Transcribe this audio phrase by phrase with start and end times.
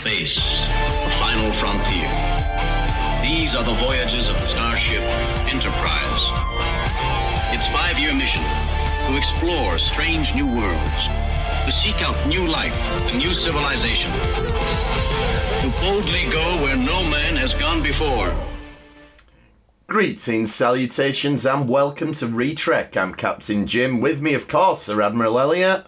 [0.00, 2.08] space, the final frontier.
[3.20, 5.02] These are the voyages of the starship
[5.52, 6.22] Enterprise.
[7.52, 8.42] Its five-year mission
[9.08, 10.96] to explore strange new worlds,
[11.66, 12.74] to seek out new life
[13.10, 14.10] and new civilization,
[15.60, 18.34] to boldly go where no man has gone before.
[19.86, 22.96] Greetings, salutations, and welcome to Retrek.
[22.96, 24.00] I'm Captain Jim.
[24.00, 25.84] With me, of course, Sir Admiral Elliot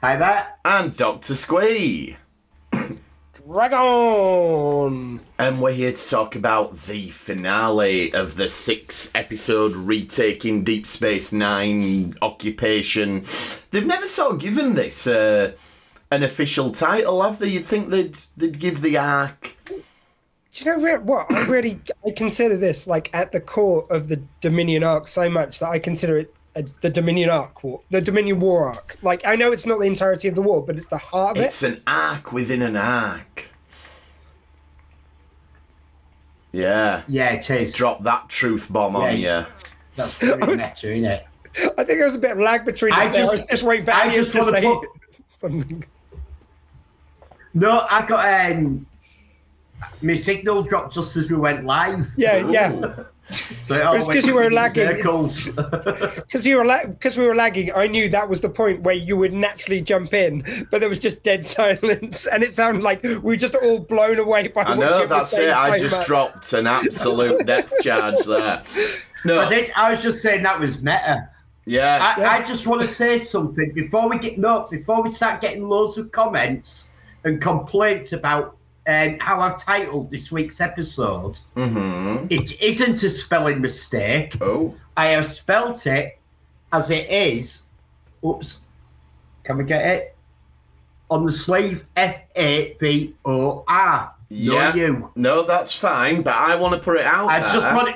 [0.00, 0.46] Hi there.
[0.64, 1.34] and Dr.
[1.34, 2.16] Squee.
[3.44, 5.20] Dragon!
[5.38, 11.32] And we're here to talk about the finale of the six episode retaking Deep Space
[11.32, 13.24] Nine occupation.
[13.72, 15.54] They've never sort of given this uh,
[16.12, 17.48] an official title, have they?
[17.48, 19.56] You'd think they'd, they'd give the arc.
[19.66, 19.82] Do
[20.52, 21.32] you know what?
[21.32, 25.58] I really I consider this like at the core of the Dominion arc so much
[25.58, 28.96] that I consider it a, the Dominion arc war, the Dominion war arc.
[29.02, 31.42] Like I know it's not the entirety of the war, but it's the heart of
[31.44, 31.66] It's it.
[31.68, 33.48] It's an arc within an arc.
[36.52, 37.02] Yeah.
[37.08, 37.72] Yeah, it is.
[37.72, 39.44] Drop that truth bomb on you.
[39.96, 41.26] That's pretty meta, isn't it?
[41.56, 43.22] I think there was a bit of lag between us I there.
[43.22, 44.88] I was just- just waiting for I just to say put-
[45.36, 45.84] something.
[47.54, 48.86] No, I got um,
[50.02, 52.08] my signal dropped just as we went live.
[52.16, 52.94] Yeah, yeah.
[53.30, 54.86] So it all It's 'cause went you were lagging.
[54.96, 58.94] Because you were la- because we were lagging, I knew that was the point where
[58.94, 63.02] you would naturally jump in, but there was just dead silence, and it sounded like
[63.02, 65.54] we were just all blown away by I what know, you were that's saying it.
[65.56, 66.06] I just much.
[66.06, 68.62] dropped an absolute depth charge there.
[69.24, 69.72] No, I did.
[69.76, 71.28] I was just saying that was meta.
[71.66, 72.14] yeah.
[72.16, 75.68] I, I just want to say something before we get no before we start getting
[75.68, 76.90] loads of comments
[77.24, 78.56] and complaints about
[78.88, 81.38] um, how I've titled this week's episode.
[81.54, 84.36] hmm It isn't a spelling mistake.
[84.40, 86.18] Oh, I have spelt it
[86.72, 87.62] as it is.
[88.24, 88.58] Oops.
[89.44, 90.16] Can we get it?
[91.10, 94.14] On the sleeve, F A V O R.
[94.28, 94.70] yeah.
[94.70, 95.12] No, you.
[95.14, 97.50] No, that's fine, but I want to put it out I there.
[97.52, 97.94] just wanted.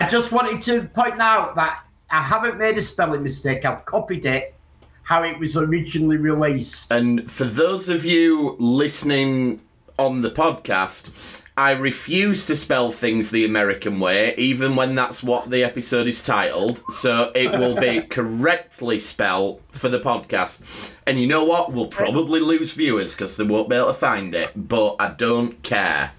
[0.00, 3.64] I just wanted to point out that I haven't made a spelling mistake.
[3.64, 4.54] I've copied it
[5.02, 6.90] how it was originally released.
[6.90, 9.60] And for those of you listening
[9.98, 15.50] on the podcast, I refuse to spell things the American way, even when that's what
[15.50, 16.82] the episode is titled.
[16.90, 20.92] So it will be correctly spelled for the podcast.
[21.06, 21.72] And you know what?
[21.72, 25.62] We'll probably lose viewers because they won't be able to find it, but I don't
[25.62, 26.12] care.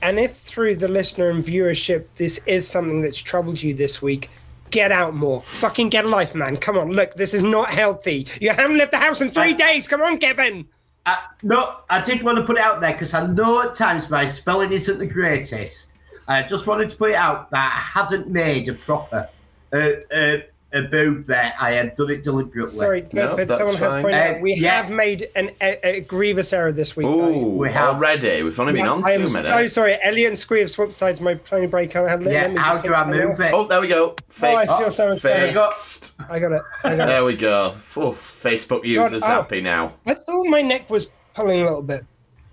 [0.00, 4.30] And if through the listener and viewership this is something that's troubled you this week,
[4.70, 5.42] get out more.
[5.42, 6.56] Fucking get a life, man.
[6.56, 8.26] Come on, look, this is not healthy.
[8.40, 9.86] You haven't left the house in three days.
[9.86, 10.66] Come on, Kevin.
[11.06, 14.10] I, no, I did want to put it out there because I know at times
[14.10, 15.92] my spelling isn't the greatest.
[16.26, 19.28] I just wanted to put it out that I hadn't made a proper
[19.72, 19.76] uh,
[20.12, 20.38] uh,
[20.76, 21.54] a boob there.
[21.60, 22.70] I had done it deliberately.
[22.72, 24.02] Sorry, but, No, but that's someone has fine.
[24.02, 24.82] pointed Uh, out we yeah.
[24.82, 27.06] have made an, a, a grievous error this week.
[27.06, 27.28] though.
[27.30, 28.42] Ooh, We have- already?
[28.42, 29.50] We've only been on I two am minutes.
[29.54, 29.96] so sorry.
[30.02, 31.20] Elliot and Squee have swapped sides.
[31.20, 31.94] My pony break.
[31.96, 32.22] I had.
[32.22, 33.52] Yeah, let me how just do fix I that move it?
[33.52, 34.14] Oh, there we go.
[34.42, 35.52] Oh, I feel so much better.
[35.52, 36.14] Fixed.
[36.28, 36.62] I got it.
[36.84, 37.12] I got it.
[37.12, 37.70] There we go.
[37.72, 39.26] Phew, Facebook users oh.
[39.26, 39.94] happy now.
[40.06, 42.04] I thought my neck was pulling a little bit.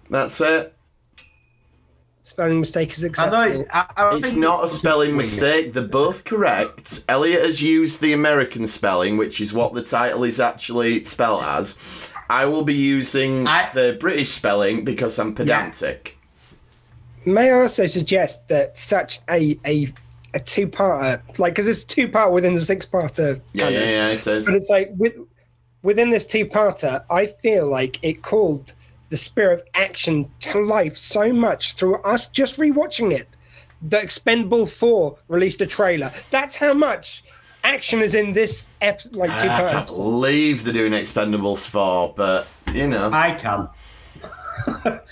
[0.09, 0.72] That's it.
[2.25, 3.59] Spelling mistake is I acceptable.
[3.59, 3.65] know.
[3.73, 5.73] I, I It's think not a spelling mistake.
[5.73, 7.03] They're both correct.
[7.09, 12.09] Elliot has used the American spelling, which is what the title is actually spelled as.
[12.29, 16.17] I will be using I- the British spelling because I'm pedantic.
[17.25, 19.91] May I also suggest that such a a
[20.33, 23.41] a two parter, like because it's two part within the six parter.
[23.51, 24.07] Yeah, yeah, yeah.
[24.09, 24.45] It says.
[24.45, 25.13] But it's like with,
[25.83, 28.73] within this two parter, I feel like it called
[29.13, 33.27] the spirit of action to life so much through us just rewatching it.
[33.83, 36.11] The Expendable Four released a trailer.
[36.31, 37.23] That's how much
[37.63, 40.01] action is in this ep- like two I can't episode.
[40.01, 43.11] believe they're doing Expendables 4, but, you know.
[43.13, 43.69] I can.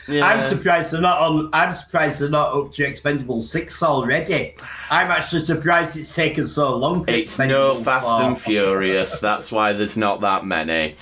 [0.07, 0.25] Yeah.
[0.25, 1.51] I'm surprised they're not on.
[1.53, 4.51] I'm surprised they're not up to Expendable Six already.
[4.89, 7.05] I'm actually surprised it's taken so long.
[7.05, 8.21] For It's no Expendables Fast 4.
[8.23, 9.19] and Furious.
[9.19, 10.95] That's why there's not that many.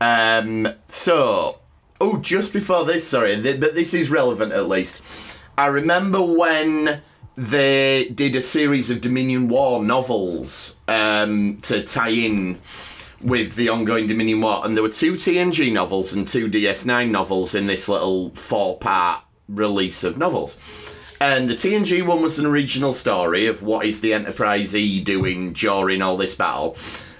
[0.00, 1.59] Um, so,
[2.00, 5.02] oh, just before this, sorry, th- but this is relevant at least.
[5.58, 7.02] I remember when
[7.36, 12.58] they did a series of Dominion War novels um, to tie in
[13.20, 17.54] with the ongoing Dominion War, and there were two TNG novels and two DS9 novels
[17.54, 20.58] in this little four part release of novels.
[21.20, 25.52] And the TNG one was an original story of what is the Enterprise E doing
[25.52, 26.76] during all this battle.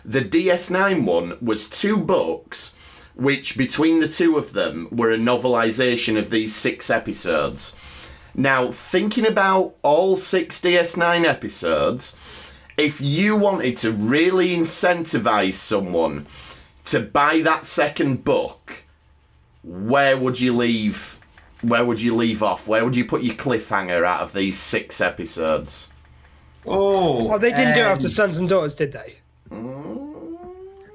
[0.06, 2.74] The DS9 one was two books,
[3.20, 7.76] which between the two of them were a novelization of these six episodes.
[8.34, 12.16] Now, thinking about all six DS9 episodes,
[12.78, 16.26] if you wanted to really incentivize someone
[16.86, 18.84] to buy that second book,
[19.62, 21.20] where would you leave?
[21.60, 22.66] Where would you leave off?
[22.66, 25.92] Where would you put your cliffhanger out of these six episodes?
[26.64, 29.16] Oh, Oh, they didn't do it um, after Sons and Daughters, did they?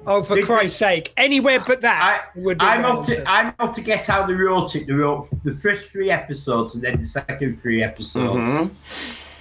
[0.06, 1.12] Oh, for Did- Christ's sake!
[1.16, 3.24] Anywhere but I, that would I'm off to answer.
[3.28, 4.86] I'm off to guess how the wrote it.
[4.86, 8.40] They wrote the first three episodes and then the second three episodes.
[8.40, 8.70] Mhm.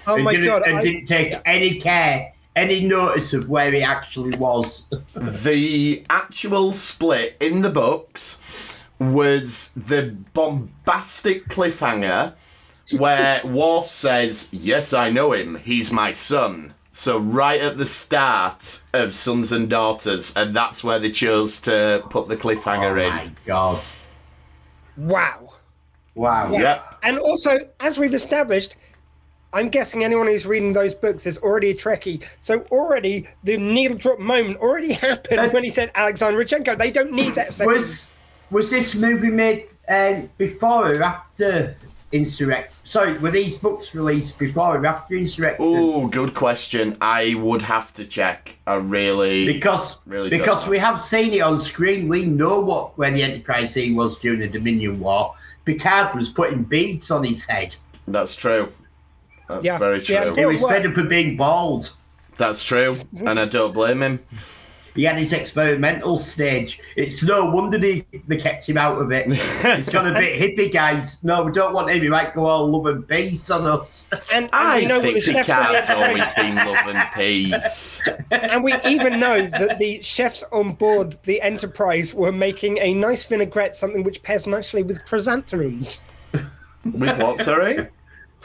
[0.08, 0.64] Oh and my didn't, god!
[0.68, 4.86] and I- didn't take any care, any notice of where he actually was.
[5.16, 8.40] The actual split in the books
[9.00, 12.34] was the bombastic cliffhanger
[12.98, 15.56] where Worf says, Yes, I know him.
[15.56, 16.75] He's my son.
[16.98, 22.02] So, right at the start of Sons and Daughters, and that's where they chose to
[22.10, 23.10] put the oh cliffhanger in.
[23.10, 23.84] my god!
[24.96, 25.52] wow.
[26.14, 26.52] Wow.
[26.52, 27.00] Yep.
[27.04, 28.78] And also, as we've established,
[29.52, 32.26] I'm guessing anyone who's reading those books is already a Trekkie.
[32.40, 36.78] So already the needle drop moment already happened Uh, when he said Alexander Rozhenko.
[36.78, 37.74] They don't need that second.
[37.74, 38.10] Was
[38.52, 41.76] was this movie made uh, before or after
[42.12, 42.74] Insurrect?
[42.84, 45.66] Sorry, were these books released before or after Insurrection?
[45.66, 46.98] Ooh, good question.
[47.02, 48.58] I would have to check.
[48.68, 49.46] I really.
[49.46, 53.24] Because Really don't because we have seen it on screen, we know what where the
[53.24, 55.36] Enterprise C was during the Dominion War.
[55.66, 57.76] Picard was putting beads on his head.
[58.08, 58.72] That's true.
[59.48, 60.36] That's Yeah, very yeah, true.
[60.36, 60.72] He was what?
[60.72, 61.92] fed up of being bald.
[62.38, 62.96] That's true.
[63.26, 64.20] And I don't blame him.
[64.96, 66.80] He had his experimental stage.
[66.96, 69.30] It's no wonder they, they kept him out of it.
[69.78, 71.22] He's got a bit hippie, guys.
[71.24, 72.02] No, we don't want him.
[72.02, 73.92] He might go all love and peace on us.
[74.32, 77.12] and, and I we know think the chefs on Picard's the always been love and
[77.14, 78.08] peace.
[78.32, 83.26] and we even know that the chefs on board the Enterprise were making a nice
[83.26, 86.02] vinaigrette, something which pairs nicely with chrysanthemums.
[86.86, 87.90] With what, sorry?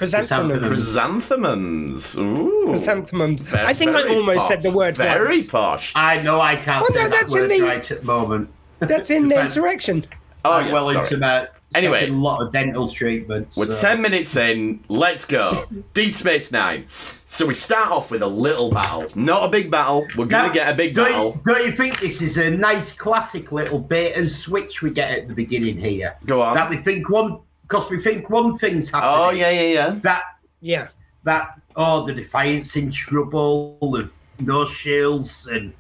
[0.01, 0.67] Chrysanthemums.
[0.67, 2.17] Chrysanthemums.
[2.17, 2.65] Ooh.
[2.69, 3.43] Chrysanthemums.
[3.43, 4.49] Very- I think I almost posh.
[4.49, 5.49] said the word Very right.
[5.49, 5.93] posh.
[5.95, 8.49] I know I can't Well, say no, that that's in the- right at the moment.
[8.81, 9.45] That's in the Fine.
[9.45, 10.07] insurrection.
[10.43, 11.05] Oh, I'm yeah, well sorry.
[11.05, 12.09] into my Anyway.
[12.09, 13.59] a lot of dental treatments.
[13.59, 14.81] We're so- 10 minutes in.
[14.89, 15.67] Let's go.
[15.93, 16.87] Deep Space Nine.
[17.27, 19.05] So we start off with a little battle.
[19.15, 20.07] Not a big battle.
[20.17, 21.41] We're gonna get a big don't, battle.
[21.45, 25.29] Don't you think this is a nice classic little bait and switch we get at
[25.29, 26.17] the beginning here?
[26.25, 26.55] Go on.
[26.55, 29.15] That we think one because we think one thing's happening.
[29.15, 29.91] Oh, yeah, yeah, yeah.
[30.03, 30.23] That
[30.61, 30.89] Yeah.
[31.25, 35.73] that oh the Defiance in trouble and no shields and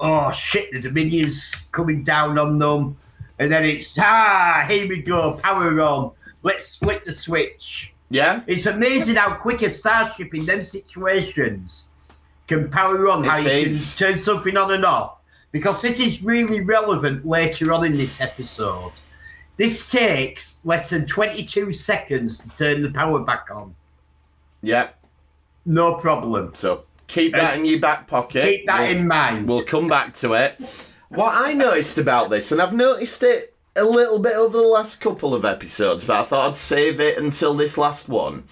[0.00, 2.96] oh shit the Dominion's coming down on them
[3.38, 6.12] and then it's ah here we go power on
[6.42, 7.92] let's split the switch.
[8.10, 8.42] Yeah?
[8.46, 11.86] It's amazing how quick a starship in them situations
[12.46, 13.96] can power on, how It you is.
[13.96, 15.18] can turn something on and off.
[15.52, 18.92] Because this is really relevant later on in this episode.
[19.56, 23.74] This takes less than 22 seconds to turn the power back on.
[24.62, 24.88] Yeah.
[25.64, 26.54] No problem.
[26.54, 28.44] So keep that uh, in your back pocket.
[28.44, 29.48] Keep that We'll- in mind.
[29.48, 30.60] We'll come back to it.
[31.08, 35.00] What I noticed about this, and I've noticed it a little bit over the last
[35.00, 38.44] couple of episodes, but I thought I'd save it until this last one.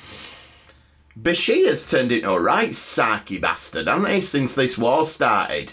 [1.21, 5.73] Bashir's turned into a right sarky bastard, hasn't he, since this war started?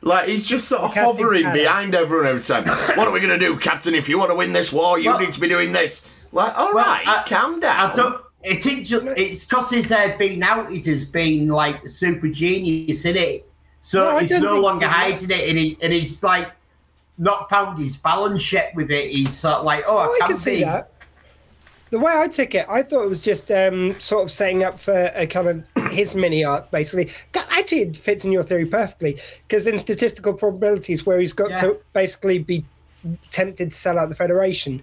[0.00, 1.62] Like, he's just sort of hovering patterns.
[1.64, 2.66] behind everyone every time.
[2.96, 3.94] what are we going to do, Captain?
[3.94, 6.04] If you want to win this war, you Well- need to be doing this.
[6.32, 7.90] Like, all Well, right, I- calm down.
[7.90, 8.20] I don't.
[8.44, 13.04] It ain't ju- it's because he's uh, been outed as being like the super genius
[13.04, 13.50] in it,
[13.80, 14.92] so No, he's no longer so, no.
[14.92, 16.52] hiding it, and, he, and he's like
[17.18, 19.10] not found his balance yet with it.
[19.10, 20.64] He's sort of like, oh, I, Oh, I can't can see be.
[20.64, 20.92] that.
[21.90, 24.78] The way I took it, I thought it was just um, sort of setting up
[24.78, 27.10] for a kind of his mini arc, basically.
[27.50, 31.60] Actually, it fits in your theory perfectly because in statistical probabilities, where he's got Yeah.
[31.62, 32.64] to basically be
[33.30, 34.82] tempted to sell out the Federation,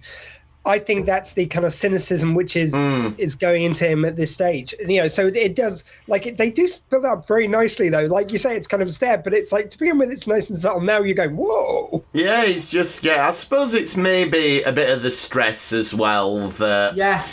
[0.66, 3.16] I think that's the kind of cynicism which is mm.
[3.18, 4.74] is going into him at this stage.
[4.80, 8.06] And, you know, so it, does like it, they do build up very nicely though.
[8.06, 10.50] Like you say, it's kind of there, but it's like to begin with, it's nice
[10.50, 10.80] and subtle.
[10.80, 12.04] Now you're going, whoa.
[12.12, 13.28] Yeah, he's just yeah.
[13.28, 16.96] I suppose it's maybe a bit of the stress as well that.
[16.96, 17.24] Yeah,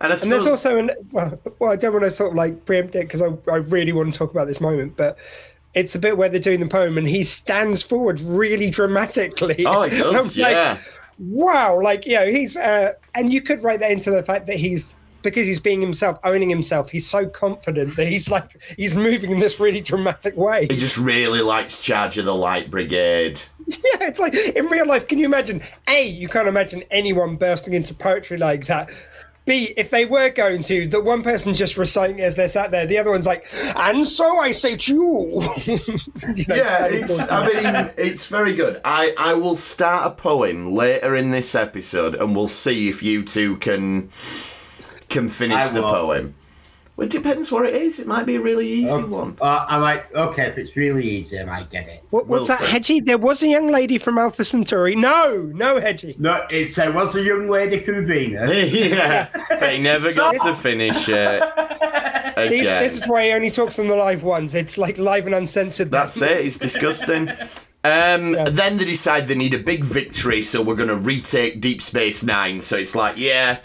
[0.00, 2.64] And I And there's also an well, well I don't want to sort of like
[2.66, 5.18] preempt it because I, I really want to talk about this moment, but
[5.74, 9.64] it's a bit where they're doing the poem and he stands forward really dramatically.
[9.66, 10.12] oh, he does.
[10.12, 10.78] was like, Yeah,
[11.20, 14.56] wow, like you know, he's uh, and you could write that into the fact that
[14.56, 16.90] he's because he's being himself, owning himself.
[16.90, 20.66] He's so confident that he's like he's moving in this really dramatic way.
[20.66, 23.40] he just really likes charge of the light brigade.
[23.70, 25.06] Yeah, it's like in real life.
[25.06, 25.62] Can you imagine?
[25.88, 28.90] A, you can't imagine anyone bursting into poetry like that.
[29.46, 32.86] B, if they were going to, the one person just reciting as they're sat there,
[32.86, 35.42] the other one's like, and so I say to you.
[36.36, 37.30] You know, Yeah, it's.
[37.30, 38.80] I mean, it's very good.
[38.84, 43.24] I I will start a poem later in this episode, and we'll see if you
[43.24, 44.10] two can
[45.08, 45.90] can finish I the will.
[45.90, 46.34] poem.
[47.00, 47.98] Well, it depends what it is.
[47.98, 49.34] It might be a really easy one.
[49.40, 52.04] Uh, I'm like, okay, if it's really easy, I might get it.
[52.10, 52.78] What, what's that, Wilson.
[52.78, 53.04] Hedgie?
[53.06, 54.94] There was a young lady from Alpha Centauri.
[54.96, 56.18] No, no, Hedgie.
[56.18, 58.70] No, it uh, was a young lady from Venus.
[58.74, 59.28] yeah,
[59.58, 61.42] they never got to finish it.
[62.50, 62.82] These- Again.
[62.82, 64.54] This is why he only talks on the live ones.
[64.54, 65.90] It's like live and uncensored.
[65.90, 66.44] That's it.
[66.44, 67.30] It's disgusting.
[67.82, 71.80] Um, Then they decide they need a big victory, so we're going to retake Deep
[71.80, 72.60] Space Nine.
[72.60, 73.60] So it's like, yeah,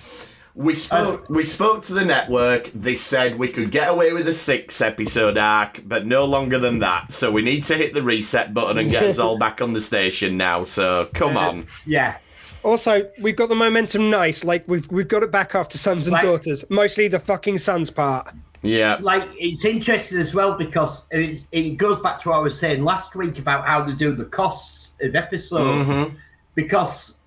[0.56, 1.30] we spoke.
[1.30, 2.72] we spoke to the network.
[2.74, 6.80] They said we could get away with a six episode arc, but no longer than
[6.80, 7.12] that.
[7.12, 9.82] So we need to hit the reset button and get us all back on the
[9.82, 10.64] station now.
[10.64, 11.68] So come on.
[11.86, 12.18] Yeah.
[12.64, 14.44] Also, we've got the momentum nice.
[14.44, 16.24] Like we've we've got it back after sons and Right.
[16.24, 16.64] daughters.
[16.72, 18.30] Mostly the fucking sons part.
[18.62, 18.98] Yeah.
[19.02, 22.84] like it's interesting as well because it's, it goes back to what I was saying
[22.84, 26.16] last week about how they do the costs of episodes Mm-hmm.
[26.56, 27.18] because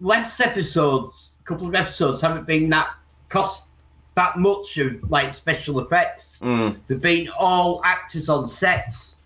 [0.00, 2.90] last episodes, a couple of episodes haven't been that
[3.28, 3.66] cost
[4.14, 6.38] that much of like special effects.
[6.42, 6.76] Mm.
[6.86, 9.16] They've been all actors on sets,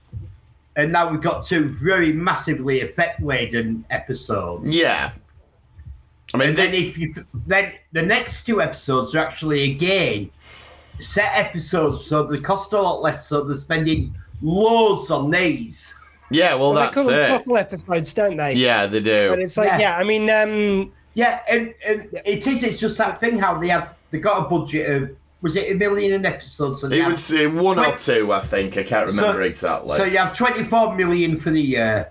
[0.76, 4.74] and now we've got two very massively effect laden episodes.
[4.74, 5.12] Yeah.
[6.32, 7.14] I mean, And then if you
[7.46, 10.30] then the next two episodes are actually again
[10.98, 13.28] set episodes, so they cost a lot less.
[13.28, 15.94] So they're spending loads on these.
[16.30, 16.54] yeah.
[16.54, 17.28] Well, Well, they that's call them it.
[17.38, 18.54] bottle episodes, don't they?
[18.54, 19.28] Yeah, they do.
[19.30, 19.96] But it's like, yeah, Yeah.
[19.98, 22.62] I mean, um, Yeah, and, and it is.
[22.62, 25.74] It's just that thing how they had they got a budget of was it a
[25.74, 26.74] million an episode?
[26.74, 28.76] So It was uh, one or two, I think.
[28.76, 29.96] I can't remember exactly.
[29.96, 32.10] So you have twenty four million for the year,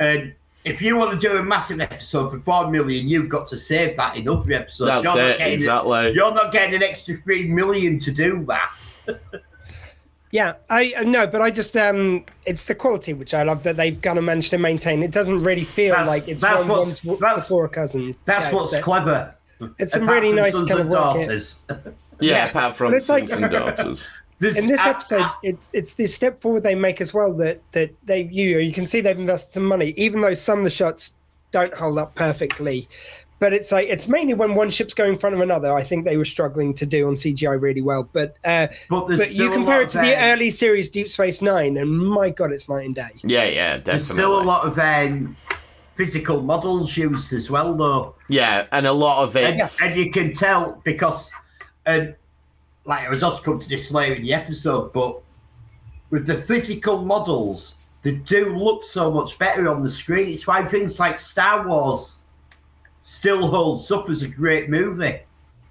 [0.00, 0.34] and
[0.64, 3.96] if you want to do a massive episode for four million, you've got to save
[3.96, 4.88] that in other episodes.
[4.90, 6.12] That's You're it, getting- exactly.
[6.12, 8.72] You're not getting an extra three million to do that.
[10.34, 13.76] yeah, I uh, no, but I just um, it's the quality which I love that
[13.76, 15.00] they've kind of managed to maintain.
[15.04, 18.16] It doesn't really feel That's- like it's that's one what's- one's that's- before a cousin.
[18.24, 19.32] That's Yeah, what's that- clever.
[19.78, 21.14] It's some really nice sons kind of and work.
[21.16, 21.40] here.
[22.20, 22.46] yeah, yeah.
[22.48, 24.10] apart from But it's like- and daughters.
[24.40, 27.32] There's- In this I- episode, I- it's it's the step forward they make as well
[27.34, 30.64] that that they you you can see they've invested some money, even though some of
[30.64, 31.14] the shots
[31.52, 32.88] don't hold up perfectly.
[33.40, 35.72] But it's like it's mainly when one ship's going in front of another.
[35.72, 38.08] I think they were struggling to do on CGI really well.
[38.12, 41.76] But uh, But but you compare it to the um, early series Deep Space Nine,
[41.76, 43.08] and my god, it's night and day.
[43.22, 43.92] Yeah, yeah, definitely.
[43.92, 45.36] There's still a lot of um,
[45.96, 48.14] physical models used as well, though.
[48.28, 51.30] Yeah, and a lot of And, it's and you can tell because,
[51.86, 52.14] and
[52.84, 55.20] like I was not to come to this later in the episode, but
[56.10, 60.28] with the physical models, they do look so much better on the screen.
[60.28, 62.16] It's why things like Star Wars
[63.04, 65.20] still holds up as a great movie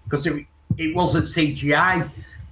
[0.05, 0.45] because it,
[0.77, 2.07] it wasn't CGI.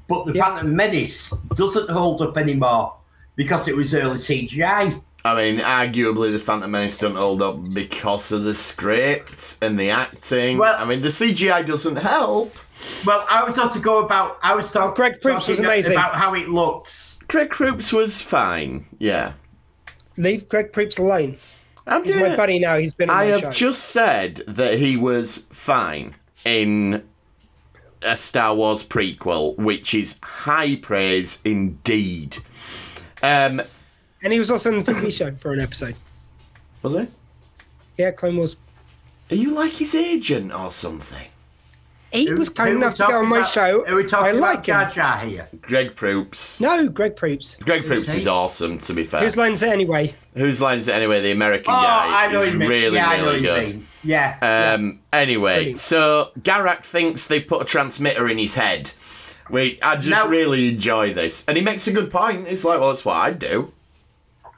[0.07, 0.45] But the Yeah.
[0.45, 2.95] Phantom Menace doesn't hold up anymore
[3.35, 4.99] because it was early CGI.
[5.23, 9.91] I mean, arguably the Phantom Menace don't hold up because of the script and the
[9.91, 10.57] acting.
[10.57, 12.55] Well- I mean, the CGI doesn't help.
[13.05, 14.39] Well, I was not to go about.
[14.41, 14.95] I was talking.
[14.95, 15.93] Greg Proops was amazing.
[15.93, 17.19] about how it looks.
[17.27, 18.87] Craig Croops was fine.
[18.97, 19.33] Yeah,
[20.17, 21.37] Leave Greg Proops alone.
[21.87, 22.37] I'm He's doing my it.
[22.37, 22.77] buddy now.
[22.77, 23.51] He's been I have show.
[23.51, 27.03] just said that he was fine in
[28.03, 32.37] a Star Wars prequel, which is high praise indeed.
[33.23, 33.61] Um,
[34.23, 35.95] and he was also on the TV show for an episode.
[36.83, 37.07] was he?
[37.97, 38.55] Yeah, Clone Wars.
[39.31, 41.29] Are you like his agent or something?
[42.11, 43.85] He Who- was kind enough to go on my about- show.
[43.87, 44.91] Are we talking I about like Jar him.
[44.93, 45.47] Jar here?
[45.61, 46.59] Greg Proops.
[46.59, 47.55] No, Greg Proops.
[47.63, 48.17] Greg Proops he?
[48.17, 49.21] is awesome, to be fair.
[49.21, 50.13] Whose line's it anyway?
[50.35, 51.21] Whose lines it anyway?
[51.21, 52.69] The American Oh, guy I know is you mean.
[52.69, 53.81] really, yeah, I know really good.
[54.03, 54.73] Yeah.
[54.77, 55.77] Um, anyway, Brilliant.
[55.77, 58.91] so Garak thinks they've put a transmitter in his head.
[59.49, 62.47] We, I just Now- really enjoy this, and he makes a good point.
[62.47, 63.71] It's like, well, that's what I'd do.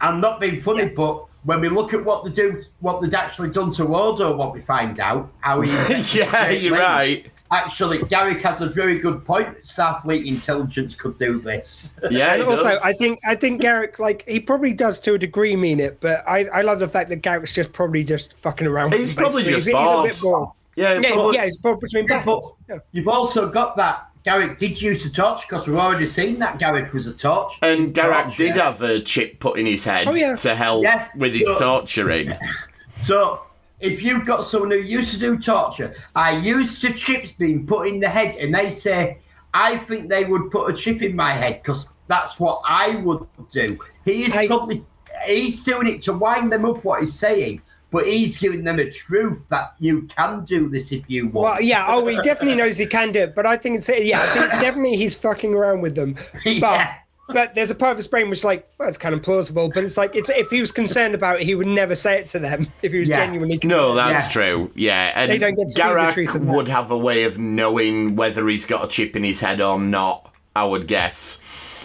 [0.02, 3.50] I'm not being funny, but when we look at what they do, what they'd actually
[3.50, 5.70] done to Odo, what we find out, how he.
[6.18, 7.26] yeah, you're right.
[7.54, 9.56] Actually, Garak has a very good point.
[9.64, 11.94] Starfleet intelligence could do this.
[12.10, 12.82] Yeah, And also, does.
[12.84, 16.24] I think I think Garak, like he probably does to a degree mean it, but
[16.28, 18.94] I, I love the fact that Garak's just probably just fucking around.
[18.94, 19.54] He's him, probably basically.
[19.54, 20.50] just he's, he's a bit bored.
[20.76, 22.52] yeah, Yeah, probably- yeah, he's probably between Yeah, but battles.
[22.70, 22.80] Yeah.
[22.92, 24.08] you've also got that.
[24.26, 27.54] Garak did use a torch because we've already seen that Garak was a torch.
[27.62, 28.64] And Garak Torch, did yeah.
[28.64, 30.36] have a chip put in his head Oh, yeah.
[30.38, 31.10] to help Yeah.
[31.16, 32.34] with his So- torturing.
[33.02, 33.42] So
[33.84, 37.88] if you've got someone who used to do torture, I used to chips being put
[37.88, 39.18] in the head, and they say,
[39.54, 43.28] I think they would put a chip in my head because that's what I would
[43.52, 43.78] do.
[44.06, 44.84] He is I- probably
[45.28, 47.62] he's doing it to wind them up what he's saying,
[47.92, 51.34] but he's giving them a truth that you can do this if you want.
[51.36, 51.86] Well, yeah.
[51.90, 54.22] Oh, he definitely knows he can do it, but I think it's yeah.
[54.24, 56.16] I think it's definitely he's fucking around with them.
[56.44, 56.96] But Yeah.
[57.30, 59.70] But there's a part of his brain which is like, well, it's kind of plausible.
[59.74, 62.28] But it's like, it's if he was concerned about it, he would never say it
[62.28, 62.68] to them.
[62.82, 63.18] If he was Yeah.
[63.18, 63.82] genuinely concerned.
[63.82, 64.32] No, that's Yeah.
[64.32, 64.72] true.
[64.76, 68.16] Yeah, and They don't get to see the truth would have a way of knowing
[68.16, 70.30] whether he's got a chip in his head or not.
[70.56, 71.40] I would guess.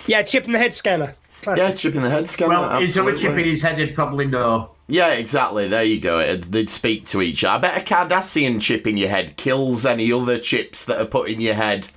[0.06, 1.14] yeah, chip in the head scanner.
[1.40, 1.58] Classic.
[1.62, 2.50] Yeah, chip in the head scanner.
[2.50, 3.22] Well, is there a absolutely.
[3.22, 3.78] chip in his head?
[3.78, 4.70] He'd probably know.
[4.88, 5.68] Yeah, exactly.
[5.68, 6.18] There you go.
[6.18, 7.68] It'd, they'd speak to each other.
[7.68, 11.28] I bet a Cardassian chip in your head kills any other chips that are put
[11.30, 11.88] in your head.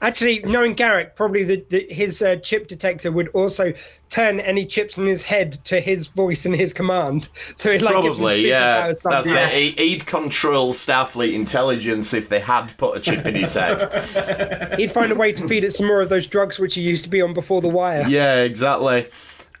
[0.00, 3.72] Actually, knowing Garak, probably the, the, his uh, chip detector would also
[4.08, 7.28] turn any chips in his head to his voice and his command.
[7.56, 8.86] So it like Probably, yeah.
[8.86, 9.32] That's something.
[9.34, 9.78] it.
[9.78, 14.78] He'd control Starfleet intelligence if they had put a chip in his head.
[14.78, 17.04] He'd find a way to feed it some more of those drugs which he used
[17.04, 18.08] to be on before the wire.
[18.08, 19.06] Yeah, exactly.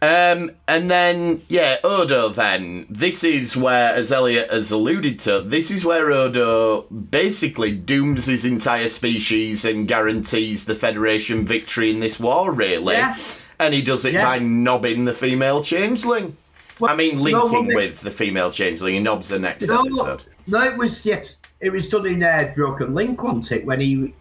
[0.00, 2.86] Um, and then, yeah, Odo then.
[2.88, 8.44] This is where, as Elliot has alluded to, this is where Odo basically dooms his
[8.44, 12.94] entire species and guarantees the Federation victory in this war, really.
[12.94, 13.16] Yeah.
[13.58, 14.24] And he does it Yeah.
[14.24, 16.36] by knobbing the female changeling.
[16.80, 18.94] I mean, linking well, with the female changeling.
[18.94, 20.22] He knobs the next No, episode.
[20.46, 23.66] no, it was yes, it was done in uh, Broken Link, wasn't it?
[23.66, 24.14] When he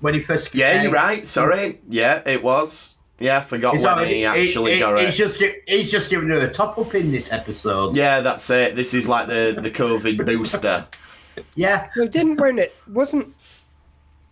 [0.00, 1.26] when he first Yeah, uh, you're right.
[1.26, 1.78] Sorry.
[1.90, 2.94] Yeah, it was.
[3.20, 5.06] Yeah, I forgot He's, when already, he actually he- got it.
[5.08, 7.94] he's just he's just giving her a top up in this episode.
[7.94, 8.74] Yeah, that's it.
[8.76, 10.86] This is like the, the COVID booster.
[11.54, 12.74] Yeah, No, didn't won't it?
[12.88, 13.34] Wasn't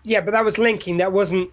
[0.04, 0.96] Yeah, but that was linking.
[0.98, 1.50] That wasn't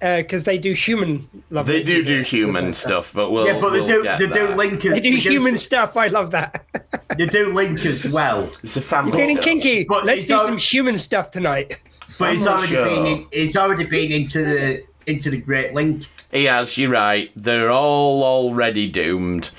[0.00, 1.66] uh, because they do human love.
[1.66, 3.46] They do do human stuff, but we'll.
[3.46, 4.56] yeah, but they we'll do get they do there.
[4.56, 5.96] link as They do they human stuff.
[5.96, 6.64] I love that.
[7.16, 9.10] They do link as well, It's a family.
[9.12, 9.42] Feeling show.
[9.42, 9.84] kinky.
[9.84, 11.82] But Let's do some human stuff tonight.
[12.18, 12.84] but he's already sure.
[12.84, 16.04] been in, he's already been into the into the Great Link.
[16.30, 16.76] He has.
[16.78, 17.30] You're right.
[17.34, 19.50] They're all already doomed.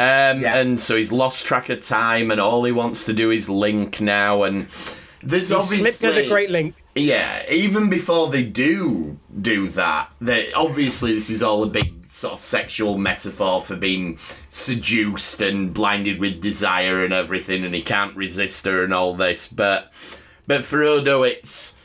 [0.00, 0.56] Um, Yeah.
[0.56, 4.00] and so he's lost track of time, and all he wants to do is link
[4.00, 4.44] now.
[4.44, 4.66] And
[5.22, 6.76] there's He obviously slipped to the Great Link.
[6.94, 12.34] Yeah, even before they do do that, they obviously this is all a big sort
[12.34, 14.18] of sexual metaphor for being
[14.48, 19.48] seduced and blinded with desire and everything, and he can't resist her and all this.
[19.48, 19.92] But
[20.46, 21.76] but for Odo, it's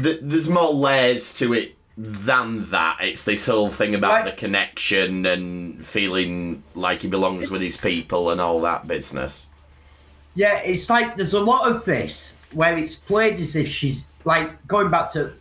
[0.00, 2.98] th- there's more layers to it than that.
[3.00, 4.24] It's this whole thing about Right.
[4.24, 9.48] the connection and feeling like he belongs with his people and all that business.
[10.34, 14.66] Yeah, it's like there's a lot of this where it's played as if she's like
[14.66, 15.34] going back to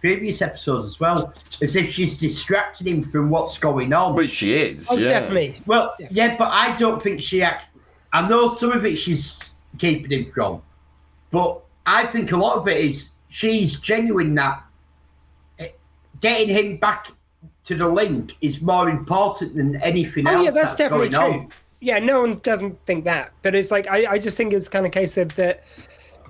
[0.00, 4.14] previous episodes as well, as if she's distracting him from what's going on.
[4.14, 4.88] Which she is.
[4.90, 5.06] Oh, yeah.
[5.06, 5.60] definitely.
[5.66, 6.36] Well, yeah.
[6.36, 7.42] but I don't think she.
[7.42, 7.64] Act-
[8.12, 9.34] I know some of it she's
[9.78, 10.62] keeping him from,
[11.32, 14.62] but I think a lot of it is she's genuine that
[16.20, 17.08] getting him back
[17.64, 20.44] to the link is more important than anything Oh else.
[20.44, 21.40] yeah, that's, definitely going true.
[21.42, 21.52] on.
[21.80, 24.84] Yeah, no one doesn't think that, but it's like I, I just think it's kind
[24.86, 25.64] of case of that.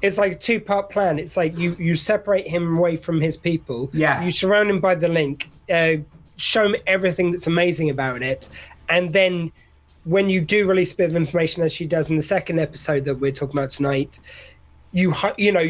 [0.03, 1.19] It's like a two part plan.
[1.19, 3.89] It's like you you separate him away from his people.
[3.93, 4.23] Yeah.
[4.23, 5.49] You surround him by the link.
[5.73, 5.97] Uh,
[6.37, 8.49] show him everything that's amazing about it,
[8.89, 9.51] and then
[10.05, 13.05] when you do release a bit of information, as she does in the second episode
[13.05, 14.21] that we're talking about tonight,
[14.93, 15.65] you you know,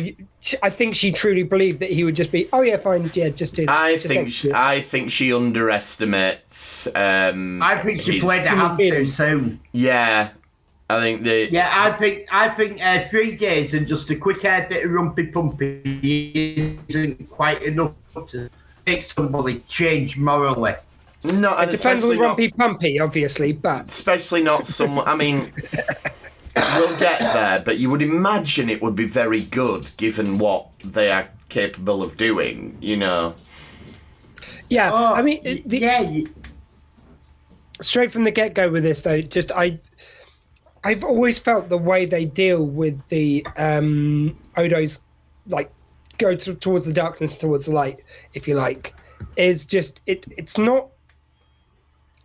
[0.63, 3.57] I think she truly believed that he would just be, oh yeah, fine, yeah, just
[3.57, 3.77] do that.
[3.77, 4.53] I just think she.
[4.53, 6.87] I think she underestimates.
[6.95, 9.61] Um, I think she his- played the hand too soon.
[9.73, 10.31] Yeah,
[10.91, 14.43] I think the Yeah, I think I think uh, three days and just a quick
[14.43, 17.93] hair bit of rumpy pumpy isn't quite enough
[18.29, 18.49] to
[18.87, 20.75] make somebody change morally.
[21.25, 25.07] no, it depends on especially not, Rumpy Pumpy, obviously, but especially not someone.
[25.07, 25.53] I mean,
[26.79, 31.11] we'll get there, but you would imagine it would be very good given what they
[31.11, 32.77] are capable of doing.
[32.81, 33.35] You know,
[34.69, 36.21] yeah, Oh, I mean, the, yeah,
[37.81, 39.81] straight from the get go with this though, just I,
[40.85, 45.01] I've always felt the way they deal with the um Odo's,
[45.47, 45.73] like,
[46.19, 48.03] go to, towards the darkness, towards the light,
[48.35, 48.95] if you like,
[49.37, 50.27] is just it.
[50.37, 50.89] It's not.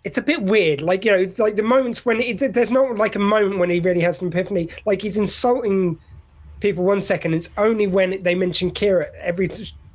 [0.04, 2.96] It's a bit weird, like you know, it's like the moments when it, there's not
[2.98, 4.70] like a moment when he really has an epiphany.
[4.86, 5.98] Like he's insulting
[6.60, 7.34] people one second.
[7.36, 9.50] It's only when they mention Kira every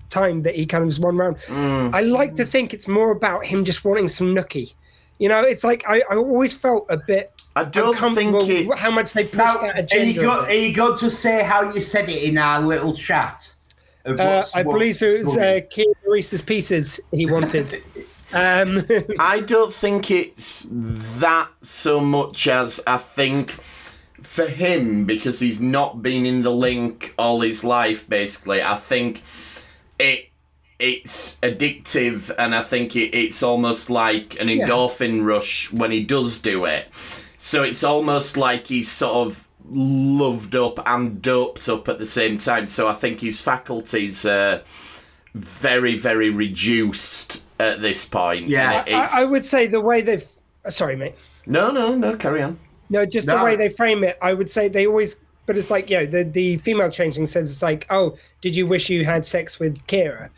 [0.09, 1.37] time that he kind of is one round.
[1.51, 4.75] I like to think it's more about him just wanting some nookie.
[5.19, 8.81] You know, it's like I, I always felt a bit I don't uncomfortable think it's
[8.81, 10.13] how much they push Now, that are agenda.
[10.13, 13.55] you, go, are you going to say how you said it in our little chat?
[14.07, 15.61] uh, I believe it was uh.
[15.71, 17.83] Kira Reese's pieces he wanted.
[18.33, 18.87] um,
[19.19, 23.53] I don't think it's that so much as I think
[24.23, 28.09] for him because he's not been in the link all his life.
[28.09, 29.23] Basically, I think
[29.99, 30.29] it
[30.79, 36.39] it's addictive, and I think it, it's almost like an endorphin rush when he does
[36.39, 36.87] do it.
[37.37, 42.39] So it's almost like he's sort of loved up and doped up at the same
[42.39, 42.67] time.
[42.67, 44.25] So I think his faculties.
[44.27, 44.63] are
[45.35, 48.47] very, very reduced at this point.
[48.47, 48.85] Yeah.
[48.87, 50.25] it- I, I would say the way they've.
[50.69, 51.15] Sorry, mate.
[51.47, 52.17] No, no, no.
[52.17, 52.59] Carry on.
[52.91, 55.17] No, just the way they frame it, I would say they always.
[55.47, 58.67] But it's like, you know, the, the female changing says it's like, oh, did you
[58.67, 60.29] wish you had sex with Kira?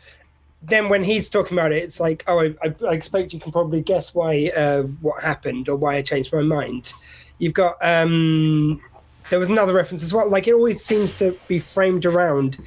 [0.63, 3.51] Then when he's talking about it, it's like, oh, I, I, I expect you can
[3.51, 6.93] probably guess why uh, what happened or why I changed my mind.
[7.39, 8.81] You've got um,
[9.29, 10.29] there was another reference as well.
[10.29, 12.59] Like it always seems to be framed around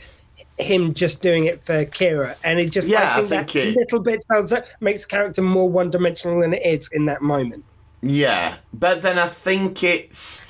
[0.59, 3.57] him just doing it for Kira, and it just Yeah, I I think, think that
[3.71, 7.07] it- little bit sounds uh, makes the character more one dimensional than it is in
[7.07, 7.65] that moment.
[8.03, 10.45] Yeah, but then I think it's.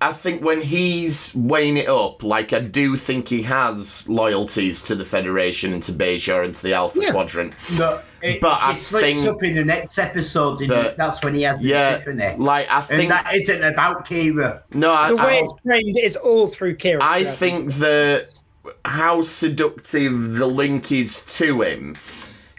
[0.00, 4.94] I think when he's weighing it up, like I do think he has loyalties to
[4.94, 7.10] the Federation and to Bajor and to the Alpha Yeah.
[7.10, 7.52] Quadrant.
[7.76, 10.60] No, it, But it I slips think up in the next episode.
[10.60, 12.36] In that- that's when he has the Yeah, epiphany.
[12.38, 14.60] like I and think that isn't about Kira.
[14.72, 17.00] no, I, The way I, it's framed is all through Kira.
[17.02, 17.78] I think this.
[17.78, 18.40] that
[18.84, 21.96] how seductive the link is to him,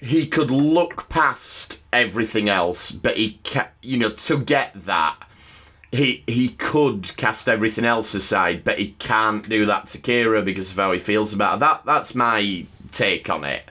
[0.02, 5.18] he could look past everything else, but he ca- you know to get that.
[5.92, 10.72] He he could cast everything else aside, but he can't do that to Kira because
[10.72, 11.58] of how he feels about her.
[11.60, 13.64] That that's my take on it.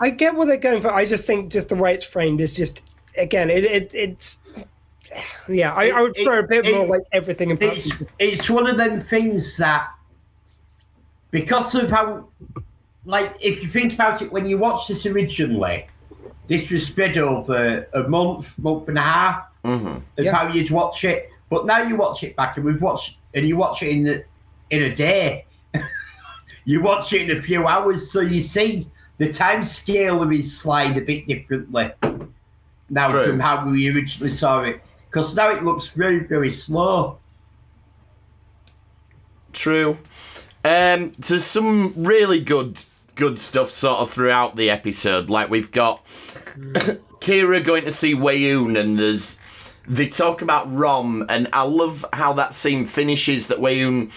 [0.00, 0.92] I get what they're going for.
[0.92, 2.82] I just think just the way it's framed is just
[3.16, 4.38] again, it, it it's
[5.48, 5.72] yeah.
[5.72, 8.76] I, I would It- throw a bit it- more like everything It's, it's one of
[8.76, 9.88] them things that,
[11.34, 12.28] because of how,
[13.04, 15.84] like, if you think about it, when you watched this originally,
[16.46, 19.86] this was spread over a month, month and a half Mm-hmm.
[19.86, 20.32] of Yeah.
[20.32, 21.30] how you'd watch it.
[21.50, 24.24] But now you watch it back, and we've watched, and you watch it in the,
[24.70, 25.46] in a day.
[26.66, 30.56] you watch it in a few hours, so you see the time scale of his
[30.56, 31.90] slide a bit differently
[32.90, 33.26] now True.
[33.26, 34.80] from how we originally saw it.
[35.10, 37.18] Because now it looks very, very slow.
[39.52, 39.98] True.
[40.64, 42.80] Um, there's some really good
[43.14, 45.30] good stuff sort of throughout the episode.
[45.30, 46.04] Like we've got
[47.20, 49.40] Kira going to see Weyoun, and there's
[49.86, 53.48] they talk about Rom, and I love how that scene finishes.
[53.48, 54.10] That Weyoun,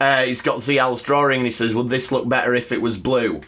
[0.00, 2.96] uh, he's got Ziyal's drawing, and he says, "Would this look better if it was
[2.96, 3.40] blue?"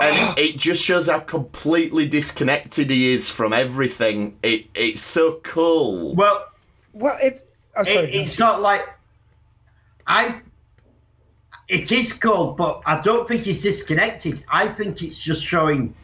[0.00, 4.38] And it just shows how completely disconnected he is from everything.
[4.44, 6.14] It it's so cool.
[6.14, 6.46] Well,
[6.92, 7.44] Well, it's
[7.76, 8.12] I'm it, sorry.
[8.12, 8.88] it's sort of like
[10.06, 10.40] I.
[11.68, 14.44] It is cold, but I don't think it's disconnected.
[14.48, 15.94] I think it's just showing.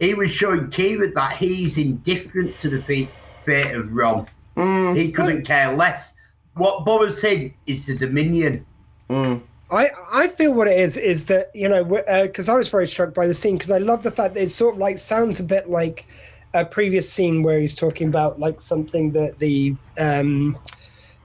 [0.00, 3.08] He was showing Kira that he's indifferent to the fate,
[3.44, 4.26] fate of Rom.
[4.56, 4.96] Mm.
[4.96, 6.14] He couldn't care less.
[6.54, 8.66] What Bob was saying is the Dominion.
[9.08, 9.42] Mm.
[9.70, 12.86] I I feel what it is is that you know because uh, I was very
[12.86, 15.40] struck by the scene because I love the fact that it sort of like sounds
[15.40, 16.06] a bit like
[16.54, 20.58] a previous scene where he's talking about like something that the um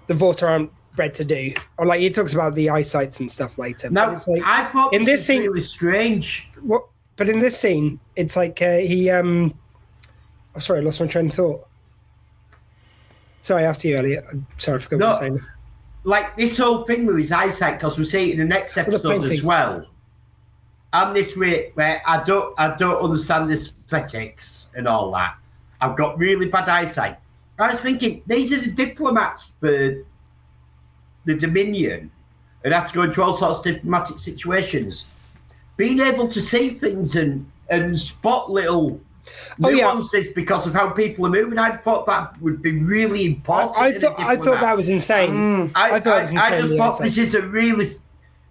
[0.08, 3.58] the Vorta aren't bred to do or like he talks about the eyesights and stuff
[3.58, 3.88] later.
[3.90, 6.50] It's like I thought in this scene- really strange.
[6.62, 6.84] what?
[7.16, 9.58] But in this scene, it's like uh, he um.
[10.56, 11.66] Oh, sorry, I lost my train of thought.
[13.40, 14.26] Sorry, after you, Elliot.
[14.30, 15.40] I'm sorry, I forgot what I was saying.
[16.04, 19.24] like this whole thing with his eyesight, because we see it in the next episode
[19.24, 19.86] as well.
[20.92, 25.38] I'm this way where I don't I don't understand the aesthetics and all that.
[25.80, 27.18] I've got really bad eyesight.
[27.58, 30.04] I was thinking these are the diplomats for
[31.30, 32.12] the Dominion
[32.64, 35.06] and have to go into all sorts of diplomatic situations.
[35.78, 39.00] Being able to see things and and spot little
[39.64, 39.84] Oh, yeah.
[39.86, 43.78] nuances because of how people are moving, I thought that would be really important.
[43.78, 45.30] I, I in thought I thought that was insane.
[45.32, 45.72] Mm.
[45.76, 47.06] I, I thought it was I, I insane, just the thought eyesight.
[47.06, 47.98] this is a really,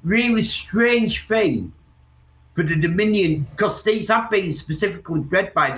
[0.04, 1.72] really strange thing
[2.54, 5.70] for the Dominion because these have been specifically bred by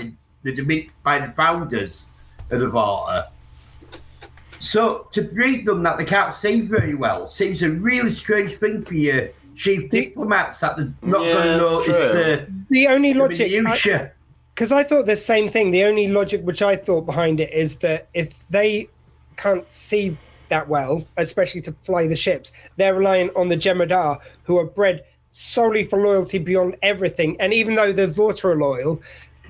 [0.43, 2.07] the the by the founders
[2.51, 3.29] of the Vorta.
[4.61, 8.83] So to breed them that they can't see very well seems a really strange thing
[8.85, 13.19] for your chief diplomats that they're not Yeah, going to notice the, The only the
[13.21, 14.11] logic, I-
[14.55, 15.71] because I thought the same thing.
[15.71, 18.89] The only logic which I thought behind it is that if they
[19.37, 20.17] can't see
[20.51, 25.05] that well, especially to fly the ships, they're relying on the Jem'Hadar, who are bred
[25.31, 27.41] solely for loyalty beyond everything.
[27.41, 29.01] And even though the Vorta are loyal,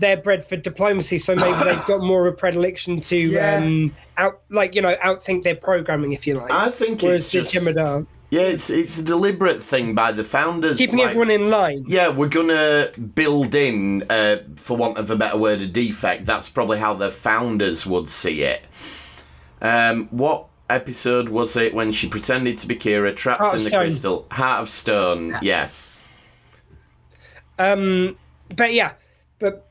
[0.00, 1.18] they're bred for diplomacy.
[1.18, 3.56] So maybe they've got more of a predilection to Yeah.
[3.56, 6.50] um, out, like you know, outthink their programming, if you like.
[6.50, 10.22] I think Whereas it's the just Jem'Hadar yeah, it's it's a deliberate thing by the
[10.22, 10.78] founders.
[10.78, 11.84] keeping like- everyone in line.
[11.88, 16.26] Yeah, we're gonna build in, uh, for want of a better word, a defect.
[16.26, 18.62] That's probably how the founders would see it.
[19.60, 23.70] Um, what episode was it when she pretended to be Kira, trapped Heart in the
[23.70, 23.80] Stone.
[23.80, 24.26] crystal?
[24.30, 25.38] Heart of Stone.
[25.42, 25.90] Yes.
[27.58, 28.16] Um,
[28.54, 28.92] but yeah,
[29.38, 29.66] but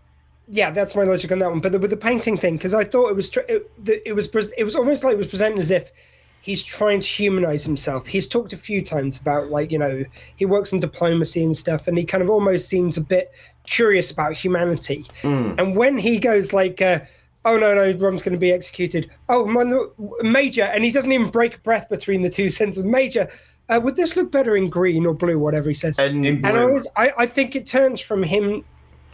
[0.50, 1.60] yeah, that's my logic on that one.
[1.60, 4.28] But the, with the painting thing, because I thought it was tr- it, it was
[4.28, 5.92] pres- it was almost like it was presented as if
[6.42, 8.08] he's trying to humanize himself.
[8.08, 10.04] He's talked a few times about like you know
[10.36, 13.32] he works in diplomacy and stuff, and he kind of almost seems a bit
[13.68, 15.06] curious about humanity.
[15.60, 17.02] And when he goes like, uh,
[17.46, 19.64] "Oh no, no, Rom's going to be executed," oh my,
[20.28, 22.84] Major, and he doesn't even break a breath between the two sentences.
[22.84, 23.30] Major,
[23.70, 26.00] uh, would this look better in green or blue, whatever he says?
[26.00, 28.66] And and I, always, I, I think it turns from him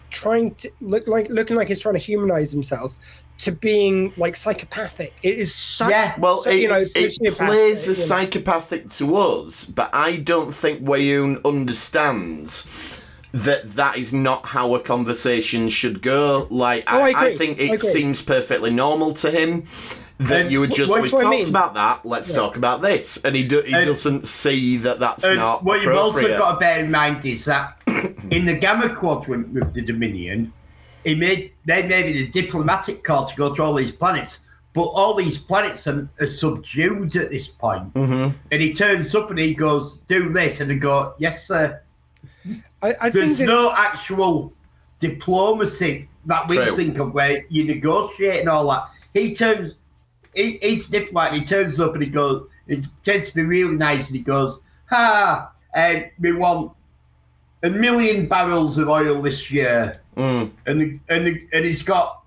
[0.10, 2.98] trying to look like looking like he's trying to humanize himself
[3.38, 5.14] to being like psychopathic.
[5.22, 6.16] It is such Yeah.
[6.18, 10.82] Well, so, it, you know, it plays as psychopathic to us, but I don't think
[10.84, 13.02] Weyoun understands
[13.34, 16.48] that that is not how a conversation should go.
[16.50, 17.38] Like, Oh, I I, agree.
[17.38, 17.78] think it agree.
[17.78, 19.66] seems perfectly normal to him.
[20.18, 21.50] That you would just wh- we that's what I talked mean.
[21.50, 22.06] about that.
[22.06, 25.64] Let's talk about this, and he do, he And- doesn't see that that's And not
[25.64, 27.78] what you've also got to bear in mind is that
[28.32, 30.54] in the Gamma Quadrant with the Dominion,
[31.04, 34.40] he made they made it a diplomatic call to go to all these planets,
[34.74, 37.94] but all these planets are, are subdued at this point.
[37.94, 38.38] Mm-hmm.
[38.52, 41.82] And he turns up and he goes, "Do this," and they go, "Yes, sir."
[42.82, 44.54] I, I think There's this, no actual
[45.00, 46.76] diplomacy that we True.
[46.76, 48.90] think of where you negotiate and all that.
[49.14, 49.76] He turns,
[50.36, 51.34] he, he's diplomat.
[51.34, 54.60] He turns up and he goes, he tends to be really nice and he goes,
[54.90, 56.72] "Ha, and we want
[57.64, 60.52] a million barrels of oil this year," Mm.
[60.66, 62.22] and and and he's got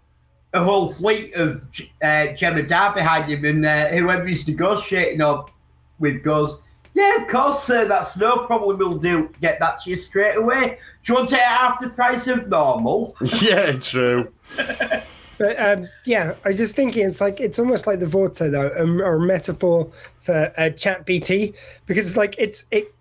[0.54, 1.62] a whole fleet of
[2.02, 5.50] uh, Jem'Hadar behind him, and uh, whoever he's negotiating up
[5.98, 6.56] with goes,
[6.94, 7.86] "Yeah, of course, sir.
[7.86, 8.78] That's no problem.
[8.78, 10.78] We'll do get that to you straight away.
[11.02, 14.32] Do you want it at half the price of normal?" yeah, true.
[15.38, 18.72] But um, yeah, I was just thinking it's like it's almost like the Vorta though,
[18.76, 21.54] um, or a metaphor for uh, Chat BT
[21.86, 22.92] because it's like it's it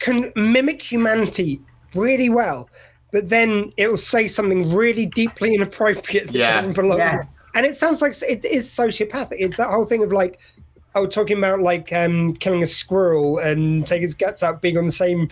[0.00, 1.60] can mimic humanity
[1.94, 2.68] really well,
[3.12, 6.54] but then it'll say something really deeply inappropriate that Yeah.
[6.54, 6.98] doesn't belong.
[6.98, 7.22] Yeah.
[7.54, 9.36] And it sounds like it is sociopathic.
[9.38, 10.40] It's that whole thing of like,
[10.96, 14.86] oh, talking about like um, killing a squirrel and taking his guts out, being on
[14.86, 15.28] the same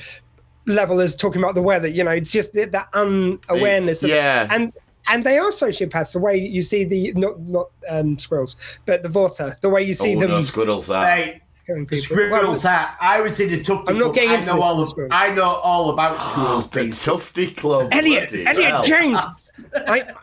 [0.66, 1.88] level as talking about the weather.
[1.88, 4.04] You know, it's just that, that unawareness.
[4.04, 4.46] It's- of, yeah.
[4.50, 4.72] and
[5.08, 6.12] and they are sociopaths.
[6.12, 9.94] The way you see the not not um, squirrels, but the Vorta, the way you
[9.94, 11.16] see oh, them no squiddles that.
[11.18, 11.88] Hey, killing.
[11.90, 12.62] Well, squirrels.
[12.62, 12.96] hat.
[13.00, 13.84] I was in a tough.
[13.88, 15.04] I'm not getting I into know this all.
[15.04, 15.10] Of.
[15.10, 16.94] I know all about Oh, squirrels.
[16.96, 17.88] the Tufty Club.
[17.92, 18.84] Elliot, Elliot hell.
[18.84, 19.20] James.
[19.76, 20.14] I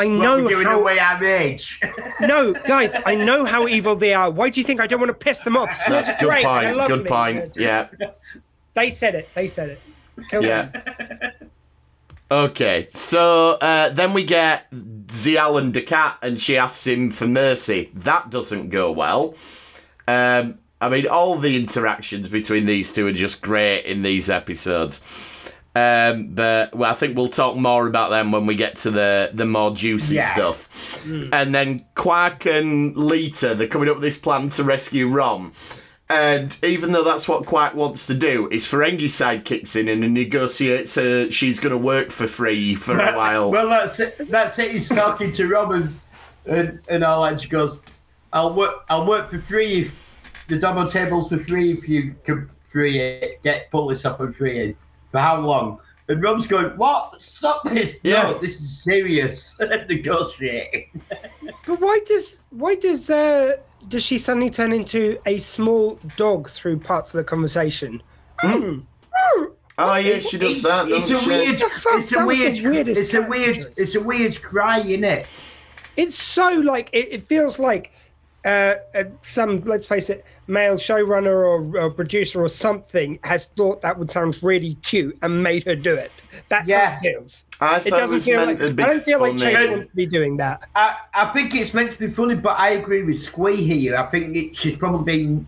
[0.00, 0.80] I know we're giving how.
[0.80, 1.80] away our age.
[2.20, 4.30] No, guys, I know how evil they are.
[4.30, 5.74] Why do you think I don't want to piss them off?
[5.74, 6.44] Squirrels That's are good great.
[6.44, 6.76] Point.
[6.76, 6.96] lovely.
[6.98, 7.56] Good point.
[7.56, 7.88] Yeah.
[8.74, 9.28] They said it.
[9.34, 9.80] They said it.
[10.30, 10.66] Kill Yeah.
[10.66, 11.32] them.
[12.30, 17.90] Okay, so uh, then we get Ziyal and Dukat, and she asks him for mercy.
[17.94, 19.34] That doesn't go well.
[20.06, 25.02] Um, I mean, all the interactions between these two are just great in these episodes.
[25.74, 29.30] Um, but well, I think we'll talk more about them when we get to the
[29.32, 30.32] the more juicy Yeah.
[30.34, 31.02] stuff.
[31.06, 35.52] And then Quark and Leeta, they're coming up with this plan to rescue Rom.
[36.10, 40.14] And even though that's what Quark wants to do, his Ferengi side kicks in and
[40.14, 41.30] negotiates her.
[41.30, 43.50] She's going to work for free for a while.
[43.50, 44.16] Well, that's it.
[44.16, 44.72] That's it.
[44.72, 45.94] He's talking to Robin
[46.46, 47.42] and, and all that.
[47.42, 47.80] She goes,
[48.32, 48.84] "I'll work.
[48.88, 49.82] I'll work for free.
[49.82, 53.42] If the double tables for free if you can free it.
[53.42, 54.74] Get pull this up for free.
[55.12, 57.22] For how long?" And Rob's going, "What?
[57.22, 57.98] Stop this!
[58.02, 58.22] Yeah.
[58.22, 59.58] No, this is serious.
[59.60, 61.02] Negotiating."
[61.66, 66.78] But why does why does uh does she suddenly turn into a small dog through
[66.80, 68.02] parts of the conversation?
[68.42, 68.82] oh
[69.96, 70.88] yeah, she does It's, that.
[70.88, 71.30] it's doesn't a she?
[71.30, 71.60] weird.
[71.60, 72.56] It's a That weird.
[72.58, 73.54] It's a weird.
[73.56, 73.82] character.
[73.82, 75.26] It's a weird cry, isn't it?
[75.96, 77.92] It's so like it, it feels like
[78.44, 83.82] uh, uh, some let's face it, male showrunner or, or producer or something has thought
[83.82, 86.12] that would sound really cute and made her do it.
[86.48, 86.90] That's Yeah.
[86.92, 87.44] how it feels.
[87.60, 89.52] I It doesn't was feel like I don't feel like funny.
[89.52, 90.66] Chase wants to be doing that.
[90.76, 93.96] I, I think it's meant to be funny, but I agree with Squee here.
[93.96, 95.46] I think it, she's probably been,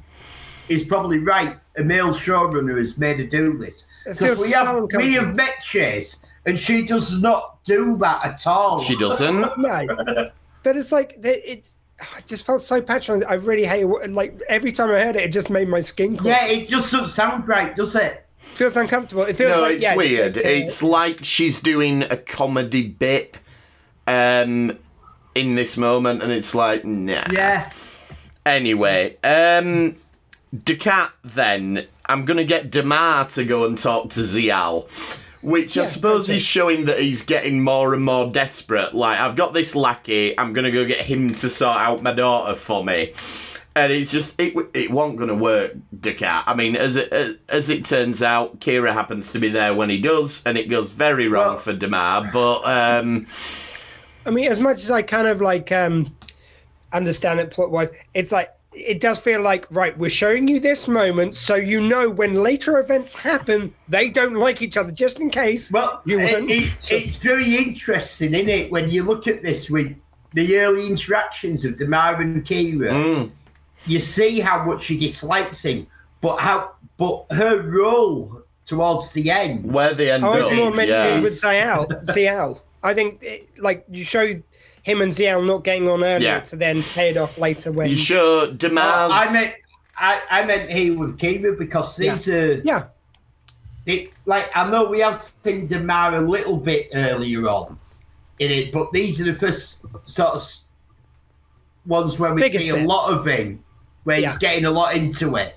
[0.69, 1.57] is probably right.
[1.79, 5.27] A male showrunner has made her do this because we so have we uncomfortable.
[5.27, 8.81] have met Chase, and she does not do that at all.
[8.81, 9.41] She doesn't.
[9.59, 9.87] No,
[10.65, 11.77] but it's like that- it's.
[12.01, 13.29] I just felt so patronizing.
[13.29, 14.11] I really hate it.
[14.11, 16.33] Like every time I heard it, it just made my skin crawl.
[16.33, 18.27] Yeah, it just doesn't sound right, does it?
[18.39, 19.23] feels uncomfortable.
[19.25, 20.37] It feels No, like it's yeah, weird.
[20.37, 23.37] like, uh, It's like she's doing a comedy bit
[24.07, 24.79] um,
[25.35, 27.25] in this moment, and it's like, nah.
[27.31, 27.71] Yeah.
[28.47, 29.97] Anyway, um,
[30.57, 34.89] Dukat then, I'm going to get Damar to go and talk to Ziyal.
[35.43, 38.95] Which I suppose is showing that he's getting more and more desperate.
[38.95, 42.13] Like, I've got this lackey, I'm going to go get him to sort out my
[42.13, 43.15] daughter for me.
[43.75, 46.43] And it's just, it, it wasn't to work, Dukat.
[46.47, 50.01] I mean, as it, as it turns out, Kira happens to be there when he
[50.01, 52.31] does, and it goes very wrong Well- for Damar.
[52.33, 53.27] But, um,
[54.27, 56.15] I mean, as much as I kind of like um
[56.93, 59.97] understand it plot wise, it's like it does feel like right.
[59.99, 64.63] We're showing you this moment, so you know when later events happen, they don't like
[64.63, 65.71] each other, just in case.
[65.73, 66.51] Well, you it, wouldn't.
[66.51, 69.97] it, it's very interesting, isn't it, when you look at this with
[70.35, 72.91] the early interactions of Damara and Kira.
[72.91, 73.31] Mm.
[73.87, 75.87] You see how much she dislikes him,
[76.21, 79.73] but how but her role towards the end.
[79.73, 81.21] Where the end I was up, more meant yeah.
[81.21, 82.05] with Ziyal.
[82.05, 82.61] Ziyal.
[82.83, 84.43] I think it, like you showed
[84.83, 86.41] him and Ziyal not getting on earlier Yeah.
[86.41, 89.11] to then pay it off later when You sure Oh, Damar's...
[89.13, 89.55] I meant
[89.97, 92.87] I, I meant here with Kira because these are yeah.
[93.85, 97.79] it, like I know we have seen Damar a little bit earlier on
[98.39, 100.51] in it, but these are the first sort of
[101.85, 103.63] ones where we Biggest see a lot of him,
[104.05, 104.31] where Yeah.
[104.31, 105.57] he's getting a lot into it,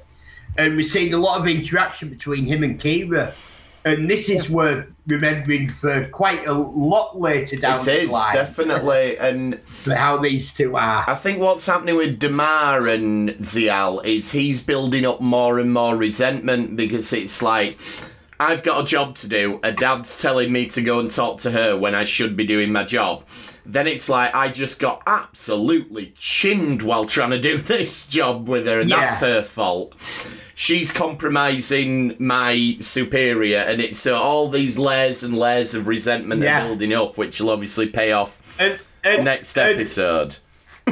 [0.58, 3.34] and we're seeing a lot of interaction between him and Kira,
[3.86, 8.36] and this is worth remembering for quite a lot later down It the is, line
[8.36, 9.18] definitely.
[9.18, 11.04] And how these two are.
[11.08, 15.96] I think what's happening with Damar and Ziyal is he's building up more and more
[15.96, 17.78] resentment because it's like,
[18.40, 19.60] I've got a job to do.
[19.64, 22.72] A dad's telling me to go and talk to her when I should be doing
[22.72, 23.26] my job.
[23.66, 28.66] Then it's like, I just got absolutely chinned while trying to do this job with
[28.68, 29.96] her, and that's her fault.
[30.56, 36.64] She's compromising my superior, and it's uh, all these layers and layers of resentment Yeah.
[36.64, 40.38] are building up, which will obviously pay off And, and, next and episode.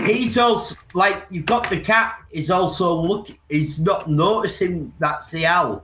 [0.05, 5.83] he's also like you've got Dukat is also look he's not noticing that Ziyal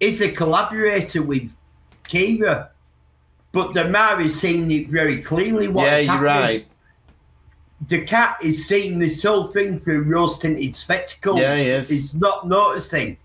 [0.00, 1.48] is a collaborator with
[2.08, 2.68] Kira.
[3.52, 6.24] But Damar is seeing it very clearly what yeah, you're happening.
[6.26, 6.66] right.
[7.86, 11.40] Dukat is seeing this whole thing through rose tinted spectacles.
[11.40, 11.88] Yeah, he is.
[11.88, 13.16] He's not noticing.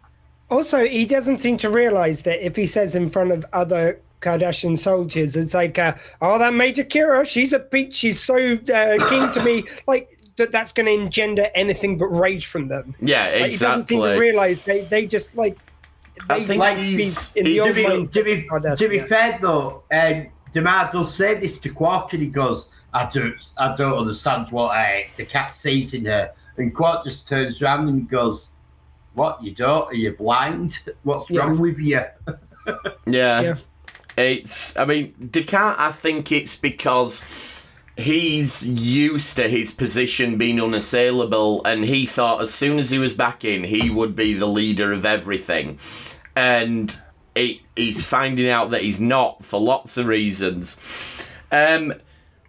[0.50, 4.78] Also, he doesn't seem to realize that if he says in front of other Cardassian
[4.80, 7.94] soldiers, it's like, uh, "Oh, that Major Kira, she's a peach.
[7.96, 12.46] She's so uh, keen to me." Like that, that's going to engender anything but rage
[12.48, 12.96] from them.
[13.00, 15.58] Yeah, Like, he doesn't seem to realize they they just like.
[16.30, 19.00] I think like he's- be in the he's- old To be, to be, to be
[19.00, 23.76] fair though, um, Damar does say this to Quark and he goes, I don't I
[23.76, 26.32] don't understand what uh, Dukat sees in her.
[26.58, 28.50] And Quark just turns around and goes,
[29.14, 29.90] What, you don't?
[29.92, 30.80] Are you blind?
[31.04, 31.42] What's Yeah.
[31.42, 32.02] wrong with you?
[33.06, 33.42] Yeah.
[33.42, 33.56] Yeah.
[34.18, 37.24] It's, I mean, Dukat, I think it's because
[37.96, 43.14] he's used to his position being unassailable, and he thought as soon as he was
[43.14, 45.78] back in, he would be the leader of everything.
[46.36, 46.96] And
[47.36, 50.80] he, he's finding out that he's not for lots of reasons.
[51.52, 51.94] Um,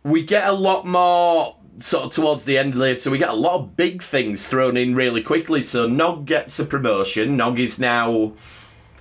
[0.08, 3.28] we get a lot more sort of towards the end of the so we get
[3.28, 5.62] a lot of big things thrown in really quickly.
[5.62, 7.36] So Nog gets a promotion.
[7.36, 8.32] Nog is now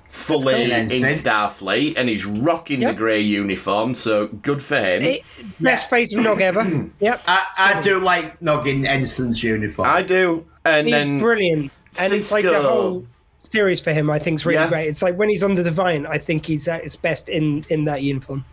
[0.10, 0.88] fully in.
[0.89, 2.91] Starfleet and he's rocking Yep.
[2.91, 5.04] the grey uniform, so good for him.
[5.04, 5.17] Eh,
[5.60, 6.63] Best phase of Nog ever.
[7.00, 7.22] yep.
[7.28, 9.88] I, I do like Nog in Ensign's uniform.
[9.88, 10.46] I do.
[10.65, 11.72] And He's then brilliant.
[12.00, 13.06] And it's like the whole
[13.41, 14.70] series for him, I think, is really Yeah.
[14.70, 14.88] great.
[14.88, 17.86] It's like when he's on the Defiant, I think he's at his best in, in
[17.86, 18.43] that uniform.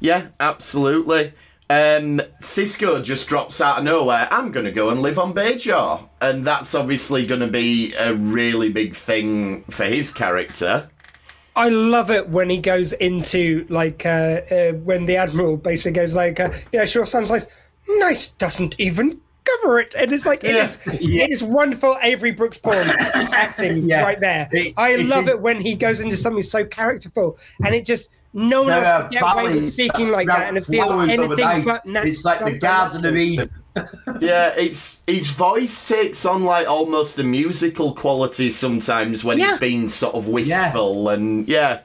[0.00, 1.32] Yeah, absolutely.
[1.68, 4.28] Um, Sisko just drops out of nowhere.
[4.30, 6.08] I'm going to go and live on Bajor.
[6.20, 10.90] And that's obviously going to be a really big thing for his character.
[11.56, 16.14] I love it when he goes into like uh, uh, when the admiral basically goes
[16.14, 17.48] like, uh, "Yeah, sure, sounds nice.
[17.88, 20.64] Nice doesn't even cover it," and it's like it Yeah.
[20.66, 24.02] is it is wonderful Avery Brooks Bond acting Yeah.
[24.02, 24.50] right there.
[24.52, 27.86] It- I it love is- it when he goes into something so characterful, and it
[27.86, 30.58] just no one There else are can get away with speaking like that sprout and
[30.58, 31.64] it feel anything overnight.
[31.64, 33.16] but nat- It's like the Garden of.
[33.16, 33.50] Eden.
[34.20, 39.50] Yeah, it's his voice takes on like almost a musical quality sometimes when Yeah.
[39.52, 41.80] he's being sort of wistful and yeah.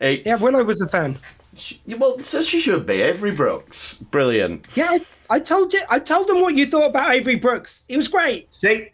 [0.00, 1.18] It's, Yeah, Willow was a fan.
[1.56, 3.02] she- well, so she should be.
[3.02, 4.64] Avery Brooks, brilliant.
[4.74, 5.80] Yeah, I, I told you.
[5.90, 7.84] I told them what you thought about Avery Brooks.
[7.88, 8.48] It was great.
[8.54, 8.88] See,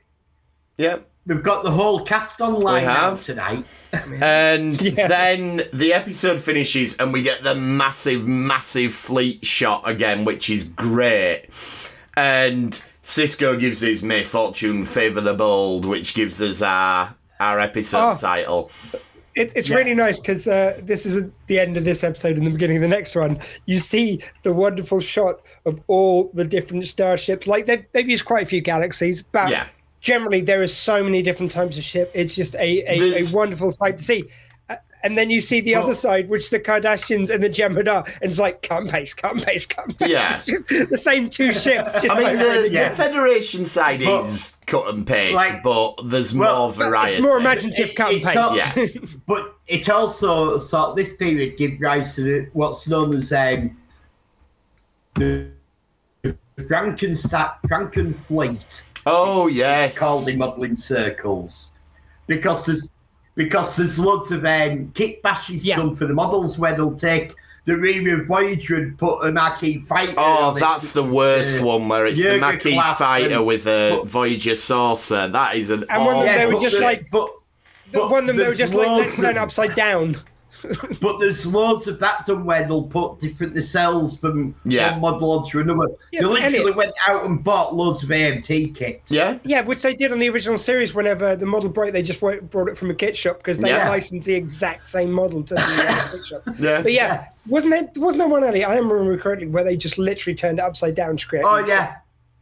[0.77, 3.25] Yeah, we've got the whole cast online now have.
[3.25, 3.65] tonight.
[4.21, 5.07] And Yeah.
[5.07, 10.65] then the episode finishes and we get the massive, massive fleet shot again, which is
[10.65, 11.47] great.
[12.17, 18.13] And Sisko gives his May Fortune Favour the Bold, which gives us our our episode
[18.13, 18.17] Oh.
[18.17, 18.71] title.
[19.37, 19.77] It, it's Yeah.
[19.77, 22.79] really nice because uh, this is at the end of this episode and the beginning
[22.79, 23.39] of the next one.
[23.67, 27.47] You see the wonderful shot of all the different starships.
[27.47, 29.67] Like they've, they've used quite a few galaxies, but Yeah.
[30.01, 32.11] Generally there are so many different types of ship.
[32.15, 34.25] It's just a, a, a wonderful sight to see.
[34.71, 38.05] Uh, And then you see the Well- other side, which the Cardassians and the Jem'Hadar,
[38.07, 40.11] and it's like cut and paste, cut and paste, cut and paste.
[40.11, 40.35] Yeah.
[40.37, 42.01] It's just the same two ships.
[42.03, 45.63] Just I mean, over the, and the Federation side But- is cut and paste, like-
[45.63, 47.15] but there's Well, more variety.
[47.17, 48.95] it's more imaginative It- cut and it's all- paste.
[48.95, 49.01] Yeah.
[49.27, 53.77] But it also sort of this period gives rise to the- what's known as um,
[55.15, 55.49] the
[56.67, 58.85] Frankenstein, Frankenfleet.
[59.11, 59.99] Oh yes.
[59.99, 61.73] called in modelling circles
[62.27, 62.91] because there's
[63.35, 65.77] because there's loads of um, kit bashes Yeah.
[65.77, 67.35] done for the models where they'll take
[67.67, 70.15] the Remy Voyager and put a Maquis fighter.
[70.17, 72.97] Oh, that's the worst Uh, one where it's the Jurgen Mackie Klassen.
[72.97, 75.29] fighter with a But- Voyager saucer.
[75.29, 77.29] That is an And one of them, they were just like- but,
[77.93, 80.17] but one of them, they were just like, let's turn upside down.
[81.01, 84.99] But there's loads of that done where they'll put different nacelles from Yeah.
[84.99, 85.89] one model onto another.
[86.13, 89.11] Yeah, they literally Elliot- went out and bought loads of AMT kits.
[89.11, 89.39] Yeah.
[89.45, 90.95] Yeah, which they did on the original series.
[90.95, 93.89] Whenever the model broke, they just brought it from a kit shop because they Yeah.
[93.89, 96.43] licensed the exact same model to the kit shop.
[96.59, 96.83] Yeah.
[96.83, 98.65] But yeah, wasn't there wasn't there one Ellie?
[98.65, 101.45] I remember correctly where they just literally turned it upside down to create.
[101.45, 101.97] Oh new yeah.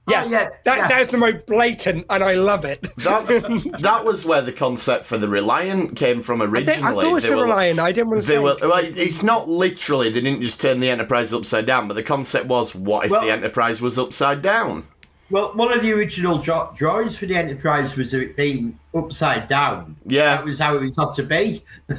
[0.09, 0.49] Oh, yeah, Oh, yeah.
[0.65, 0.89] That yeah.
[0.89, 2.87] that is the most blatant, and I love it.
[2.99, 3.29] That's
[3.81, 6.75] that was where the concept for the Reliant came from I, originally.
[6.77, 7.79] think, I thought it was the were- Reliant.
[7.81, 8.39] I didn't want to They say.
[8.39, 10.09] were, well, it's not literally.
[10.11, 13.23] They didn't just turn the Enterprise upside down, but the concept was, what if Well-
[13.23, 14.85] the Enterprise was upside down?
[15.29, 19.97] Well, one of the original dra- drawings for the Enterprise was it being upside down.
[20.07, 20.37] Yeah.
[20.37, 21.65] That was how it was ought to be.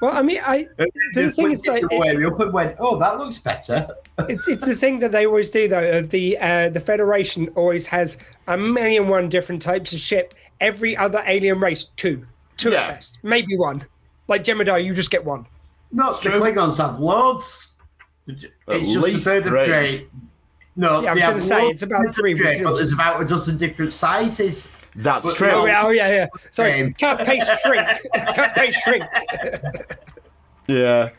[0.00, 0.66] well, I mean, I.
[1.14, 3.88] The thing is, flipped like, it the way up and went, oh, that looks better.
[4.28, 5.98] it's it's the thing that they always do though.
[5.98, 10.34] Of the uh, the Federation always has a million one different types of ship.
[10.60, 12.26] Every other alien race, two,
[12.56, 12.82] two Yeah.
[12.82, 13.84] at best, maybe one.
[14.28, 15.46] Like Jem'Hadar, you just get one.
[15.92, 16.40] No, the true.
[16.40, 17.68] Klingons have loads.
[18.26, 20.08] It's At just least a bird of three.
[20.76, 22.74] No, Yeah, I was gonna say, it's about of birds of three, prey, but but
[22.76, 24.68] it's- about a dozen different sizes.
[24.96, 25.50] That's But true.
[25.50, 26.26] Oh yeah, oh yeah, yeah.
[26.50, 26.94] Sorry, Same.
[26.94, 27.86] cut paste shrink,
[28.34, 29.04] cut paste shrink.
[30.68, 31.10] Yeah.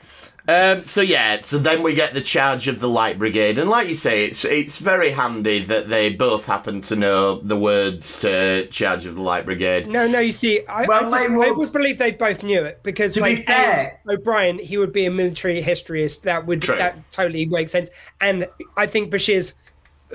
[0.49, 3.89] Um, so yeah, so then we get the charge of the Light Brigade, and like
[3.89, 8.65] you say, it's it's very handy that they both happen to know the words to
[8.67, 9.87] charge of the Light Brigade.
[9.87, 10.19] No, no.
[10.19, 13.21] You see, I, I, just, they I would believe they both knew it because, To
[13.21, 16.21] be like, fair- O'Brien, he would be a military historyist.
[16.21, 16.77] That would True.
[16.77, 17.89] that totally makes sense.
[18.21, 18.47] And
[18.77, 19.53] I think Bashir's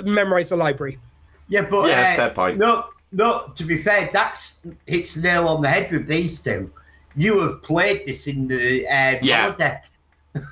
[0.02, 0.98] memorized the library.
[1.48, 2.56] Yeah, but Yeah, uh, fair point.
[2.58, 3.52] No, no.
[3.54, 4.54] To be fair, Dax
[4.86, 6.70] hits nail on the head with these two.
[7.14, 9.54] You have played this in the uh, Yeah.
[9.54, 9.86] deck.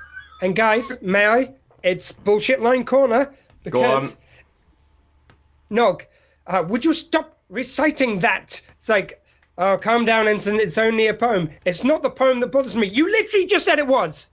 [0.41, 1.53] And guys, may I?
[1.83, 3.33] It's bullshit line corner
[3.63, 4.17] because
[5.69, 6.03] Nog,
[6.47, 8.61] uh, would you stop reciting that?
[8.77, 9.23] It's like,
[9.57, 10.59] oh, calm down, Ensign.
[10.59, 11.49] It's only a poem.
[11.65, 12.87] It's not the poem that bothers me.
[12.87, 14.29] You literally just said it was.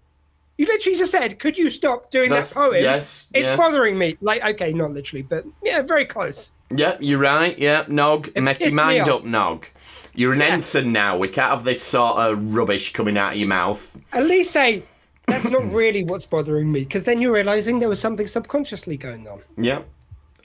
[0.56, 2.82] You literally just said, could you stop doing That's- that poem?
[2.82, 3.56] yes, It's yeah.
[3.56, 4.16] bothering me.
[4.20, 6.50] Like, okay, not literally, but yeah, very close.
[6.74, 7.58] Yeah, you're right.
[7.58, 9.66] Yeah, Nog, make your mind up, Nog.
[10.14, 11.16] You're an ensign now.
[11.16, 13.96] We can't have this sort of rubbish coming out of your mouth.
[14.12, 14.82] At least say,
[15.26, 19.28] that's not really what's bothering me, because then you're realizing there was something subconsciously going
[19.28, 19.42] on.
[19.56, 19.82] Yeah,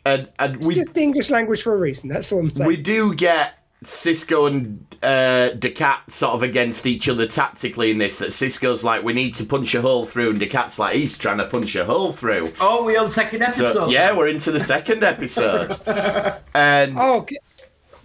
[0.06, 2.10] and and It's we just the English language for a reason.
[2.10, 2.68] That's all I'm saying.
[2.68, 8.20] we do get Sisko and uh, Dukat sort of against each other tactically in this.
[8.20, 11.38] That Sisko's like, we need to punch a hole through, and Dukat's like, he's trying
[11.40, 12.54] to punch a hole through.
[12.62, 13.74] Oh, we on second episode.
[13.74, 15.78] So yeah, we're into the second episode,
[16.54, 17.38] and Oh, g-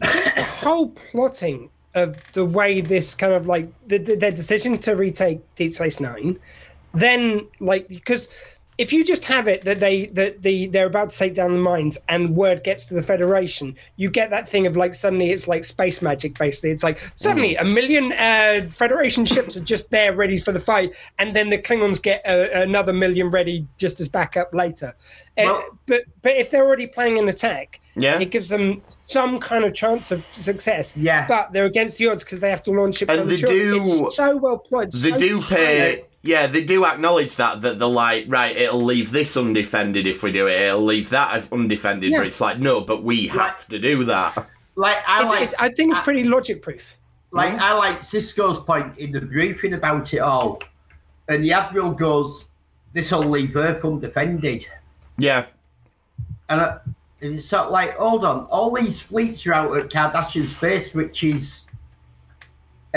[0.00, 4.94] the whole plotting of the way this kind of like the, the, their decision to
[4.94, 6.38] retake Deep Space Nine,
[6.94, 8.28] then like because
[8.78, 11.58] if you just have it that they that the they're about to take down the
[11.58, 15.48] mines and word gets to the Federation, you get that thing of like suddenly it's
[15.48, 16.38] like space magic.
[16.38, 20.60] Basically, it's like suddenly a million uh, Federation ships are just there ready for the
[20.60, 24.94] fight, and then the Klingons get uh, another million ready just as backup later.
[25.36, 28.18] Uh, but but if they're already planning an attack, Yeah.
[28.20, 30.96] it gives them some kind of chance of success.
[30.96, 31.26] Yeah.
[31.28, 33.10] but they're against the odds because they have to launch it.
[33.10, 34.92] And they the do- It's so well plotted.
[34.92, 36.04] they so do pay.
[36.22, 36.28] Tight.
[36.30, 40.32] Yeah, they do acknowledge that that they're like, right, it'll leave this undefended if we
[40.32, 40.60] do it.
[40.60, 42.12] It'll leave that undefended.
[42.12, 42.18] Yeah.
[42.18, 44.48] But it's like, no, but we have to do that.
[44.74, 46.96] Like I It's- like, it's- I think it's pretty logic proof.
[47.30, 50.62] like I like Sisko's point in the briefing about it all,
[51.28, 52.44] and the admiral goes,
[52.92, 54.66] "This will leave Earth undefended,"
[55.18, 55.46] Yeah,
[56.48, 56.78] and, I,
[57.20, 60.94] and it's sort of like, hold on, all these fleets are out at Cardassian space,
[60.94, 61.64] which is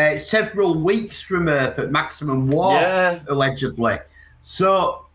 [0.02, 3.20] uh, several weeks from Earth at maximum war, Yeah.
[3.30, 3.99] allegedly.
[4.43, 5.06] So.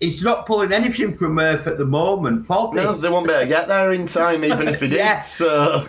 [0.00, 3.42] It's not pulling anything from Earth at the moment for no, they won't be able
[3.42, 4.96] to get there in time, even if they did.
[5.06, 5.18] Yeah.
[5.18, 5.86] So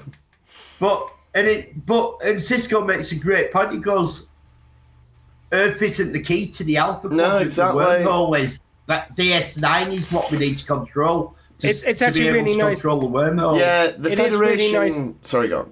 [0.79, 3.71] But and it but and Sisko makes a great point.
[3.71, 4.27] He goes,
[5.51, 7.83] Earth isn't the key to the Alpha No, exactly.
[7.83, 11.35] The wormhole is that DS9 is what we need to control.
[11.59, 12.81] to- It's- it's to be actually able really to nice.
[12.81, 13.59] Control the wormhole.
[13.59, 15.07] yeah, the It is really Federation.
[15.07, 15.15] nice.
[15.29, 15.71] Sorry, go on.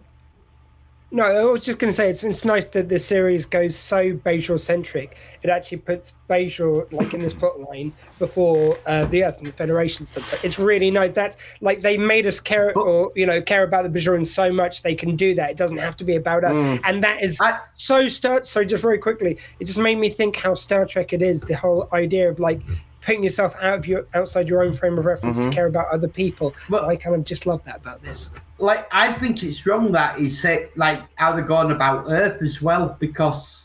[1.14, 4.14] No, I was just going to say it's it's nice that this series goes so
[4.14, 5.18] Bajor centric.
[5.43, 9.51] It actually puts Bajor like in this plot line before uh, the Earth and the
[9.51, 10.07] Federation.
[10.07, 11.12] Sometimes it's really nice.
[11.12, 14.84] That's like they made us care or you know care about the Bajorans so much
[14.84, 15.51] they can do that.
[15.51, 18.45] It doesn't have to be about us, and that is I- so Star.
[18.45, 21.41] So just very quickly, it just made me think how Star Trek it is.
[21.41, 22.62] The whole idea of like
[23.02, 25.49] putting yourself out of your outside your own frame of reference Mm-hmm.
[25.49, 26.54] to care about other people.
[26.70, 28.32] Well- I kind of just love that about this.
[28.60, 32.62] like I think it's wrong that he said like how they're going about Earth as
[32.62, 33.64] well because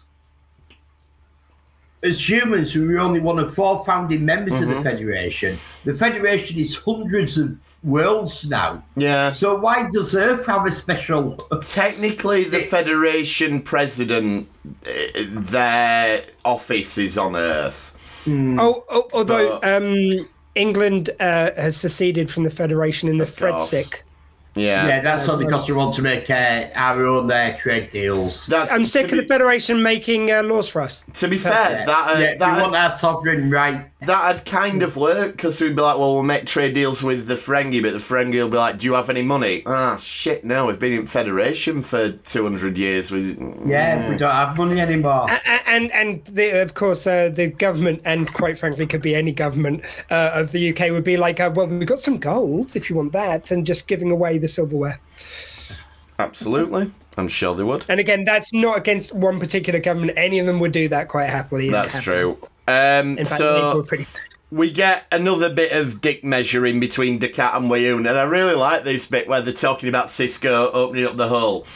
[2.02, 5.56] as humans we're only one of four founding members of the Federation.
[5.84, 8.84] The Federation is hundreds of worlds now.
[8.96, 9.32] Yeah.
[9.32, 11.32] So why does Earth have a special
[11.62, 14.48] Technically, the Federation president,
[14.86, 14.90] uh,
[15.26, 17.92] their office is on Earth.
[18.28, 23.70] Oh, oh although But- um, England uh, has seceded from the Federation in the course.
[23.70, 24.02] Fredsick.
[24.56, 24.86] Yeah.
[24.86, 28.46] Yeah, that's all Yeah, because we want to make uh, our own uh, trade deals.
[28.46, 31.04] That's, I'm sick to of the Federation making uh, laws for us.
[31.12, 33.86] To be fair, yeah, that uh, yeah, we that want our sovereign right.
[34.00, 37.34] That'd kind of work because we'd be like, well, we'll make trade deals with the
[37.34, 39.62] Ferengi, but the Ferengi will be like, do you have any money?
[39.66, 43.10] Ah, shit, no, we've been in Federation for 200 years.
[43.10, 45.26] We, Yeah, we don't have money anymore.
[45.30, 49.32] A- and and the, of course uh, the government and quite frankly could be any
[49.32, 52.88] government uh, of the UK would be like uh, well we've got some gold if
[52.88, 55.00] you want that and just giving away the silverware
[56.18, 56.90] Absolutely.
[57.18, 57.84] I'm sure they would.
[57.88, 61.28] and again that's not against one particular government any of them would do that quite
[61.30, 62.34] happily That's happily.
[62.34, 62.48] true.
[62.68, 64.06] Um, in fact so Labour were pretty
[64.50, 68.84] we get another bit of dick measuring between Dukat and Weyoun, and I really like
[68.84, 71.66] this bit where they're talking about Sisko opening up the hull.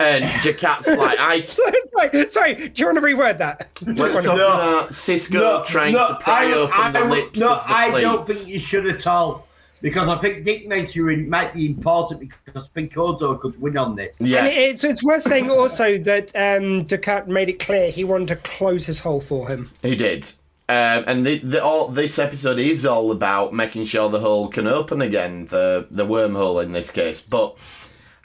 [0.00, 1.42] And Dukat's like, I.
[1.42, 4.46] sorry, sorry do you want to reword that We're talking No.
[4.54, 7.90] about Sisko trying to pry I, open I, the would- lips no, of the I
[7.90, 8.00] fleet.
[8.02, 9.46] don't think you should at all.
[9.84, 14.18] Because I think dick measuring might be important because Pinkodo could win on this.
[14.18, 14.46] and Yes.
[14.46, 18.36] it, it's, it's worth saying also that um, Dukat made it clear he wanted to
[18.36, 20.24] close his hole for him He did.
[20.70, 24.66] Um, and the, the, all, this episode is all about making sure the hole can
[24.66, 27.20] open again, the the wormhole in this case.
[27.20, 27.58] But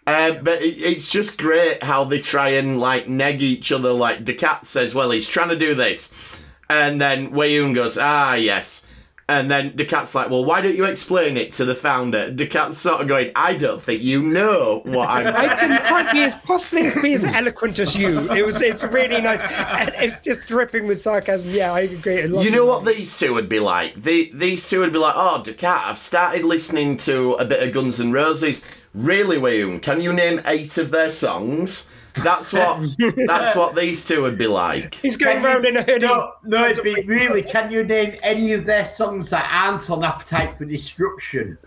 [0.08, 3.92] uh, but it, it's just great how they try and like neg each other.
[3.92, 6.40] Like Dukat says, "Well, he's trying to do this,"
[6.70, 8.86] and then Weyoun goes, "Ah, yes."
[9.30, 12.48] And then the Dukat's like, "Well, why don't you explain it to the founder?" The
[12.48, 15.52] Dukat's sort of going, "I don't think you know what I'm." saying.
[15.52, 18.32] I saying." couldn't quite be as possibly as be as eloquent as you.
[18.32, 19.44] It was it's really nice.
[19.44, 21.48] And it's just dripping with sarcasm.
[21.52, 22.24] Yeah, I agree.
[22.24, 23.94] I You know what these two would be like?
[23.96, 27.62] The, these two would be like, oh, the Dukat, I've started listening to a bit
[27.62, 28.66] of Guns N' Roses.
[28.96, 31.88] Really, Weyoun, can you name eight of their songs?
[32.16, 32.96] That's what
[33.28, 34.96] that's what these two would be like.
[34.96, 36.06] He's going Can you- around in a hoodie.
[36.08, 37.42] No, no, it'd be really.
[37.44, 41.58] Can you name any of their songs that aren't on Appetite for Destruction?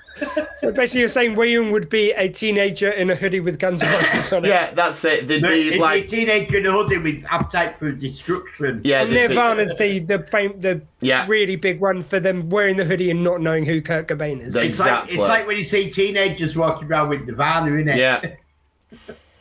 [0.60, 3.90] So basically, you're saying William would be a teenager in a hoodie with guns and
[4.02, 4.48] roses on it.
[4.48, 5.26] Yeah, that's it.
[5.26, 8.82] They'd No, be it'd like, be a teenager in a hoodie with Appetite for Destruction.
[8.84, 11.24] yeah, And they'd be- Nirvana's the the fame, the Yeah.
[11.28, 14.52] really big one for them wearing the hoodie and not knowing who Kurt Cobain is.
[14.52, 15.14] They- It's like Exactly.
[15.14, 17.96] it's like when you see teenagers walking around with Nirvana, innit?
[17.96, 18.20] yeah,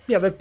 [0.08, 0.38] yeah, that,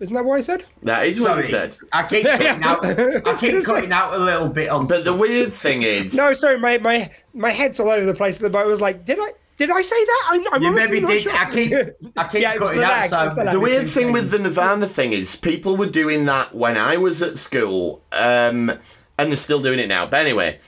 [0.00, 0.64] isn't that what I said?
[0.82, 1.76] that is what Sorry, he said.
[1.92, 2.84] I keep cutting out.
[2.84, 4.86] I I was gonna keep say- cutting out a little bit on.
[4.86, 8.36] But the weird thing is, No, sorry, my my my head's all over the place
[8.36, 8.66] at the moment.
[8.66, 10.28] I was like, did I did I say that?
[10.30, 11.22] I'm, I'm You honestly maybe not did.
[11.22, 11.36] sure.
[11.36, 11.72] I keep,
[12.16, 13.10] I keep Yeah, it cutting the out.
[13.10, 14.38] lag, so the weird Everything thing with the.
[14.38, 18.70] Nirvana thing is people were doing that when I was at school, um,
[19.18, 20.06] and they're still doing it now.
[20.06, 20.60] But anyway,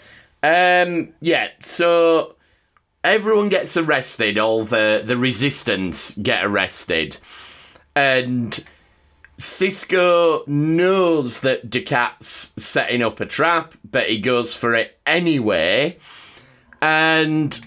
[0.42, 1.48] um, yeah.
[1.60, 2.36] So
[3.02, 4.36] everyone gets arrested.
[4.36, 7.16] All the the resistance get arrested,
[7.96, 8.62] and
[9.38, 15.98] Sisko knows that Dukat's setting up a trap, but he goes for it anyway.
[16.80, 17.58] And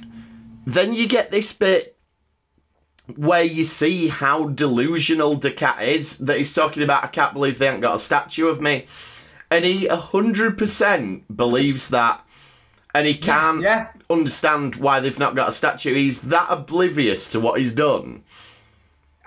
[0.65, 1.97] then you get this bit
[3.15, 7.67] where you see how delusional Dukat is that he's talking about I can't believe they
[7.67, 8.85] haven't got a statue of me.
[9.51, 12.21] And he 100% believes that.
[12.95, 13.89] And he can't yeah.
[14.09, 15.93] understand why they've not got a statue.
[15.93, 18.23] He's that oblivious to what he's done.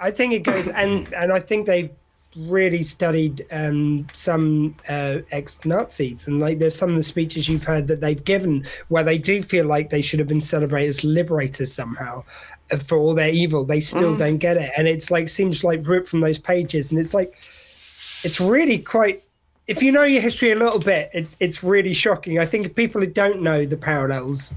[0.01, 1.91] I think it goes, and and I think they
[2.39, 7.87] really studied um, some uh, ex-Nazis, and like there's some of the speeches you've heard
[7.89, 11.73] that they've given where they do feel like they should have been celebrated as liberators
[11.73, 12.25] somehow
[12.71, 13.65] uh, for all their evil.
[13.65, 14.19] They still Mm.
[14.19, 17.35] don't get it, and it's like seems like ripped from those pages, and it's like
[18.25, 19.23] it's really quite.
[19.67, 22.39] If you know your history a little bit, it's it's really shocking.
[22.39, 24.55] I think people who don't know the parallels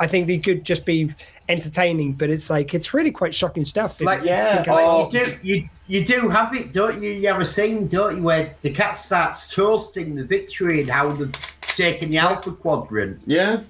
[0.00, 1.12] I think they could just be
[1.48, 4.00] entertaining, but it's like it's really quite shocking stuff.
[4.00, 7.10] Like, yeah, Think oh, you do, you you do have it, don't you?
[7.10, 11.32] You have a scene, don't you, where Dukat starts toasting the victory and how they've
[11.62, 13.60] taken the Alpha Quadrant, Yeah.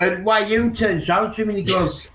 [0.00, 2.06] and Weyoun turns around to him and he goes,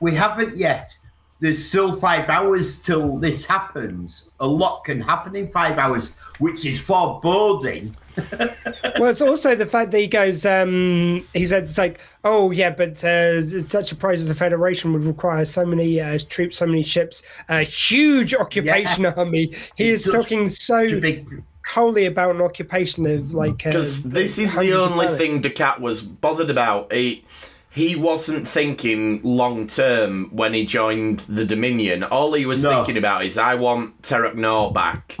[0.00, 0.96] "We haven't yet.
[1.40, 4.28] There's still five hours till this happens.
[4.38, 7.94] A lot can happen in five hours, which is foreboding."
[8.98, 10.44] well, it's also the fact that he goes.
[10.44, 14.92] Um, he said it's like, oh yeah, but uh, such a prize as the Federation
[14.92, 19.52] would require so many uh, troops, so many ships, a huge occupation army.
[19.76, 23.66] He is talking so Such big, wholly about an occupation of like.
[23.66, 24.04] uh, this
[24.38, 25.16] is the only planets.
[25.16, 26.92] thing Dukat was bothered about.
[26.92, 27.24] He
[27.70, 32.04] he wasn't thinking long term when he joined the Dominion.
[32.04, 32.70] All he was No.
[32.84, 35.16] thinking about is I want Terok Nor back,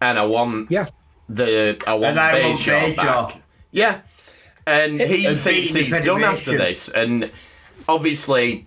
[0.00, 0.86] and I want Yeah.
[1.28, 3.28] The I want And I want Bajor Bajor.
[3.28, 3.42] back.
[3.72, 4.00] Yeah,
[4.66, 7.30] and he And thinks he's done after this, and
[7.88, 8.66] obviously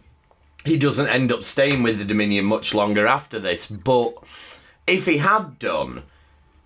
[0.66, 3.68] he doesn't end up staying with the Dominion much longer after this.
[3.68, 4.14] But
[4.88, 6.04] if he had done,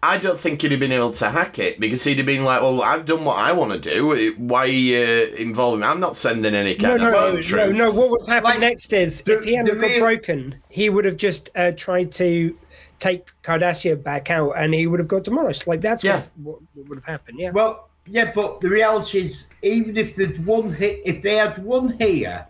[0.02, 2.62] I don't think he'd have been able to hack it because he'd have been like,
[2.62, 4.34] "Well, I've done what I want to do.
[4.38, 5.86] Why uh, involve me?
[5.86, 7.91] I'm not sending any No, kind no, of no, no, no.
[7.91, 11.06] What would happen Like, next is the- if he hadn't got real- broken, he would
[11.06, 12.58] have just uh, tried to
[13.04, 15.68] take Cardassia back out, and he would have got demolished.
[15.68, 16.24] Like that's Yeah.
[16.41, 17.39] what, what would have happened.
[17.39, 17.51] Yeah.
[17.51, 21.97] Well, yeah, but the reality is, even if there'd one hit, if they had one
[21.99, 22.45] here,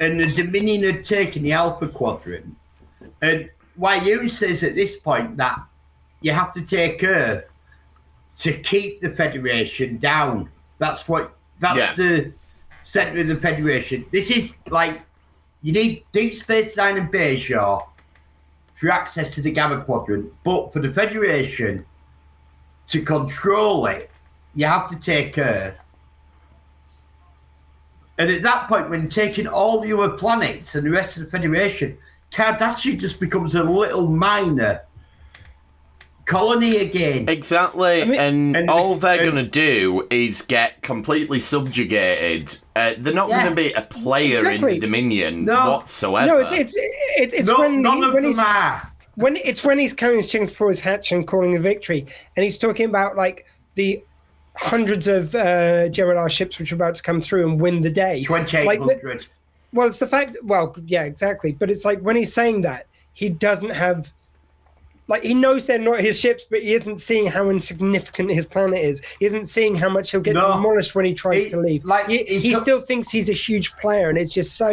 [0.00, 2.54] and the Dominion had taken the Alpha Quadrant,
[3.22, 5.58] and Weyoun says at this point that
[6.20, 7.44] you have to take Earth
[8.38, 10.48] to keep the Federation down.
[10.78, 11.32] That's what.
[11.58, 11.94] That's Yeah.
[11.94, 12.32] the
[12.82, 14.04] center of the Federation.
[14.12, 15.00] This is like
[15.62, 17.82] you need Deep Space Nine and Bajor
[18.76, 21.84] for access to the Gamma Quadrant, but for the Federation
[22.88, 24.10] to control it,
[24.54, 25.78] you have to take Earth.
[28.18, 31.30] And at that point, when taking all the other planets and the rest of the
[31.30, 31.98] Federation,
[32.32, 34.82] Cardassia just becomes a little minor
[36.26, 37.28] colony again.
[37.28, 42.56] Exactly, mean- and, and- all they're going to do is get completely subjugated.
[42.74, 43.44] Uh, they're not Yeah.
[43.44, 44.74] going to be a player Exactly.
[44.74, 45.70] in the Dominion No.
[45.70, 46.26] whatsoever.
[46.26, 48.92] no, it's it's it, it's No, when none he, of when them he's are.
[49.14, 52.04] when it's when he's carrying strings for his hatch and calling a victory,
[52.36, 53.46] and he's talking about like
[53.76, 54.02] the
[54.56, 58.24] hundreds of uh, Gerard ships which are about to come through and win the day.
[58.28, 59.26] Like, the- 2800.
[59.72, 60.36] well, it's the fact.
[60.42, 61.52] Well, yeah, exactly.
[61.52, 64.12] But it's like when he's saying that he doesn't have.
[65.08, 68.80] Like he knows they're not his ships, but he isn't seeing how insignificant his planet
[68.80, 69.04] is.
[69.20, 70.54] He isn't seeing how much he'll get No.
[70.54, 71.84] demolished when he tries He- to leave.
[71.84, 74.68] like, he, he not- still thinks he's a huge player, and it's just so.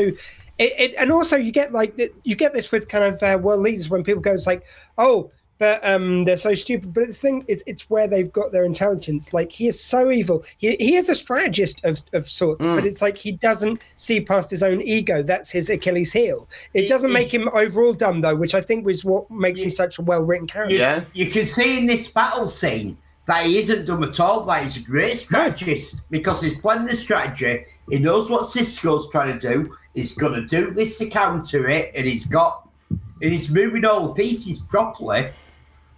[0.59, 3.61] It, it and also you get like you get this with kind of uh, world
[3.61, 4.63] leaders when people go, it's like,
[4.97, 6.93] oh, but um, they're so stupid.
[6.93, 9.33] But it's thing, it's it's where they've got their intelligence.
[9.33, 10.43] Like he is so evil.
[10.57, 12.75] He he is a strategist of of sorts, Mm.
[12.75, 15.23] but it's like he doesn't see past his own ego.
[15.23, 16.47] That's his Achilles heel.
[16.73, 19.61] It He- doesn't he- make him overall dumb though, which I think was what makes
[19.61, 20.75] him such a well written character.
[20.75, 21.03] Yeah.
[21.13, 24.75] You can see in this battle scene that he isn't dumb at all, that he's
[24.77, 27.65] a great strategist because he's planning a strategy.
[27.89, 29.77] He knows what Sisko's trying to do.
[29.93, 34.07] He's going to do this to counter it, and he's got, and he's moving all
[34.07, 35.29] the pieces properly,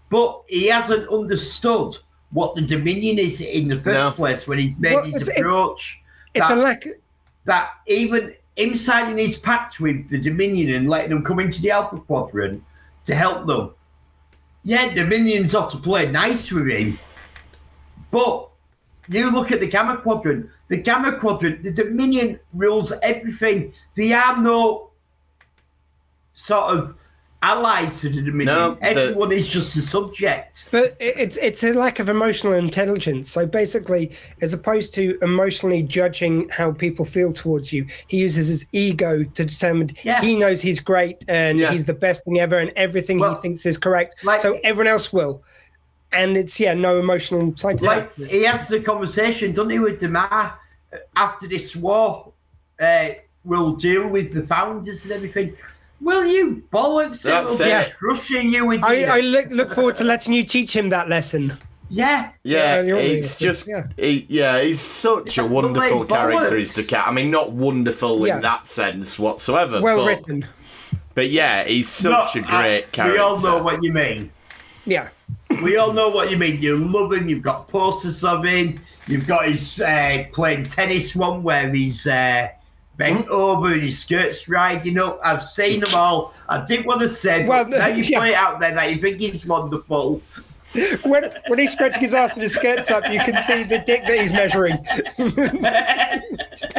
[0.10, 1.96] but he hasn't understood
[2.32, 4.12] what the Dominion is in the first No.
[4.12, 6.02] place when he's made Well, his it's- it's- approach.
[6.34, 6.84] It's a lack.
[7.46, 11.72] that even him signing his pact with the Dominion and letting them come into the
[11.72, 12.64] Alpha Quadrant
[13.06, 13.72] to help them.
[14.64, 16.98] Yeah, Dominion's ought to play nice with him.
[18.12, 18.50] But
[19.08, 23.74] you look at the Gamma Quadrant, the Gamma Quadrant, the Dominion rules everything.
[23.96, 24.90] They are no
[26.34, 26.96] sort of
[27.50, 28.46] allies to the Dominion.
[28.48, 30.66] No, the- Everyone is just a subject.
[30.72, 33.30] But it's it's a lack of emotional intelligence.
[33.30, 38.62] So basically, as opposed to emotionally judging how people feel towards you, he uses his
[38.72, 40.22] ego to determine Yeah.
[40.22, 41.72] he knows he's great and Yeah.
[41.72, 44.24] he's the best thing ever, and everything Well, he thinks is correct.
[44.24, 45.44] like- so everyone else will.
[46.12, 50.00] And it's yeah, no emotional side to like he has the conversation, doesn't he, with
[50.00, 50.58] Damar
[51.16, 52.32] after this war?
[52.80, 53.10] Uh,
[53.44, 55.54] we'll deal with the founders and everything.
[56.06, 57.24] Will you bollocks?
[57.24, 57.94] That's It'll be it.
[57.96, 61.54] Crushing you with I, I look look forward to letting you teach him that lesson.
[61.90, 62.30] yeah.
[62.44, 63.88] Yeah, Yeah, you're it's just Yeah.
[63.98, 66.56] he, yeah, he's such a wonderful character.
[66.56, 66.60] bollocks.
[66.60, 67.08] Is the cat?
[67.08, 68.36] I mean, not wonderful Yeah.
[68.36, 69.82] in that sense whatsoever.
[69.82, 70.46] Well but, written.
[71.16, 73.12] but yeah, he's such No, a great I- character.
[73.14, 74.30] We all know what you mean.
[74.86, 75.10] Yeah.
[75.64, 76.62] We all know what you mean.
[76.62, 77.28] You love him.
[77.28, 78.80] You've got posters of him.
[79.08, 82.50] You've got his uh, playing tennis one where he's uh,
[82.98, 85.20] bent over and his skirts riding up.
[85.24, 86.34] I've seen them all.
[86.48, 88.20] I didn't want to say, Well, but now you yeah.
[88.20, 90.22] put it out there that you think he's wonderful.
[91.04, 94.02] When when he's scratching his ass and his skirts up, you can see the dick
[94.08, 94.78] that he's measuring.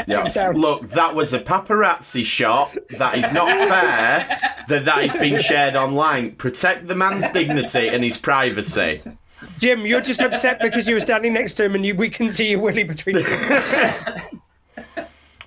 [0.07, 0.37] Yes.
[0.55, 2.77] Look, that was a paparazzi shot.
[2.99, 4.39] That is not fair.
[4.69, 6.35] That that is being shared online.
[6.37, 9.03] Protect the man's dignity and his privacy.
[9.59, 12.31] Jim, you're just upset because you were standing next to him and you, we can
[12.31, 13.27] see your willy between you.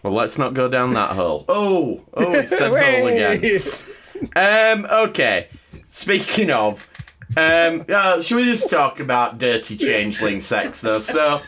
[0.03, 1.45] Well, let's not go down that hole.
[1.49, 3.61] Oh, oh, it said hole again.
[4.35, 5.47] Um, okay.
[5.87, 6.87] Speaking of,
[7.37, 10.99] um, uh, should we just talk about dirty changeling sex though?
[10.99, 11.41] So,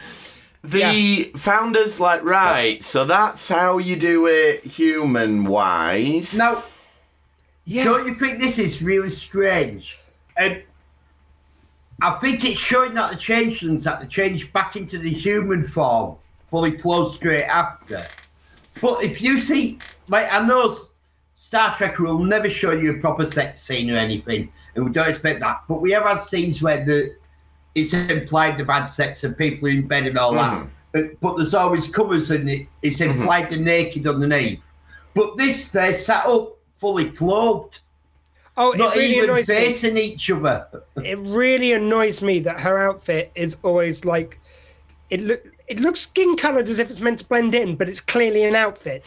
[0.63, 2.83] the founders like right.
[2.83, 6.39] So that's how you do it, human wise.
[7.65, 7.83] Yeah.
[7.83, 9.99] Don't you think this is really strange?
[10.37, 10.63] And
[12.01, 16.17] I think it's showing that the changelings that they change back into the human form,
[16.49, 18.07] fully clothed straight after.
[18.81, 19.79] But if you see,
[20.09, 20.75] like I know
[21.33, 25.07] Star Trek will never show you a proper sex scene or anything, and we don't
[25.09, 25.61] expect that.
[25.67, 27.15] But we have had scenes where the
[27.73, 30.67] it's implied they've had sex and people are in bed and all that.
[30.93, 34.59] Uh, But there's always covers and it, it's implied they're naked underneath.
[35.13, 37.79] But this, they're sat up fully clothed,
[38.57, 39.55] Oh, it not really even annoys me.
[39.55, 40.67] facing each other.
[40.97, 44.39] It really annoys me that her outfit is always like
[45.09, 45.41] it look
[45.71, 48.55] it looks skin colored as if it's meant to blend in, but it's clearly an
[48.55, 49.05] outfit.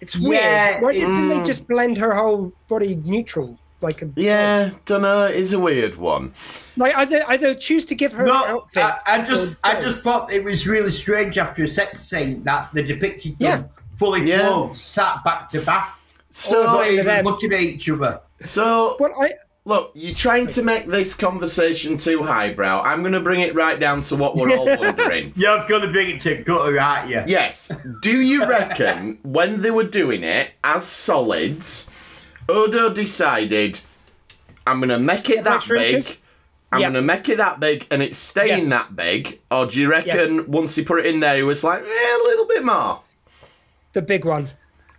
[0.00, 0.42] It's weird.
[0.42, 1.46] Yeah, Why it- didn't they mm.
[1.46, 3.58] just blend her whole body neutral?
[3.80, 5.26] Like a Yeah, don't know.
[5.26, 6.32] It's a weird one.
[6.76, 8.82] like either either choose to give her No, an outfit.
[8.82, 12.42] I, I just or I just thought it was really strange after a sex scene
[12.42, 13.58] that they depicted Yeah.
[13.58, 14.40] them fully Yeah.
[14.48, 15.96] clothed, sat back to back,
[16.30, 18.20] So, not saying to even them- looking at each other.
[18.42, 19.30] so Well, I
[19.68, 22.80] look, you're trying to make this conversation too highbrow.
[22.82, 25.32] I'm going to bring it right down to what we're all wondering.
[25.36, 27.22] You're going to bring it to gutter, aren't you?
[27.26, 27.70] Yes.
[28.00, 31.90] Do you reckon when they were doing it as solids,
[32.48, 33.80] Odo decided,
[34.66, 35.82] I'm going to make it that big.
[35.90, 36.16] inches?
[36.72, 36.86] I'm Yeah.
[36.86, 38.68] going to make it that big and it's staying Yes.
[38.70, 39.38] that big?
[39.50, 42.20] Or do you reckon once he put it in there, he was like, eh, a
[42.24, 43.00] little bit more?
[43.92, 44.48] the big one.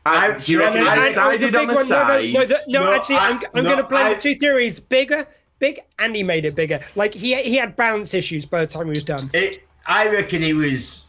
[0.05, 1.73] I, I- do you I reckon mean, I I- oh, the decided big on the
[1.73, 2.21] one- no, no.
[2.21, 4.79] No, no, No, actually, I- I'm, I'm no, going to blend I- the two theories:
[4.79, 5.27] bigger,
[5.59, 6.79] big, and he made it bigger.
[6.95, 9.29] Like he he had balance issues by the time he was done.
[9.33, 11.05] It, I reckon he was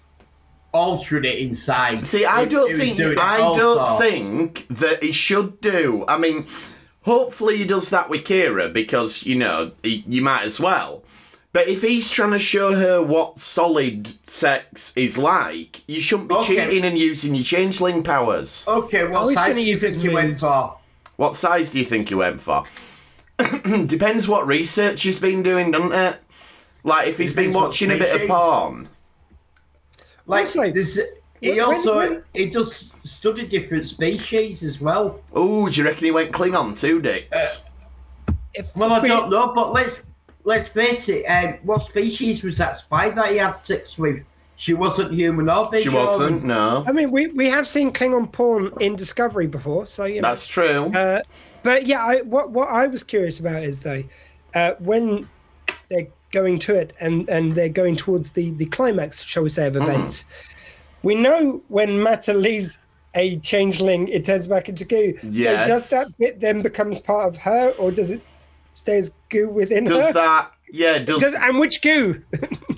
[0.72, 2.06] altering it inside.
[2.06, 3.98] See, I don't he was think I don't sorts.
[4.04, 6.04] think that he should do.
[6.08, 6.46] I mean,
[7.02, 11.02] hopefully he does that with Kira because you know he, you might as well.
[11.52, 16.36] But if he's trying to show her what solid sex is like, you shouldn't be
[16.36, 16.46] Okay.
[16.68, 18.64] cheating and using your changeling powers.
[18.68, 20.76] Okay, what Oh, he's size gonna you use his think went for?
[21.16, 22.64] What size do you think he went for?
[23.86, 26.18] Depends what research he's been doing, doesn't it?
[26.84, 28.88] Like if he's been Depends what watching a bit of porn.
[30.26, 30.98] Like, Also, there's,
[31.40, 35.20] he when- also when- he does study different species as well.
[35.32, 37.64] Oh, do you reckon he went Klingon too, Dix?
[38.54, 39.96] If uh, Well, I don't know, but let's
[40.50, 41.24] let's face it.
[41.26, 44.22] Um, what species was that spy that he had sex with?
[44.56, 46.44] She wasn't human or she wasn't.
[46.44, 50.28] No, I mean, we, we have seen Klingon porn in Discovery before, so you know.
[50.28, 50.92] that's true.
[50.94, 51.22] Uh,
[51.62, 54.02] but yeah, I, what what I was curious about is though,
[54.54, 55.26] uh, when
[55.88, 59.66] they're going to it and and they're going towards the the climax, shall we say,
[59.66, 60.26] of events.
[61.02, 62.78] We know when Matter leaves
[63.14, 65.14] a changeling, it turns back into goo.
[65.22, 65.44] Yes.
[65.44, 68.20] So does that bit then becomes part of her, or does it
[68.80, 70.12] stay as goo within does her?
[70.14, 70.52] that?
[70.72, 72.22] Yeah, does Does- and which goo?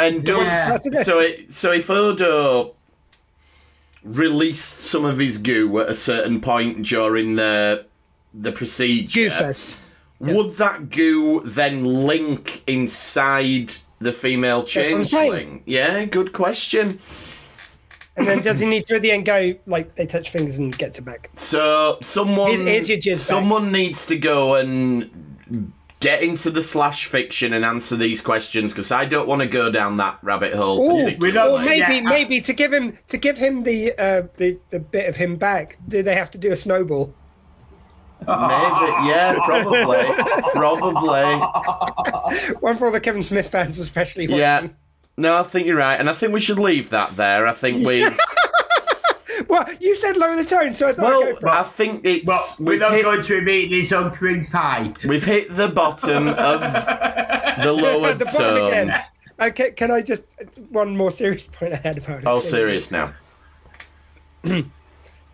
[0.00, 1.02] and does Yeah.
[1.02, 1.20] so?
[1.20, 2.74] It, so if Odo
[4.02, 7.86] released some of his goo at a certain point during the
[8.34, 9.78] the procedure, goo fest.
[10.20, 15.62] would that goo then link inside the female what I'm changeling?
[15.66, 16.98] Yeah, good question.
[18.16, 20.76] And then does he need to at the end go like they touch fingers and
[20.76, 21.30] gets it back?
[21.34, 23.16] So someone, Here's- here's your jizz back.
[23.18, 25.31] someone needs to go and
[26.02, 29.70] get into the slash fiction and answer these questions because I don't want to go
[29.70, 31.32] down that rabbit hole Ooh, we particularly.
[31.32, 34.58] don't- Or maybe, Yeah, I- maybe to give him to give him the uh, the
[34.70, 35.78] the bit of him back.
[35.88, 37.14] Do they have to do a snowball?
[38.20, 38.28] Maybe,
[39.08, 40.06] yeah, probably,
[40.54, 41.24] probably,
[42.60, 44.28] One for all the Kevin Smith fans, especially.
[44.28, 44.38] Watching.
[44.38, 44.68] yeah.
[45.16, 47.46] No, I think you're right, and I think we should leave that there.
[47.48, 48.02] I think we,
[49.48, 51.50] Well, you said lower the tone, so I thought I'd well, go for it.
[51.52, 54.46] I think it's But we're we've not hit, going to be eating his own cream
[54.46, 54.92] pie.
[55.04, 58.68] we've hit the bottom of the lower the bottom tone.
[58.68, 59.02] again.
[59.40, 60.24] Okay, can I just
[60.70, 62.26] one more serious point I had about it?
[62.26, 63.14] Oh, serious now.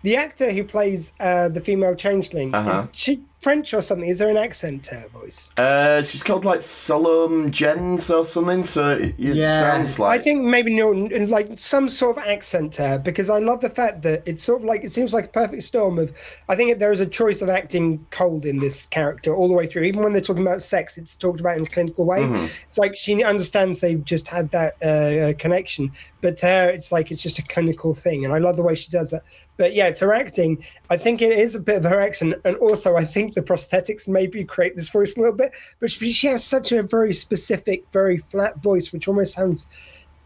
[0.03, 2.87] The actor who plays uh, the female changeling, Uh-huh.
[2.93, 4.09] she French or something?
[4.09, 5.51] Is there an accent to her voice?
[5.57, 9.61] Uh, she's called like Salome Jens or something, so it, it Yeah.
[9.61, 10.21] sounds like.
[10.21, 13.71] I think maybe no, like some sort of accent to her because I love the
[13.71, 16.11] fact that it's sort of like it seems like a perfect storm of.
[16.49, 19.67] I think there is a choice of acting cold in this character all the way
[19.69, 19.85] through.
[19.85, 22.25] Even when they're talking about sex, it's talked about in a clinical way.
[22.67, 27.13] It's like she understands they've just had that uh, connection, but to her, it's like
[27.13, 29.23] it's just a clinical thing, and I love the way she does that.
[29.57, 30.65] But yeah, it's her acting.
[30.89, 34.09] I think it is a bit of her accent, and also I think the prosthetics
[34.09, 35.53] maybe create this voice a little bit.
[35.81, 39.67] But she, she has such a very specific, very flat voice, which almost sounds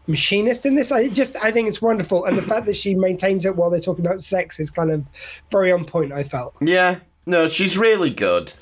[0.07, 0.91] machinist in this.
[0.91, 3.79] I just I think it's wonderful, and the fact that she maintains it while they're
[3.79, 5.05] talking about sex is kind of
[5.49, 6.11] very on point.
[6.11, 6.55] I felt.
[6.61, 8.53] Yeah, no, she's really good.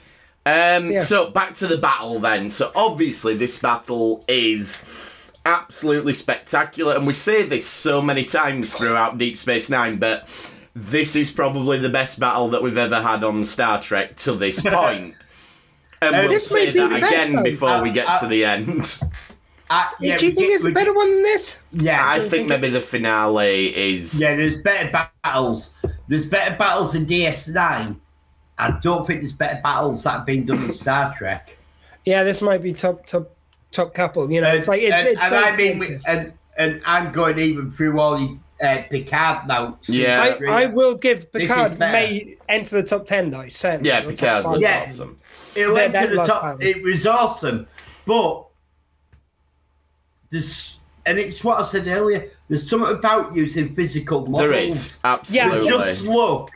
[0.45, 1.01] Um, Yeah.
[1.01, 2.49] So back to the battle then.
[2.49, 4.83] So obviously this battle is
[5.45, 10.27] absolutely spectacular, and we say this so many times throughout Deep Space Nine, but
[10.73, 14.61] this is probably the best battle that we've ever had on Star Trek to this
[14.65, 15.15] point.
[16.01, 17.43] And we'll This say that the best, again though.
[17.43, 18.99] before we Uh, get uh, to the end.
[19.69, 21.59] Uh, yeah, Do you think get- there's a better one than this?
[21.73, 24.19] Yeah, I think think maybe the finale is.
[24.21, 24.35] yeah.
[24.35, 25.73] There's better battles.
[26.07, 27.95] There's better battles in DS9.
[28.57, 31.57] I don't think there's better battles that have been done in Star Trek.
[32.05, 33.29] Yeah, this might be top top
[33.71, 34.29] top couple.
[34.31, 36.03] You know, it's like it's and, it's and so I mean, expensive.
[36.07, 39.77] and and I'm going even through all the uh, Picard now.
[39.87, 40.35] Yeah.
[40.47, 43.47] I, I will give Picard may enter the top ten though.
[43.47, 44.81] Certainly, yeah, Picard was Yeah.
[44.83, 45.19] awesome.
[45.55, 46.43] It went that to the top.
[46.43, 46.61] battle.
[46.61, 47.67] It was awesome,
[48.05, 48.45] but
[50.29, 52.29] there's and it's what I said earlier.
[52.47, 54.49] There's something about using physical models.
[54.51, 55.69] There is absolutely.
[55.69, 55.77] Yeah.
[55.77, 56.51] Just look,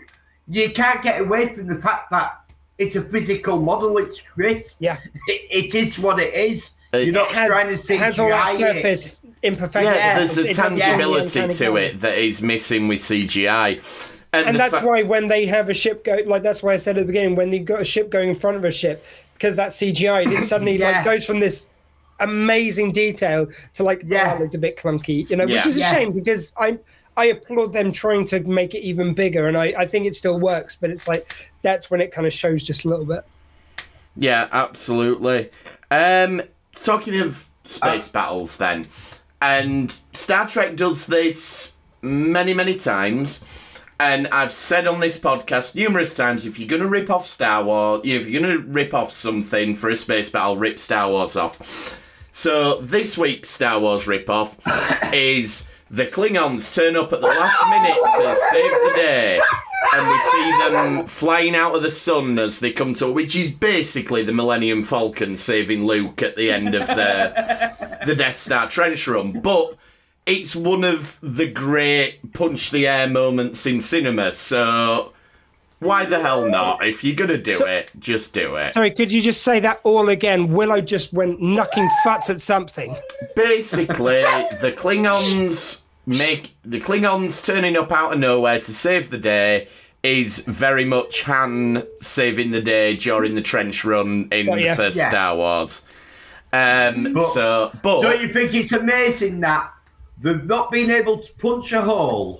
[0.47, 2.41] you can't get away from the fact that
[2.77, 3.97] it's a physical model.
[3.97, 4.77] It's crisp.
[4.79, 4.97] Yeah.
[5.27, 6.71] It, it is what it is.
[6.99, 8.57] It You're not has, trying to it has all that CGI it.
[8.75, 9.93] surface imperfection.
[9.93, 11.85] yeah, there's a It doesn't have any tangibility uncanny to valley.
[11.85, 14.11] it that is missing with CGI.
[14.33, 16.77] And, and that's fa- why when they have a ship go like that's why I
[16.77, 19.05] said at the beginning when you've got a ship going in front of a ship
[19.33, 20.91] because that CGI it suddenly Yeah.
[20.91, 21.67] like goes from this
[22.19, 24.23] amazing detail to like oh, Yeah.
[24.25, 25.91] that looked a bit clunky you know which is a Yeah.
[25.91, 26.79] shame because I
[27.17, 30.37] I applaud them trying to make it even bigger and I I think it still
[30.39, 31.31] works but it's like
[31.61, 33.23] that's when it kind of shows just a little bit
[34.17, 35.49] Yeah, absolutely.
[35.91, 36.41] Um,
[36.75, 38.87] talking of space battles, then,
[39.41, 43.43] and Star Trek does this many, many times.
[43.97, 47.63] And I've said on this podcast numerous times if you're going to rip off Star
[47.63, 51.37] Wars, if you're going to rip off something for a space battle, rip Star Wars
[51.37, 51.97] off.
[52.29, 54.57] So this week's Star Wars rip off
[55.13, 59.41] is the Klingons turn up at the last minute to save the day.
[59.93, 63.51] And we see them flying out of the sun as they come to, which is
[63.51, 69.07] basically the Millennium Falcon saving Luke at the end of the the Death Star trench
[69.07, 69.39] run.
[69.39, 69.77] But
[70.25, 74.31] it's one of the great punch the air moments in cinema.
[74.31, 75.13] So
[75.79, 76.83] why the hell not?
[76.85, 78.73] If you're gonna do it, just do it.
[78.73, 82.95] sorry could you just say that all again Willow just went knocking futs at something
[83.35, 84.23] Basically,
[84.61, 89.67] the Klingons make the Klingons turning up out of nowhere to save the day
[90.03, 94.73] is very much Han saving the day during the trench run in Oh, yeah.
[94.73, 95.09] the first Yeah.
[95.09, 95.83] Star Wars.
[96.53, 99.71] Um, But- so, but Don't you think it's amazing that
[100.21, 102.39] they've not been able to punch a hole?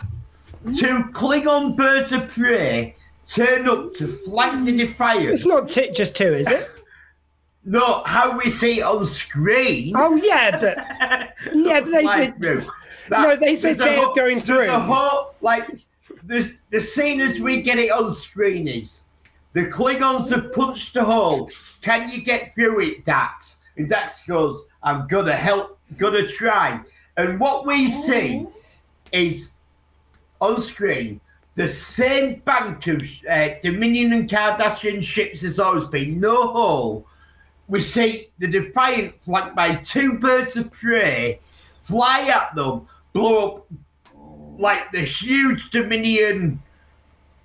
[0.78, 2.96] Two Klingon birds of prey
[3.28, 5.30] turn up to flank the Defiant.
[5.30, 6.70] it's not t- just two is it
[7.68, 9.94] No, how we see it on screen.
[9.96, 10.78] oh yeah but
[11.56, 12.68] yeah but they did
[13.06, 13.22] through.
[13.22, 14.68] No, they said they're going through.
[14.68, 15.68] The whole, like
[16.24, 19.02] the the scene as we get it on screen is
[19.54, 21.50] the Klingons have punched a hole.
[21.82, 23.58] Can you get through it, Dax?
[23.78, 26.82] And Dax goes, "I'm gonna help, gonna try."
[27.18, 28.46] And what we see
[29.12, 29.52] is
[30.42, 31.22] on screen
[31.56, 37.08] the same bank of uh, Dominion and Cardassian ships as always been, no hole.
[37.70, 41.40] We see the Defiant flanked by two birds of prey
[41.86, 43.68] fly at them, blow up
[44.60, 46.62] like the huge Dominion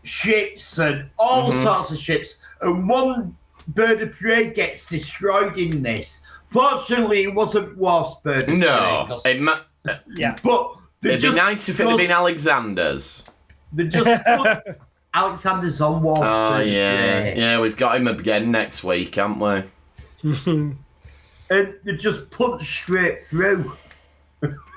[0.03, 1.63] ships and all mm-hmm.
[1.63, 3.37] sorts of ships, and one
[3.69, 6.21] bird of prey gets destroyed in this.
[6.51, 8.57] Fortunately, it wasn't Wasp bird of prey.
[8.59, 12.11] no, 'cause- it ma- uh, yeah but it'd be nice if it had just- been
[12.11, 13.25] Alexander's.
[13.73, 14.79] They just put
[15.15, 16.23] Alexander's on Wasp.
[16.25, 17.35] Oh bird yeah, prey.
[17.37, 19.63] yeah, we've got him again next week, haven't we?
[21.51, 23.73] and they just punch straight through.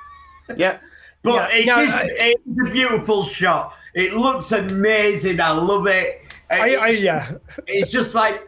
[0.55, 0.77] Yeah,
[1.23, 3.75] But Yeah, it no, is- I- it's a beautiful shot.
[3.93, 5.39] It looks amazing.
[5.39, 6.21] I love it.
[6.49, 7.31] I, I It's- yeah
[7.67, 8.47] it's just like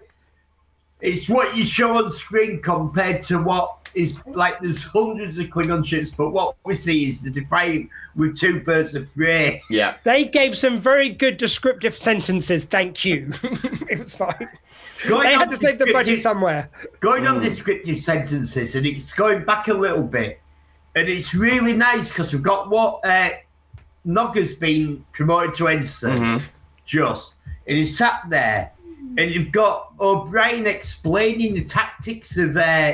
[1.01, 5.85] it's what you show on screen compared to what is like there's hundreds of Klingon
[5.85, 9.61] ships, but what we see is the Defiant with two birds of prey.
[9.69, 9.95] yeah.
[10.03, 12.65] They gave some very good descriptive sentences.
[12.65, 13.31] Thank you.
[13.89, 14.49] it was fine.
[15.07, 16.69] Going They had to save the budget somewhere.
[16.99, 17.43] Going on mm.
[17.43, 20.41] descriptive sentences, and it's going back a little bit,
[20.95, 23.31] and it's really nice because we've got what uh,
[24.05, 26.43] Nogga's been promoted to ensign,
[26.85, 27.35] just,
[27.67, 28.71] and he's sat there,
[29.17, 32.93] and you've got O'Brien explaining the tactics of uh,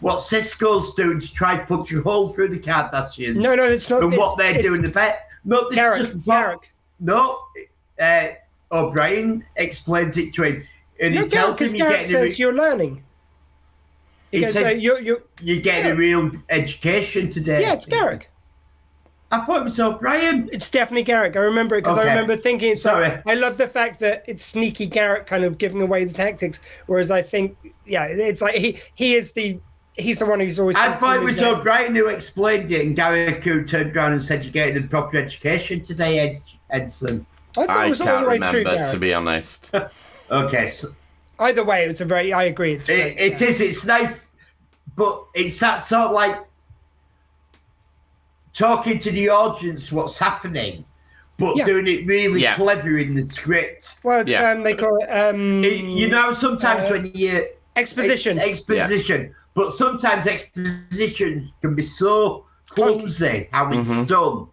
[0.00, 3.36] what Sisko's doing to try to punch a hole through the Cardassians.
[3.36, 4.02] No, no, it's not.
[4.02, 4.82] and it's, what they're doing.
[4.82, 5.28] The bet.
[5.44, 6.60] No, this Garak, is just Garak.
[6.98, 7.40] No,
[8.00, 8.28] uh,
[8.72, 10.66] O'Brien explains it to him,
[11.00, 13.04] and No, he Garak, tells because him you're Garak says re- you're learning.
[14.30, 17.62] He He goes, uh, you're, you're, you're getting a real education today.
[17.62, 18.24] yeah, it's Garak.
[19.32, 20.48] I thought it was O'Brien.
[20.52, 21.36] It's definitely Garak.
[21.36, 23.22] I remember it because I remember thinking it's like, Sorry.
[23.26, 27.10] I love the fact that it's sneaky Garak kind of giving away the tactics, whereas
[27.12, 27.56] I think,
[27.86, 29.60] yeah, it's like he he is the
[29.94, 30.74] he's the one who's always.
[30.76, 31.60] I thought it was example.
[31.60, 35.16] O'Brien who explained it, and Gary who turned around and said you're getting a proper
[35.18, 37.24] education today, Ed- Edson.
[37.56, 38.92] I thought it I was all can't the way remember Garak.
[38.92, 39.72] to be honest.
[40.32, 40.94] Okay, so
[41.40, 42.32] Either way, it's a very.
[42.32, 42.74] I agree.
[42.74, 43.48] It's It, it yeah.
[43.48, 43.60] is.
[43.60, 44.12] It's nice,
[44.94, 46.36] but it's that sort of like
[48.52, 50.84] talking to the audience what's happening,
[51.38, 51.64] but Yeah.
[51.64, 52.56] doing it really Yeah.
[52.56, 53.96] clever in the script.
[54.02, 54.50] Well, it's, Yeah.
[54.50, 58.38] um, they call it um, It- you know, sometimes uh, when you exposition.
[58.38, 64.46] Ex- exposition, but sometimes exposition can be so clumsy how it's done.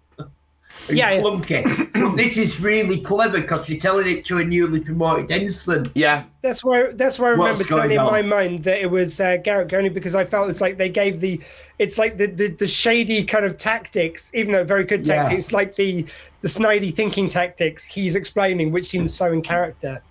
[0.90, 1.22] And Yeah, yeah.
[1.22, 1.92] clunky.
[1.94, 5.84] but this is really clever because you're telling it to a newly promoted ensign.
[5.96, 6.92] Yeah, That's why.
[6.94, 9.90] That's why I What's remember turning in my mind that it was uh, Garrett only
[9.90, 11.42] because I felt it's like they gave the,
[11.80, 15.24] it's like the the, the shady kind of tactics, even though very good Yeah.
[15.24, 16.06] tactics, like the
[16.42, 20.02] the snidey thinking tactics he's explaining, which seems so in character.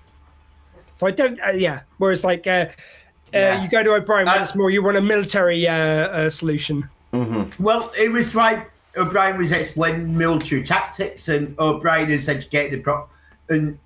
[0.94, 1.38] So I don't.
[1.40, 1.80] Uh, yeah.
[1.98, 2.46] Whereas like.
[2.46, 2.66] Uh,
[3.34, 3.62] uh, Yeah.
[3.62, 4.70] you go to O'Brien Uh, once more.
[4.70, 6.88] You want a military uh, uh, solution.
[7.58, 13.10] Well, it was like O'Brien was explaining military tactics, and O'Brien is educated the prop,
[13.48, 13.78] and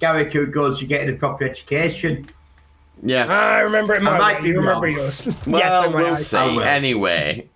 [0.00, 2.28] Garak who goes, "You're getting a proper education."
[3.02, 3.26] yeah.
[3.28, 4.96] Ah, I remember it my might be remember wrong.
[4.96, 5.26] yours.
[5.46, 5.94] Well, yes, I might.
[5.94, 6.62] we'll see.
[6.62, 7.48] Anyway,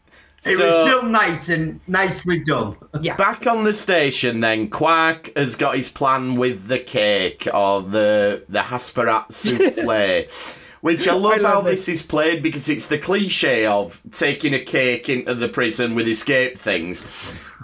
[0.47, 2.76] It so was still nice and nicely done.
[3.01, 3.16] Yeah.
[3.16, 8.45] back on the station, then Quark has got his plan with the cake or the
[8.49, 10.59] the Hasperat souffle.
[10.85, 11.87] Which I love, I love how this.
[11.87, 16.07] this is played because it's the cliche of taking a cake into the prison with
[16.07, 17.07] escape things,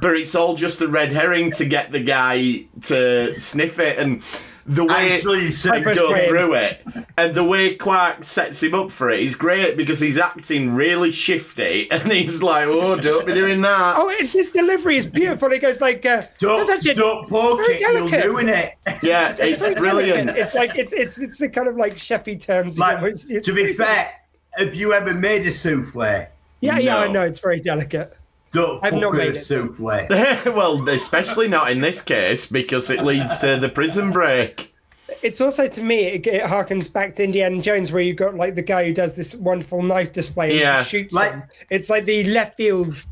[0.00, 4.22] but it's all just a red herring to get the guy to sniff it and
[4.70, 6.28] the way Actually, they so- Purpose go brain.
[6.28, 6.80] through it
[7.18, 11.10] and the way Quark sets him up for it is great because he's acting really
[11.10, 15.50] shifty and he's like, "Oh, don't be doing that." Oh, it's his delivery is beautiful.
[15.50, 16.96] He goes like, uh, don't, touch it.
[16.96, 18.22] don't It's poke very it, you're delicate.
[18.22, 18.74] doing it.
[19.02, 20.26] Yeah, it's very brilliant.
[20.28, 20.36] delicate.
[20.42, 22.76] It's like it's it's it's the kind of like chefy terms.
[22.78, 24.12] you Like, know, it's- it's to be fair,
[24.56, 26.26] have you ever made a souffle?
[26.60, 28.16] yeah, yeah, I know it's very delicate.
[28.52, 29.44] Don't I've fuck not with made a it.
[29.46, 30.06] souffle.
[30.56, 34.74] well, especially not in this case because it leads to the prison break.
[35.22, 38.54] It's also to me it, it harkens back to Indiana Jones where you got like
[38.54, 40.82] the guy who does this wonderful knife display and Yeah.
[40.82, 41.42] shoots Like- him.
[41.68, 43.04] It's like the left field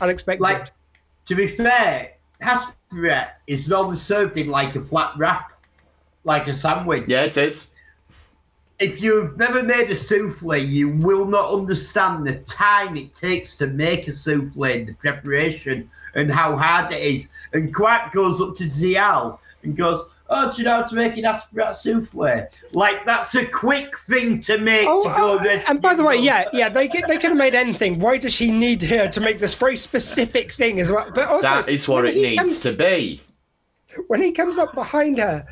[0.00, 0.42] unexpected.
[0.42, 0.70] Like,
[1.26, 2.12] to be fair,
[2.42, 5.52] Hasperat is normally served in like a flat wrap,
[6.24, 7.04] like a sandwich.
[7.06, 7.70] Yeah, it is.
[8.80, 13.66] If you've never made a souffle, you will not understand the time it takes to
[13.66, 17.28] make a souffle, and the preparation, and how hard it is.
[17.52, 20.02] And Quark goes up to Ziyal and goes,
[20.32, 22.46] Oh, do you know how to make an Asperat souffle?
[22.72, 26.04] Like, that's a quick thing to make Oh, to go uh, rescue and by the
[26.04, 27.98] way, yeah, yeah, they could, they could have made anything.
[27.98, 31.10] Why does he need her to make this very specific thing as well?
[31.14, 33.20] But also, That is what it needs comes- to be.
[34.06, 35.44] when he comes up behind her.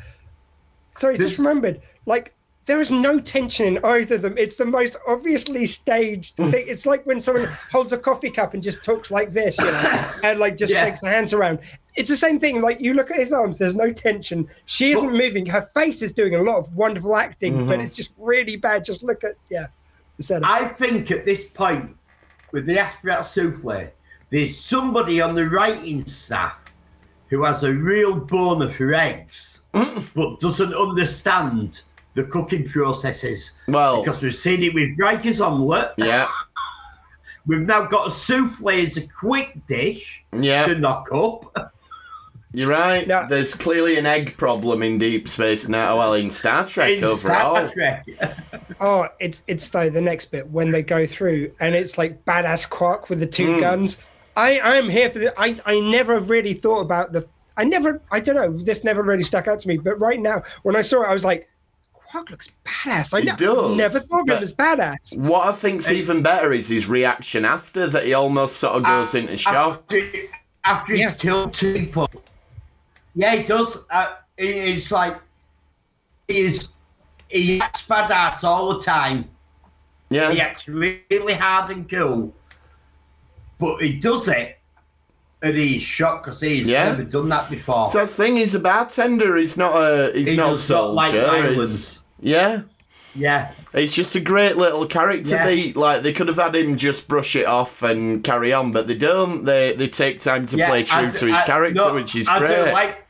[0.97, 1.81] Sorry, just remembered.
[2.05, 2.33] Like
[2.69, 4.37] there is no tension in either of them.
[4.37, 6.51] It's the most obviously staged hmm.
[6.51, 6.65] thing.
[6.67, 10.11] It's like when someone holds a coffee cup and just talks like this, you know,
[10.23, 10.81] and like just Yeah.
[10.81, 11.61] shakes their hands around.
[11.95, 12.61] It's the same thing.
[12.61, 14.47] Like you look at his arms, there's no tension.
[14.65, 15.47] She isn't moving.
[15.47, 17.81] Her face is doing a lot of wonderful acting, but mm-hmm.
[17.81, 18.85] it's just really bad.
[18.85, 19.67] Just look at yeah.
[20.43, 21.95] I think at this point,
[22.51, 23.89] with the Asperat souffle,
[24.29, 26.53] there's somebody on the writing staff
[27.29, 30.07] who has a real boner for eggs, mm.
[30.13, 31.81] but doesn't understand
[32.15, 33.53] the cooking processes.
[33.67, 35.93] Well- because we've seen it with Riker's omelette.
[35.97, 36.27] Yeah,
[37.45, 41.73] We've now got a souffle as a quick dish yeah, to knock up.
[42.53, 43.07] you're right.
[43.07, 45.97] Now- There's clearly an egg problem in Deep Space now.
[45.97, 47.55] Well, in Star Trek in overall.
[47.55, 48.05] Star Trek.
[48.81, 52.69] Oh, it's it's though the next bit when they go through and it's like badass
[52.69, 53.59] Quark with the two Hmm.
[53.59, 53.97] guns.
[54.37, 55.33] I I'm here for the.
[55.37, 57.27] I I never really thought about the.
[57.57, 58.01] I never.
[58.09, 58.57] I don't know.
[58.57, 59.75] This never really stuck out to me.
[59.77, 61.49] But right now, when I saw it, I was like,
[62.11, 63.13] Quark looks badass.
[63.13, 65.17] I He ne- does, never thought of him as badass.
[65.19, 68.05] What I think's even better is his reaction after that.
[68.05, 69.83] He almost sort of goes into shock.
[69.83, 70.09] After,
[70.65, 71.13] after he's Yeah.
[71.13, 72.09] killed two people.
[73.13, 73.77] Yeah, he does.
[73.91, 74.07] Uh,
[74.37, 75.19] it- it's like
[76.27, 76.69] he's
[77.27, 79.25] he acts badass all the time.
[80.09, 80.31] Yeah.
[80.31, 82.33] He acts really hard and cool,
[83.59, 84.57] but he does it,
[85.43, 86.85] and he's shocked because he's Yeah.
[86.85, 87.85] never done that before.
[87.87, 88.35] So that's the thing.
[88.37, 89.37] He's a bartender.
[89.37, 90.11] He's not a.
[90.15, 91.35] He's He not a does not like soldier.
[91.35, 91.98] He's- violence.
[92.21, 92.61] Yeah.
[93.15, 95.47] yeah, It's just a great little character Yeah.
[95.47, 95.75] beat.
[95.75, 98.95] Like they could have had him just brush it off and carry on, but they
[98.95, 99.45] don't.
[99.45, 100.67] They they take time to yeah.
[100.69, 102.71] play true do- to his I- character, no, which is I great.
[102.71, 103.05] Like,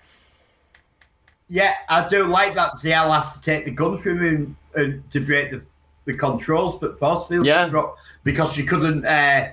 [1.50, 5.20] yeah, I do like that Ziyal has to take the gun from him and to
[5.20, 5.62] break the,
[6.06, 7.70] the controls, but field Yeah.
[8.24, 9.50] because she couldn't uh,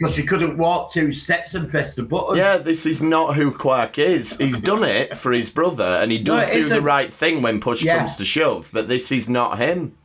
[0.00, 2.36] because she couldn't walk two steps and press the button.
[2.36, 4.38] yeah, this is not who Quark is.
[4.38, 7.60] He's done it for his brother, and he does it do the right thing when
[7.60, 7.98] push Yeah.
[7.98, 8.70] comes to shove.
[8.72, 9.96] But this is not him.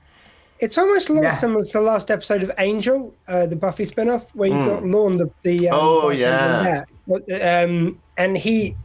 [0.60, 1.32] It's almost a little Yeah.
[1.36, 5.18] similar to the last episode of Angel, uh, the Buffy spin-off, where you got Lorne,
[5.18, 5.80] the, the um.
[5.80, 6.64] Oh, yeah.
[6.64, 6.86] there.
[7.08, 8.76] But, um, and he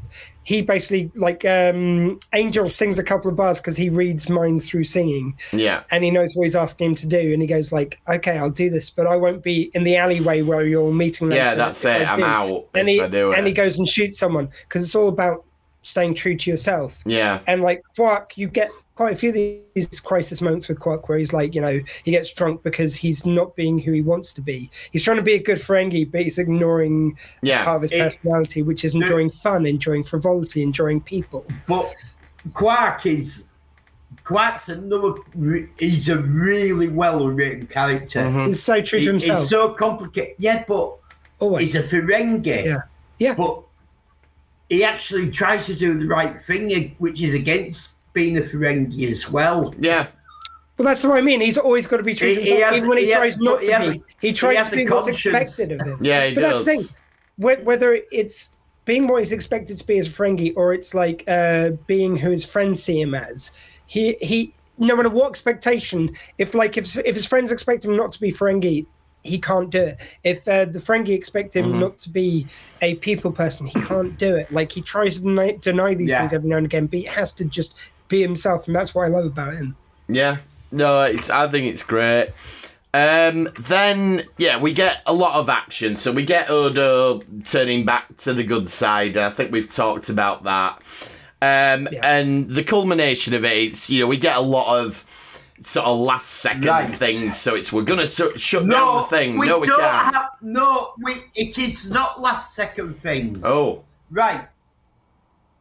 [0.43, 4.85] he basically like um Angel sings a couple of bars because he reads minds through
[4.85, 5.83] singing Yeah.
[5.91, 8.49] and he knows what he's asking him to do and he goes like okay i'll
[8.51, 11.85] do this but i won't be in the alleyway where you're meeting later Yeah, that's
[11.85, 12.09] it.
[12.09, 15.45] I'm do." out and he and he goes and shoots someone because it's all about
[15.83, 17.41] staying true to yourself Yeah.
[17.47, 18.71] and like Quark, you get
[19.01, 22.11] quite a few of these crisis moments with Quark where he's like, you know, he
[22.11, 24.71] gets drunk because he's not being who he wants to be.
[24.93, 27.65] He's trying to be a good Ferengi, but he's ignoring Yeah.
[27.65, 31.47] part of his It- personality, which is enjoying fun, enjoying frivolity, enjoying people.
[31.67, 31.95] But
[32.53, 33.45] Quark is
[34.23, 35.15] Quark's another.
[35.79, 38.21] He's a really well written character.
[38.21, 38.49] Mm-hmm.
[38.49, 39.41] He's so true He- to himself.
[39.41, 40.35] He's so complicated.
[40.37, 40.97] Yeah, but
[41.39, 41.73] always.
[41.73, 42.67] he's a Ferengi.
[42.67, 42.77] Yeah.
[43.19, 43.35] Yeah.
[43.35, 43.63] But
[44.69, 49.31] he actually tries to do the right thing, which is against being a Ferengi as
[49.31, 49.75] well.
[49.79, 50.07] Yeah.
[50.79, 51.41] Well, that's what I mean.
[51.41, 53.11] He's always got to be true to He- he himself, has- even when he, he
[53.11, 53.89] has- tries not to has be.
[53.99, 55.99] a- He he tries has to be a what's expected of him.
[56.01, 56.83] Yeah, he but that's the thing.
[57.39, 58.51] Whether it's
[58.85, 62.31] being what he's expected to be as a Ferengi, or it's like uh, being who
[62.31, 63.53] his friends see him as,
[63.87, 64.55] he he.
[64.79, 68.31] No matter what expectation, if like if if his friends expect him not to be
[68.33, 68.87] Ferengi,
[69.23, 70.01] he can't do it.
[70.25, 71.81] If uh, the Ferengi expect him Mm-hmm.
[71.81, 72.47] not to be
[72.81, 74.51] a people person, he can't do it.
[74.51, 76.21] Like he tries to deny, deny these Yeah.
[76.21, 77.75] things every now and again, but he has to just
[78.11, 79.75] be himself, and that's what I love about him.
[80.09, 80.39] Yeah.
[80.71, 81.31] No, it's.
[81.31, 82.29] I think it's great.
[82.93, 85.97] Um, then yeah, we get a lot of action.
[85.97, 89.17] So we get Odo turning back to the good side.
[89.17, 90.83] I think we've talked about that.
[91.43, 92.01] Um, Yeah.
[92.19, 95.05] and the culmination of it, it's you know we get a lot of
[95.63, 96.91] sort of last second Right.
[96.91, 97.39] things.
[97.41, 99.39] So it's we're gonna t- shut down the thing.
[99.39, 100.15] we no, we don't can't.
[100.15, 100.29] have.
[100.43, 101.23] No, we.
[101.35, 103.39] It is not last second things.
[103.45, 104.49] oh, Right.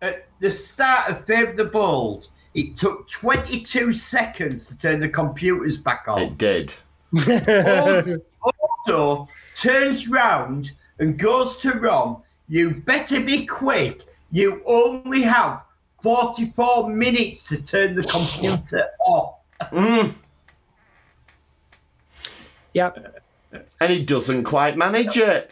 [0.02, 5.78] At the start of Fave the Bold, it took 22 seconds to turn the computers
[5.78, 6.20] back on.
[6.20, 6.74] it did.
[8.88, 14.02] Odo turns round and goes to Ron, you better be quick.
[14.32, 15.62] You only have
[16.04, 19.40] 44 minutes to turn the computer off.
[19.72, 20.14] Mm.
[22.74, 23.24] Yep.
[23.82, 25.52] And he doesn't quite manage it.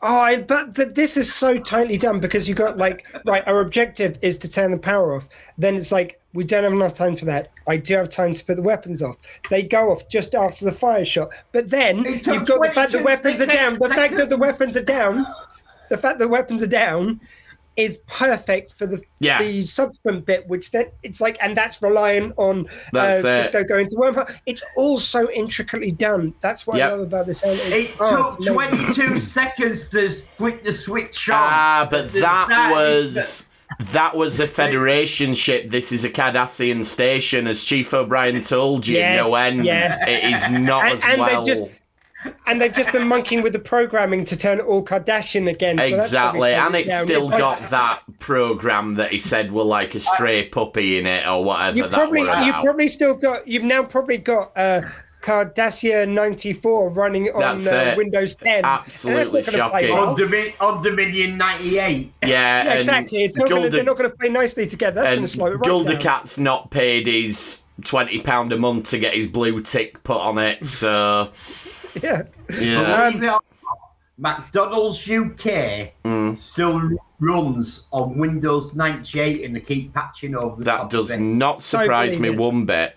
[0.00, 3.46] Oh, I, but th- this is so tightly done because you got like right.
[3.48, 5.28] Our objective is to turn the power off.
[5.56, 7.50] Then it's like we don't have enough time for that.
[7.66, 9.16] I do have time to put the weapons off.
[9.50, 11.30] They go off just after the fire shot.
[11.50, 13.78] But then you've got the fact that the weapons are down.
[13.78, 15.26] The fact that the weapons are down.
[15.88, 17.20] The fact that the weapons are down
[17.78, 19.38] is perfect for the Yeah.
[19.40, 23.52] the subsequent bit, which then it's like, and that's reliant on uh, That's it.
[23.52, 24.36] Sisko going to wormhole.
[24.46, 26.34] It's all so intricately done.
[26.40, 26.88] That's what Yep.
[26.88, 27.42] I love about this.
[27.44, 31.36] and It took to make- 22 seconds to flick the switch on.
[31.38, 33.46] Ah, but The that was
[33.80, 35.70] that was a Federation ship.
[35.70, 38.96] This is a Cardassian station, as Chief O'Brien told you.
[38.96, 39.64] Yes, no end.
[39.64, 39.98] yes.
[40.06, 41.44] It is not And- as and they've well.
[41.44, 41.64] just-
[42.46, 45.78] And they've just been monkeying with the programming to turn it all Cardassian again.
[45.78, 47.04] so Exactly, slowed and it's down.
[47.04, 51.06] still It's like- got that program that he said were like a stray puppy in
[51.06, 51.76] it or whatever.
[51.76, 53.46] You probably, you probably still got.
[53.46, 54.80] You've now probably got uh,
[55.22, 57.94] Cardassia ninety four running on uh.
[57.96, 58.64] Windows ten.
[58.64, 59.92] Absolutely that's not shocking.
[59.92, 60.08] well.
[60.10, 62.12] on, Domin- on Dominion 98.
[62.22, 62.28] yeah,
[62.64, 63.22] Yeah, exactly.
[63.24, 64.96] It's not gonna, they're not going to play nicely together.
[65.02, 65.84] That's going and to slow it right down.
[65.84, 70.20] Gul Dukat's not paid his twenty pound a month to get his blue tick put
[70.20, 71.30] on it, so
[72.02, 72.22] Yeah.
[72.60, 73.08] yeah.
[73.10, 73.44] Believe it or not,
[74.16, 76.36] McDonald's UK Mm.
[76.36, 76.90] still
[77.20, 82.64] runs on Windows 98 and they keep patching over That does not surprise me one
[82.64, 82.96] bit.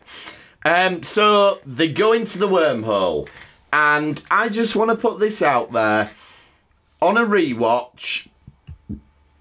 [0.64, 3.28] Um, so they go into the wormhole,
[3.74, 6.12] and I just want to put this out there.
[7.02, 8.28] On a rewatch,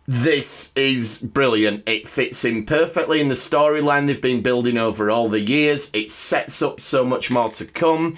[0.07, 1.87] this is brilliant.
[1.87, 5.91] It fits in perfectly in the storyline they've been building over all the years.
[5.93, 8.17] It sets up so much more to come.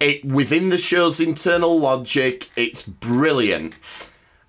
[0.00, 3.74] It within the show's internal logic, it's brilliant.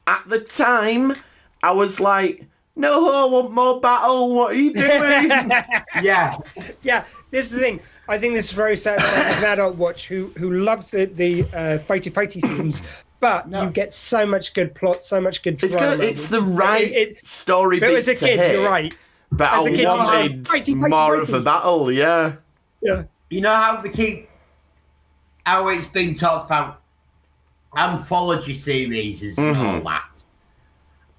[0.05, 1.15] At the time,
[1.63, 2.45] I was like,
[2.75, 4.35] "No, I want more battle.
[4.35, 5.31] What are you doing?"
[6.03, 6.37] Yeah,
[6.83, 7.79] Yeah, this is the thing.
[8.07, 11.41] I think this is very satisfying as an adult watch who who loves the the
[11.45, 12.81] uh, fighty fighty scenes,
[13.19, 13.63] but No.
[13.63, 15.97] you get so much good plot, so much good it's drama.
[15.97, 16.05] good.
[16.05, 18.93] It's the right It- it- story but beat as a to kid, hit, you're right.
[19.31, 21.91] But As a I kid, you're wanted like, "Fighty, fighty, more of a fighty." battle.
[21.91, 22.33] Yeah.
[22.81, 23.03] Yeah.
[23.31, 24.28] you know how they keep
[25.49, 26.81] how it's been talked about
[27.75, 29.65] anthology series and Mm-hmm.
[29.65, 30.23] all that.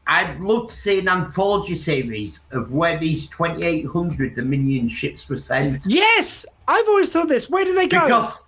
[0.07, 5.83] I'd love to see an anthology series of where these 2,800 Dominion ships were sent.
[5.87, 7.51] Yes, I've always thought this.
[7.51, 8.03] Where do they go?
[8.05, 8.39] Because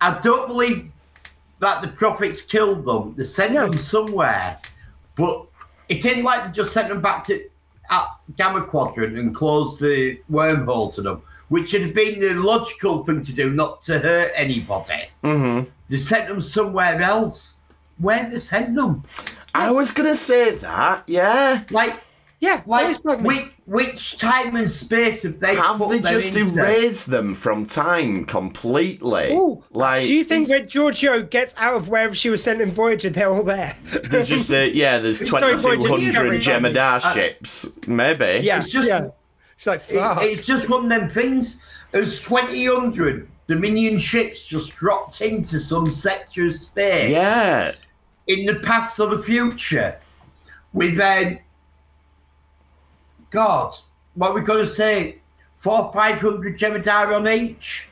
[0.00, 0.90] I don't believe
[1.60, 3.14] that the prophets killed them.
[3.16, 3.68] They sent No.
[3.68, 4.58] them somewhere,
[5.16, 5.46] but
[5.90, 7.46] it ain't like they just sent them back to
[7.90, 8.06] uh,
[8.38, 13.22] Gamma Quadrant and closed the wormhole to them, which would have been the logical thing
[13.22, 15.04] to do, not to hurt anybody.
[15.22, 15.68] Mm-hmm.
[15.88, 17.54] They sent them somewhere else.
[17.98, 19.04] Where they sent them?
[19.54, 21.04] I was gonna say that.
[21.06, 21.62] Yeah.
[21.70, 21.94] Like
[22.40, 26.12] Yeah, always Like, bug which, which time and space have they Have put they them
[26.12, 26.54] just into?
[26.60, 29.32] erased them from time completely?
[29.32, 32.70] Ooh, like, do you think when Georgiou gets out of wherever she was sent in
[32.70, 33.74] Voyager, they're all there?
[34.10, 35.96] there's just a, yeah, there's Sorry, Voyager 2200
[36.36, 36.38] Discovery.
[36.74, 38.44] Jem'Hadar Uh, ships, maybe.
[38.44, 39.08] yeah, It's just- yeah.
[39.56, 41.58] It's like It- it's just one of them things.
[41.92, 47.72] As 2000 Dominion ships just dropped into some sector of space Yeah.
[48.26, 49.98] in the past or the future
[50.72, 51.38] with, um,
[53.30, 53.74] God,
[54.14, 55.20] what we going to say?
[55.60, 57.88] Four, five hundred Jem'Hadar on each.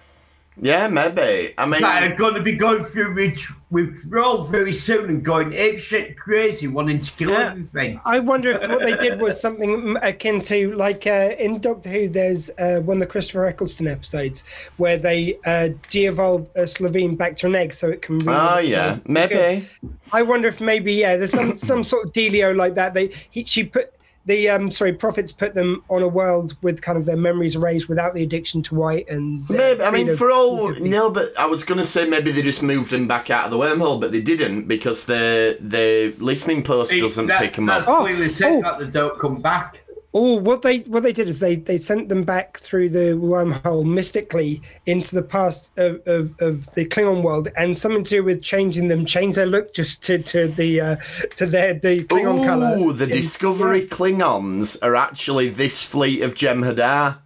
[0.61, 1.53] Yeah, maybe.
[1.59, 3.41] I mean, that are going to be going through ret-
[3.71, 7.51] withdrawal very soon and going apeshit crazy, wanting to kill Yeah.
[7.51, 8.01] everything.
[8.05, 12.09] I wonder if what they did was something akin to like uh, in Doctor Who.
[12.09, 14.45] There's uh, one of the Christopher Eccleston episodes
[14.77, 18.21] where they uh, de-evolve a Slitheen back to an egg so it can.
[18.29, 19.09] oh, yeah, itself.
[19.09, 19.67] maybe.
[20.13, 22.95] I wonder if maybe yeah, there's some some sort of dealio like that.
[22.95, 23.93] They he, she put
[24.27, 27.89] the um sorry prophets put them on a world with kind of their memories erased
[27.89, 31.65] without the addiction to white and Maybe, I mean, for all no, but I was
[31.65, 34.67] gonna say maybe they just moved him back out of the wormhole, but they didn't
[34.67, 38.01] because the the listening post doesn't that, pick him that's up.
[38.01, 38.63] Oh, clearly said oh.
[38.63, 39.84] that they don't come back.
[40.17, 43.85] Oh, what they what they did is they they sent them back through the wormhole
[43.85, 48.41] mystically into the past of, of, of the Klingon world, and something to do with
[48.41, 50.97] changing them, change their look just to to the uh,
[51.35, 52.79] to their the Klingon color.
[52.79, 53.15] Ooh, the Yeah.
[53.15, 57.19] Discovery Klingons are actually this fleet of Jem'Hadar.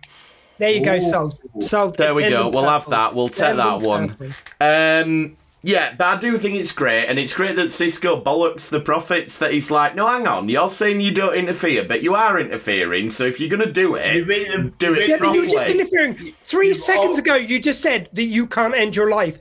[0.57, 1.01] There you go, Ooh.
[1.03, 1.41] solved.
[1.61, 1.99] Solved.
[1.99, 2.49] There It's we go.
[2.49, 3.15] We'll have that.
[3.15, 4.17] We'll take that one.
[4.61, 8.81] Um, yeah, but I do think it's great, and it's great that Sisko bollocks the
[8.81, 9.39] prophets.
[9.39, 13.11] That he's like, no, hang on, you're saying you don't interfere, but you are interfering.
[13.11, 15.41] So if you're gonna do You it, really- do it you Yeah, really- but you
[15.43, 16.15] were just interfering.
[16.47, 19.39] Three You seconds all- ago, you just said that you can't end your life.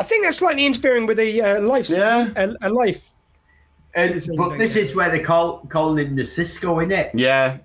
[0.00, 1.88] I think that's slightly interfering with a uh, life.
[1.90, 2.28] Yeah.
[2.36, 3.10] A, a life.
[3.94, 7.10] And, but this is where they call calling him the Sisko, isn't it?
[7.14, 7.56] yeah,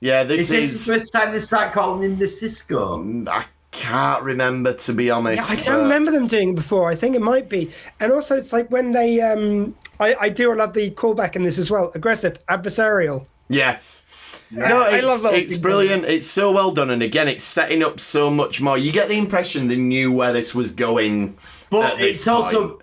[0.00, 0.22] yeah.
[0.22, 0.86] Is This this is.
[0.86, 3.26] the first time they start calling him the Sisko?
[3.28, 5.50] I can't remember to be Yeah, honest.
[5.50, 6.90] I but- don't remember them doing it before.
[6.90, 7.70] I think it might be.
[8.00, 9.20] And also, it's like when they.
[9.20, 11.92] um I, I do love the callback in this as well.
[11.94, 13.26] Aggressive, adversarial.
[13.48, 14.06] Yes.
[14.50, 16.04] No, I it's, love little it's things brilliant.
[16.06, 18.78] It's so well done, and again, it's setting up so much more.
[18.78, 21.36] You get the impression they knew where this was going.
[21.36, 22.80] at But this it's also,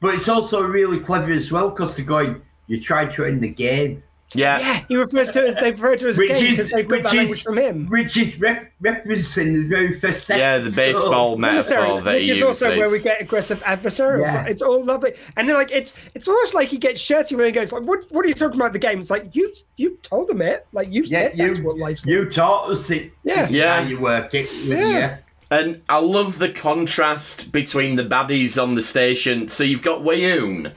[0.00, 2.42] but it's also really clever as well because they're going.
[2.66, 4.02] You tried to end the game,
[4.34, 6.68] yeah, Yeah, he refers to it as they refer to it as which gay because
[6.70, 7.86] they've got which that is language from him.
[7.88, 10.28] which is ref- referencing the very first.
[10.28, 14.20] yeah, the baseball metaphor Adversarial, that which is also where we get aggressive adversarial.
[14.22, 14.46] Yeah.
[14.46, 17.52] It's all lovely, and then like it's it's almost like he gets shirty when he
[17.52, 20.30] goes like, "What what are you talking about the game?" It's like you you told
[20.30, 22.12] him it, like you Yeah, said that's you what life's like.
[22.12, 23.12] you taught us it.
[23.24, 23.46] Yeah.
[23.50, 23.80] Yeah.
[23.82, 24.48] how you work it.
[24.68, 25.18] With Yeah.
[25.50, 29.48] And I love the contrast between the baddies on the station.
[29.48, 30.72] So you've got Weyoun,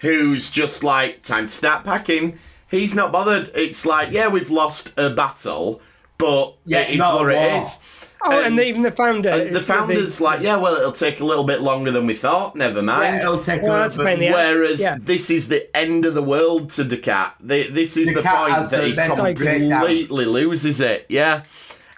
[0.00, 2.36] who's just like, time to start packing.
[2.70, 3.50] He's not bothered.
[3.54, 5.80] It's like, yeah, we've lost a battle,
[6.18, 7.60] but Yeah, it's not a what it war.
[7.60, 7.78] is.
[8.24, 11.20] Oh, and, And- even the founder, And the the- founder's like, yeah, well, it'll take
[11.20, 12.56] a little bit longer than we thought.
[12.56, 13.16] Never Yeah, mind.
[13.18, 14.32] it'll take Well, a that's a little pain bit the.
[14.32, 14.96] Whereas Yeah.
[15.00, 17.32] this is the end of the world to Dukat.
[17.40, 19.70] The- This is the point that he mental breakdown.
[19.80, 21.06] completely loses it.
[21.08, 21.42] Yeah.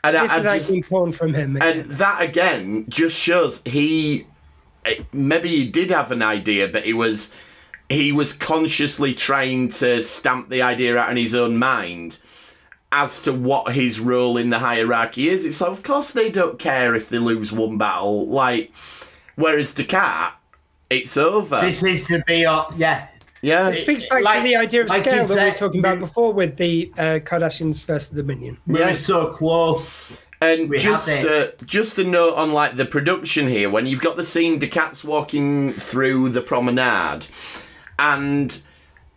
[0.04, 1.56] And this I is just, actually porn from him.
[1.60, 4.26] and that again just shows he
[4.84, 7.34] eh, maybe he did have an idea, but he was
[7.88, 12.18] he was consciously trying to stamp the idea out in his own mind
[12.92, 15.44] as to what his role in the hierarchy is.
[15.44, 18.26] It's like, of course they don't care if they lose one battle.
[18.28, 18.72] Like,
[19.36, 20.32] whereas Dukat,
[20.90, 21.60] it's over.
[21.60, 23.08] This is to be, up, yeah.
[23.42, 25.80] yeah, it speaks back to the idea of like scale you that we were talking
[25.80, 28.58] about before with the uh, Cardassians versus the Minion.
[28.66, 28.94] We Yeah.
[28.94, 30.24] so close.
[30.40, 34.16] And We just uh, just a note on like the production here, when you've got
[34.16, 37.26] the scene Dukat walking through the promenade,
[37.98, 38.60] and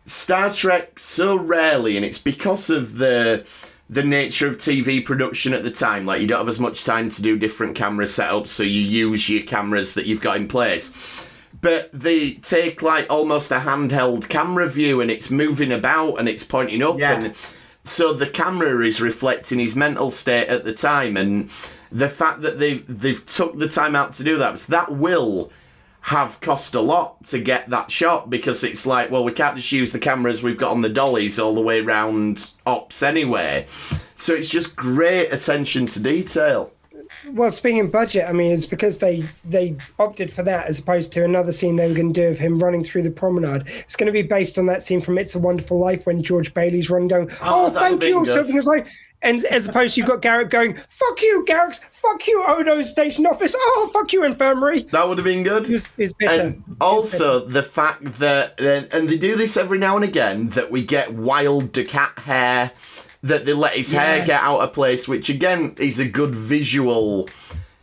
[0.06, 3.46] Star Trek so rarely, and it's because of the
[3.90, 6.06] the nature of TV production at the time.
[6.06, 9.30] Like you don't have as much time to do different camera setups, so you use
[9.30, 11.28] your cameras that you've got in place.
[11.60, 16.44] But they take like almost a handheld camera view, and it's moving about and it's
[16.44, 17.14] pointing up, Yeah.
[17.22, 17.36] and
[17.84, 21.50] so the camera is reflecting his mental state at the time, and
[21.92, 25.52] the fact that they've they've took the time out to do that that will
[26.02, 29.72] have cost a lot to get that shot because it's like, well, we can't just
[29.72, 33.66] use the cameras we've got on the dollies all the way round ops anyway.
[34.16, 36.72] So it's just great attention to detail.
[37.28, 41.12] Well, speaking of budget, I mean, it's because they they opted for that as opposed
[41.14, 43.64] to another scene they were going to do of him running through the promenade.
[43.68, 46.54] It's going to be based on that scene from It's a Wonderful Life when George
[46.54, 47.28] Bailey's running down.
[47.42, 48.30] Oh, Oh, thank you, good.
[48.32, 48.58] something.
[48.58, 48.88] It's like,
[49.22, 53.28] and as opposed to you've got Garrett going, "Fuck you, Garak's, fuck you, Odo's station
[53.28, 53.54] office.
[53.56, 55.70] Oh, fuck you, infirmary." That would have been good.
[55.70, 56.42] It was, it was bitter.
[56.42, 60.72] And also the fact that, and and they do this every now and again, that
[60.72, 62.72] we get wild Dukat hair,
[63.24, 67.30] that they let his hair get out of place, which again is a good visual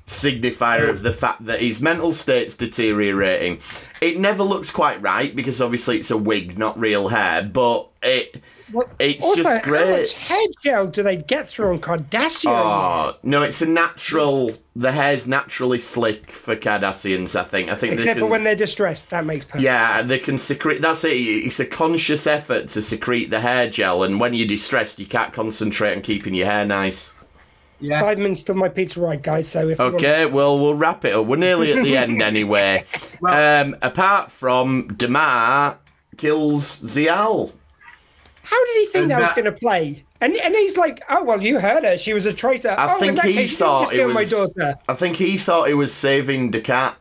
[0.07, 3.61] signifier of the fact that his mental state's deteriorating.
[4.01, 8.43] It never looks quite right because obviously it's a wig, not real hair, but it
[8.73, 9.91] Well, it's also, just how great.
[9.91, 12.51] much hair gel do they get through on Cardassian?
[12.51, 14.53] Oh no, it's a natural.
[14.77, 17.39] The hair's naturally slick for Cardassians.
[17.39, 17.71] I think.
[17.71, 17.93] I think.
[17.93, 20.83] they Except for when they're distressed, that makes perfect Yeah, and they can secrete.
[20.83, 21.11] That's it.
[21.17, 25.33] It's a conscious effort to secrete the hair gel, and when you're distressed, you can't
[25.33, 27.15] concentrate on keeping your hair nice.
[27.81, 28.01] Yeah.
[28.01, 29.49] Five minutes till my pizza ride, guys.
[29.49, 31.27] So if you want- Okay, well, we'll wrap it up.
[31.27, 32.85] We're nearly at the end anyway.
[33.25, 35.79] um, apart from Damar
[36.17, 37.53] kills Ziyal.
[38.51, 40.05] How did he think And that, was going to play?
[40.21, 41.99] And and he's like, oh well, you heard her.
[41.99, 42.71] She was a traitor.
[42.71, 44.31] I oh, think he case, thought just it kill my was.
[44.31, 44.75] daughter.
[44.89, 46.95] I think he thought he was saving Dukat.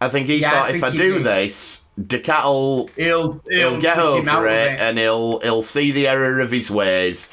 [0.00, 1.24] I think he Yeah, I thought if I do did.
[1.24, 5.40] this, Dukat will He'll, he'll, he'll get kick him out over of it, and he'll
[5.40, 7.28] he'll see the error of his ways.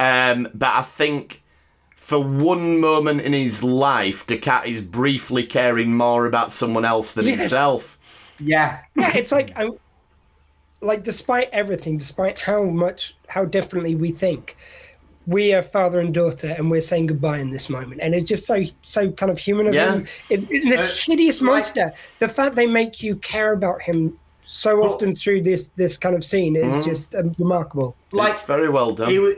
[0.00, 1.42] Um, but I think
[1.96, 7.26] for one moment in his life, Dukat is briefly caring more about someone else than
[7.26, 7.38] Yes.
[7.40, 7.98] himself.
[8.38, 8.78] Yeah.
[8.94, 9.68] Yeah, it's like, i
[10.80, 14.56] like despite everything, despite how much how differently we think,
[15.26, 18.46] we are father and daughter, and we're saying goodbye in this moment, and it's just
[18.46, 19.94] so so kind of human of Yeah.
[19.96, 20.06] him.
[20.30, 24.18] In, in this Uh, shittiest like- monster, the fact they make you care about him
[24.44, 26.82] so Well- often through this this kind of scene is Mm-hmm.
[26.90, 27.96] just um, remarkable.
[28.12, 29.10] Like, it's very well done.
[29.10, 29.34] he,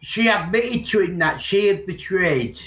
[0.00, 2.58] she admitted to him that she had betrayed,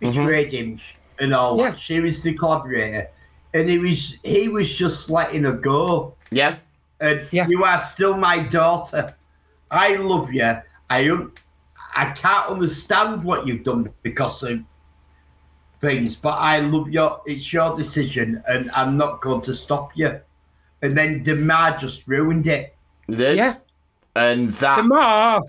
[0.00, 0.80] betrayed him
[1.18, 1.70] and all Yeah.
[1.70, 1.80] that.
[1.80, 3.08] She was the collaborator.
[3.54, 6.14] And he was he was just letting her go.
[6.30, 6.56] yeah,
[7.02, 7.46] And Yeah.
[7.48, 9.14] you are still my daughter.
[9.70, 10.56] I love you.
[10.88, 11.32] I un-
[11.94, 14.60] I can't understand what you've done because of
[15.80, 17.20] things, but I love your.
[17.26, 20.20] It's your decision, and I'm not going to stop you.
[20.80, 22.74] And then Damar just ruined it.
[23.08, 23.36] He did.
[23.36, 23.56] Yeah.
[24.14, 25.40] And that, Damar.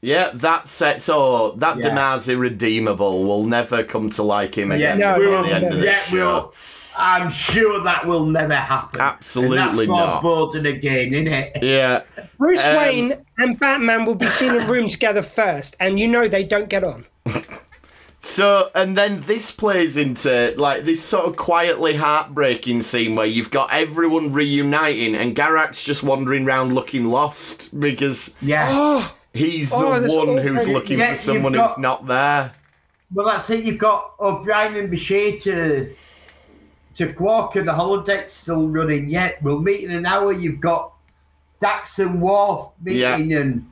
[0.00, 1.08] yeah, that sets.
[1.08, 1.82] Oh, that Yeah.
[1.88, 3.24] Damar's irredeemable.
[3.24, 5.70] We'll never come to like him again no, before no, the end no.
[5.70, 6.52] of this Yeah, show.
[6.96, 9.00] We'll- I'm sure that will never happen.
[9.00, 10.22] Absolutely and that's not.
[10.22, 11.58] Borden again, isn't it?
[11.62, 12.02] Yeah,
[12.36, 16.06] Bruce Um, Wayne and Batman will be seen in a room together first, and you
[16.08, 17.06] know they don't get on.
[18.22, 23.50] So, and then this plays into like this sort of quietly heartbreaking scene where you've
[23.50, 28.68] got everyone reuniting and Garak's just wandering around looking lost because Yeah.
[28.70, 30.38] Oh, he's Oh, the one awful.
[30.42, 32.52] who's looking Yeah, for someone got- who's not there.
[33.12, 33.64] Well, that's it.
[33.64, 35.88] You've got O'Brien and Bashir to
[36.96, 39.08] to Quark and the holodeck's still running.
[39.08, 40.32] Yet we'll meet in an hour.
[40.32, 40.92] You've got
[41.60, 43.70] Dax and Worf meeting, and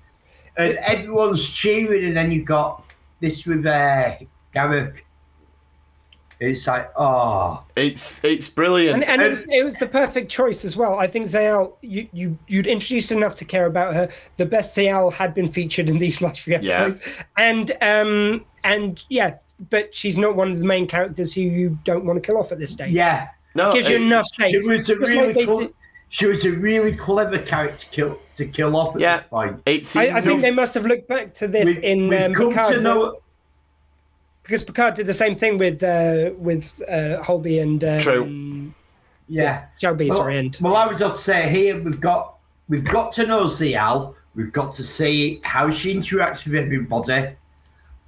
[0.56, 2.84] and everyone's cheering, and then you've got
[3.20, 4.14] this with uh,
[4.54, 4.98] Garak.
[6.40, 9.02] It's like, oh, It's it's brilliant.
[9.02, 10.96] and, and it was it was the perfect choice as well.
[10.96, 14.08] I think Ziyal, you you you'd introduced enough to care about her.
[14.36, 16.58] The best Ziyal had been featured in these last few Yeah.
[16.84, 17.02] episodes,
[17.36, 19.36] and um and yeah,
[19.70, 22.52] but she's not one of the main characters who you don't want to kill off
[22.52, 22.92] at this stage.
[22.92, 23.28] yeah.
[23.54, 24.68] no, gives you it- enough She stakes.
[24.68, 25.74] was a Just really like they cl- did-
[26.10, 29.16] she was a really clever character to kill to kill off at Yeah.
[29.18, 29.62] this point.
[29.66, 32.34] It's I, I think they must have looked back to this We've, in we've um,
[32.34, 33.20] come Picard, to know.
[34.42, 38.72] because Picard did the same thing with uh, with uh, Holby and um, True.
[39.28, 39.66] Yeah.
[39.78, 40.08] Shelby.
[40.08, 42.36] Well, sorry, and well, I was just say here we've got
[42.68, 44.14] we've got to know Ziyal.
[44.34, 47.30] We've got to see how she interacts with everybody,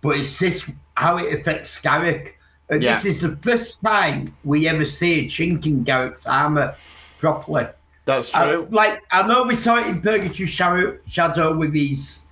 [0.00, 0.64] but it's this
[0.96, 2.32] how it affects Garak.
[2.68, 2.94] And Yeah.
[2.96, 6.74] this is the first time we ever see a chink in Garak's armor
[7.18, 7.66] properly.
[8.04, 8.68] That's I- true.
[8.70, 12.22] like I know we saw it in Purgatory Shadow, Shadow with his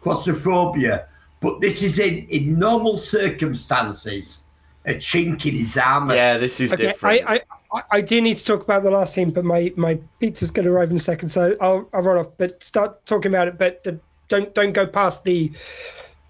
[0.00, 1.06] claustrophobia,
[1.40, 4.42] but this is in in normal circumstances
[4.84, 6.14] a chink in his armor.
[6.14, 7.22] yeah, this is okay, different.
[7.28, 7.40] I, I
[7.74, 10.66] I- I do need to talk about the last scene, but my my pizza's going
[10.66, 12.28] to arrive in a second, so I'll I'll run off.
[12.36, 13.92] But start talking about it, but uh,
[14.28, 15.52] don't don't go past the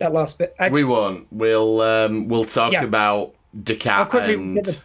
[0.02, 0.54] that last bit.
[0.70, 1.26] we won't.
[1.30, 2.84] We'll um we'll talk Yeah.
[2.84, 4.82] about Dukat I'll quickly and get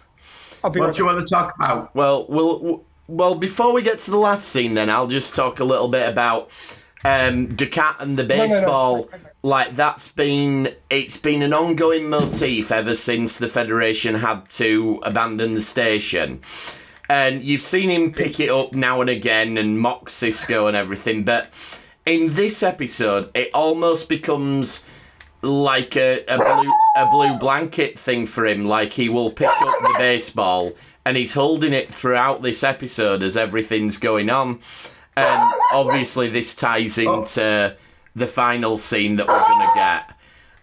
[0.63, 1.93] I'll be What right do you want to talk about?
[1.95, 5.63] Well, we'll well before we get to the last scene, then I'll just talk a
[5.63, 6.49] little bit about
[7.05, 8.47] um, Dukat and the no, no.
[8.47, 9.09] baseball.
[9.43, 15.53] Like that's been it's been an ongoing motif ever since the Federation had to abandon
[15.53, 16.41] the station.
[17.09, 21.23] And you've seen him pick it up now and again and mock Sisko and everything,
[21.23, 21.53] but
[22.05, 24.85] in this episode, it almost becomes
[25.41, 28.65] like a, a blue a blue blanket thing for him.
[28.65, 30.73] Like he will pick up the baseball
[31.05, 34.59] and he's holding it throughout this episode as everything's going on.
[35.15, 37.75] And obviously, this ties into
[38.15, 40.13] the final scene that we're going to get.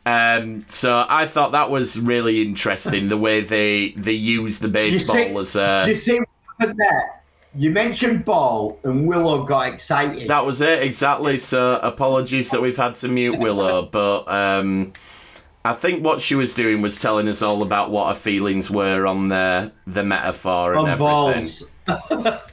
[0.06, 5.16] Um, so I thought that was really interesting the way they they use the baseball
[5.16, 5.84] see- as a.
[5.88, 6.28] You see what
[6.58, 7.23] happened there?
[7.56, 10.28] You mentioned ball, and Willow got excited.
[10.28, 11.38] That was it exactly.
[11.38, 14.92] So apologies that we've had to mute Willow, but um,
[15.64, 19.06] I think what she was doing was telling us all about what her feelings were
[19.06, 21.68] on the the metaphor and on everything.
[21.86, 22.40] balls.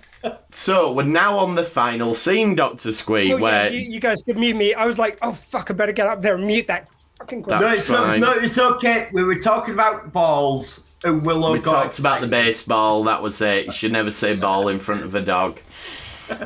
[0.50, 4.22] So we're now on the final scene, Doctor Squee, Oh, yeah, where you, you guys
[4.22, 4.74] could mute me.
[4.76, 7.62] I was like, oh fuck, I better get up there and mute that fucking crap.
[7.62, 8.20] No, That's it's, fine.
[8.22, 9.08] no, it's okay.
[9.14, 13.04] We were talking about balls, and Willow we got talked about the baseball.
[13.06, 13.66] That was it.
[13.66, 15.60] You should never say ball in front of a dog.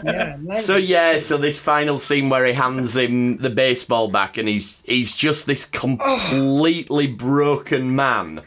[0.03, 4.38] Yeah, like- So yeah, so this final scene where he hands him the baseball back,
[4.38, 5.80] and he's he's just this oh.
[5.80, 8.40] completely broken man.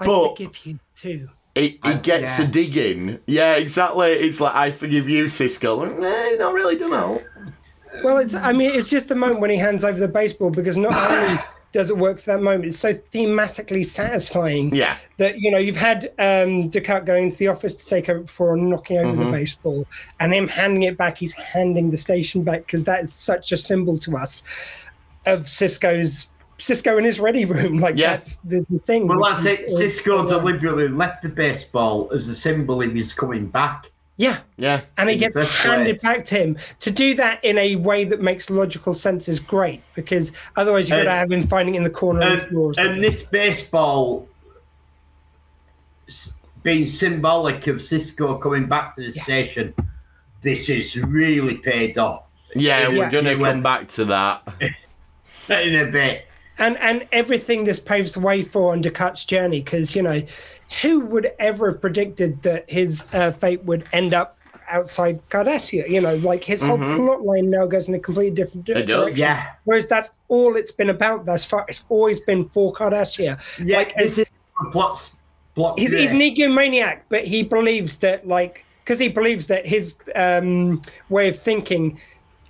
[0.00, 1.28] I But forgive you too.
[1.54, 2.44] he, he gets yeah.
[2.44, 3.20] a dig in.
[3.26, 4.10] Yeah, exactly.
[4.10, 5.78] It's like I forgive you, Sisko.
[5.78, 6.76] Like, nah, not really.
[6.76, 7.22] Don't know.
[8.02, 8.34] Well, it's.
[8.34, 11.38] I mean, it's just the moment when he hands over the baseball because not only
[11.72, 14.74] does it work for that moment, it's so thematically satisfying.
[14.74, 14.96] Yeah.
[15.18, 18.56] That you know you've had um, Dukat going into the office to take over before
[18.56, 19.24] knocking over Mm-hmm.
[19.24, 19.86] the baseball,
[20.20, 21.18] and him handing it back.
[21.18, 24.42] He's handing the station back because that is such a symbol to us
[25.26, 27.76] of Sisko's Sisko in his ready room.
[27.80, 28.16] Like Yeah.
[28.16, 29.06] that's the, the thing.
[29.06, 30.04] Well, which that's is it.
[30.04, 33.90] Sisko uh, deliberately left the baseball as a symbol of his coming back.
[34.18, 34.40] Yeah.
[34.56, 34.80] Yeah.
[34.98, 36.02] and he gets handed place.
[36.02, 39.80] back to him to do that in a way that makes logical sense is great
[39.94, 42.48] because otherwise you've got to And- have him finding in the corner of the And,
[42.50, 42.72] floor.
[42.78, 44.28] And this baseball
[46.62, 49.72] being symbolic of Sisko coming back to the station,
[50.42, 52.24] this is really paid off
[52.54, 54.42] Yeah, we're gonna come went- back to that.
[55.48, 56.26] in a bit.
[56.58, 60.20] and and everything this paves the way for on Dukat's journey because you know
[60.82, 64.36] who would ever have predicted that his uh, fate would end up
[64.70, 68.66] outside Cardassia you know like his whole plot line now goes in a completely different
[68.66, 68.82] di- Mm-hmm.
[68.82, 69.16] It does.
[69.16, 69.46] direction Yeah.
[69.64, 73.94] whereas that's all it's been about thus far it's always been for Cardassia Yeah, like
[73.96, 74.26] this is
[74.60, 75.10] a plot.
[75.54, 79.96] plot he's, he's an egomaniac, but he believes that like because he believes that his
[80.14, 81.98] um, way of thinking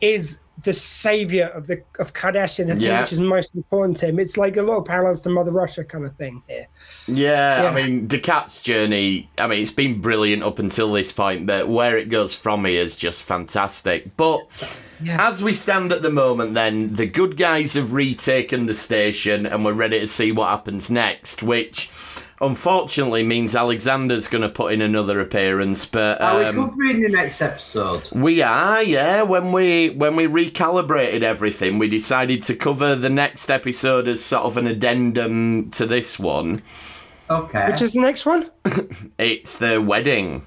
[0.00, 3.00] is the savior of the of Cardassian, the thing Yeah.
[3.02, 4.18] which is most important to him.
[4.18, 6.66] It's like a lot of parallels to Mother Russia kind of thing here.
[7.06, 7.70] Yeah, Yeah.
[7.70, 11.96] I mean, Dukat's journey, I mean, it's been brilliant up until this point, but where
[11.96, 14.16] it goes from here is just fantastic.
[14.16, 14.40] But
[15.00, 15.28] Yeah.
[15.28, 19.64] as we stand at the moment, then, the good guys have retaken the station and
[19.64, 21.88] we're ready to see what happens next, which
[22.40, 26.20] unfortunately means Alexander's going to put in another appearance, but.
[26.20, 28.08] Are we Um, covering the next episode?
[28.12, 29.22] we are, yeah.
[29.22, 34.44] When we when we recalibrated everything, we decided to cover the next episode as sort
[34.44, 36.62] of an addendum to this one.
[37.30, 37.66] Okay.
[37.68, 38.50] Which is the next one?
[39.18, 40.46] It's the wedding.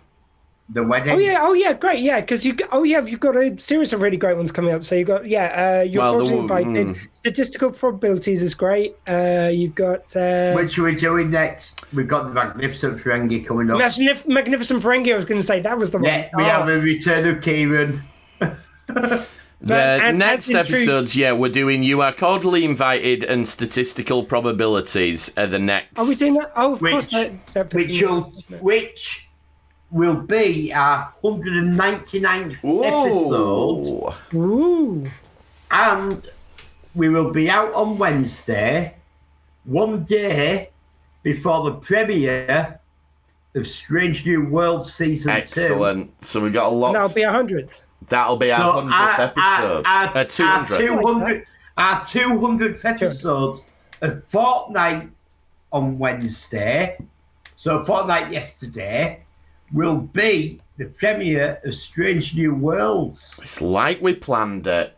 [0.73, 1.11] The wedding?
[1.13, 2.21] Oh yeah, oh yeah, great, yeah.
[2.21, 4.85] Because you, oh yeah, you've got a series of really great ones coming up.
[4.85, 6.95] So you've got yeah, uh, you're Well, the well, one- invited.
[7.13, 8.95] Statistical probabilities is great.
[9.07, 11.83] Uh, you've got uh, Which are we doing next?
[11.93, 13.79] We've got the Magnificent Ferengi coming up.
[13.79, 15.11] Magnif- Magnificent Ferengi.
[15.11, 16.05] I was going to say that was the one.
[16.05, 16.47] Yeah, we Oh.
[16.47, 17.99] have a return of Keevan.
[19.63, 23.47] The as- next as in true- episodes, yeah, we're doing You Are Cordially Invited and
[23.47, 25.99] Statistical Probabilities are the next.
[25.99, 26.51] Are we doing that?
[26.55, 27.09] Oh, of Which- course.
[27.11, 29.27] That, that fits which will, which
[29.91, 34.13] will be our 199th episode.
[34.33, 34.37] Ooh.
[34.37, 35.11] Ooh.
[35.69, 36.29] And
[36.95, 38.95] we will be out on Wednesday,
[39.65, 40.69] one day
[41.23, 42.79] before the premiere
[43.55, 45.37] of Strange New World Season 2.
[45.37, 46.23] Excellent.
[46.23, 46.93] So we got a lot.
[46.93, 47.69] That'll be a hundred.
[48.09, 49.85] That'll be So our 100th our, episode.
[49.85, 50.77] Our, Uh, our, 200th.
[50.77, 51.45] 200,
[51.77, 53.59] our 200th episode,
[54.01, 55.09] a fortnight
[55.71, 56.97] on Wednesday,
[57.55, 59.23] so a fortnight yesterday,
[59.73, 63.39] will be the premiere of Strange New Worlds.
[63.41, 64.97] It's like we planned it.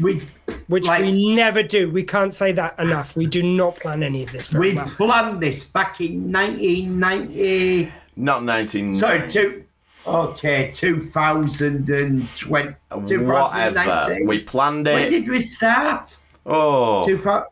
[0.00, 0.22] We
[0.68, 1.90] Which Like- we never do.
[1.90, 3.14] We can't say that enough.
[3.16, 4.86] We do not plan any of this very we well.
[4.88, 7.92] planned this back in 1990.
[8.16, 8.96] Not 19.
[8.98, 9.64] Sorry, two.
[10.06, 12.22] Okay, 2020.
[12.48, 14.18] Whatever.
[14.24, 15.10] We planned When it.
[15.10, 16.16] did we start?
[16.46, 17.04] Oh.
[17.06, 17.44] 2000.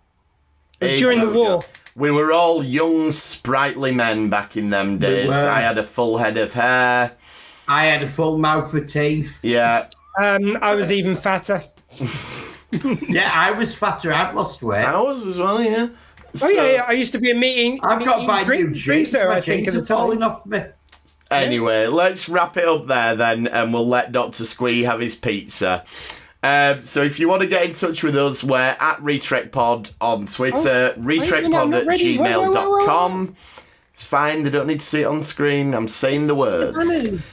[0.81, 1.47] It was during the war.
[1.59, 1.65] ago.
[1.99, 2.03] War.
[2.03, 5.29] We were all young, sprightly men back in them days.
[5.29, 5.35] were.
[5.35, 7.13] I had a full head of hair.
[7.69, 9.31] I had a full mouth of teeth.
[9.43, 9.89] Yeah.
[10.21, 11.63] Um, I was even fatter.
[13.09, 14.13] Yeah, I was fatter.
[14.13, 14.85] I've lost weight.
[14.85, 15.89] I was as well, yeah.
[16.43, 16.85] Oh yeah, yeah.
[16.87, 17.81] I used to be a meeting.
[17.83, 18.77] I've got meeting my new drink-
[19.09, 19.15] jeans.
[19.15, 19.97] I think, jeans at are the time.
[19.97, 20.63] falling off me.
[21.31, 25.83] Anyway, let's wrap it up there then, and we'll let Doctor Squee have his pizza.
[26.43, 30.27] Um, so if you want to get in touch with us, we're at RetrekPod on
[30.27, 33.37] Twitter, Oh, wait a minute, I'm retrekpod at gmail.com.
[33.91, 35.75] It's fine, they don't need to see it on screen.
[35.75, 36.77] I'm saying the words.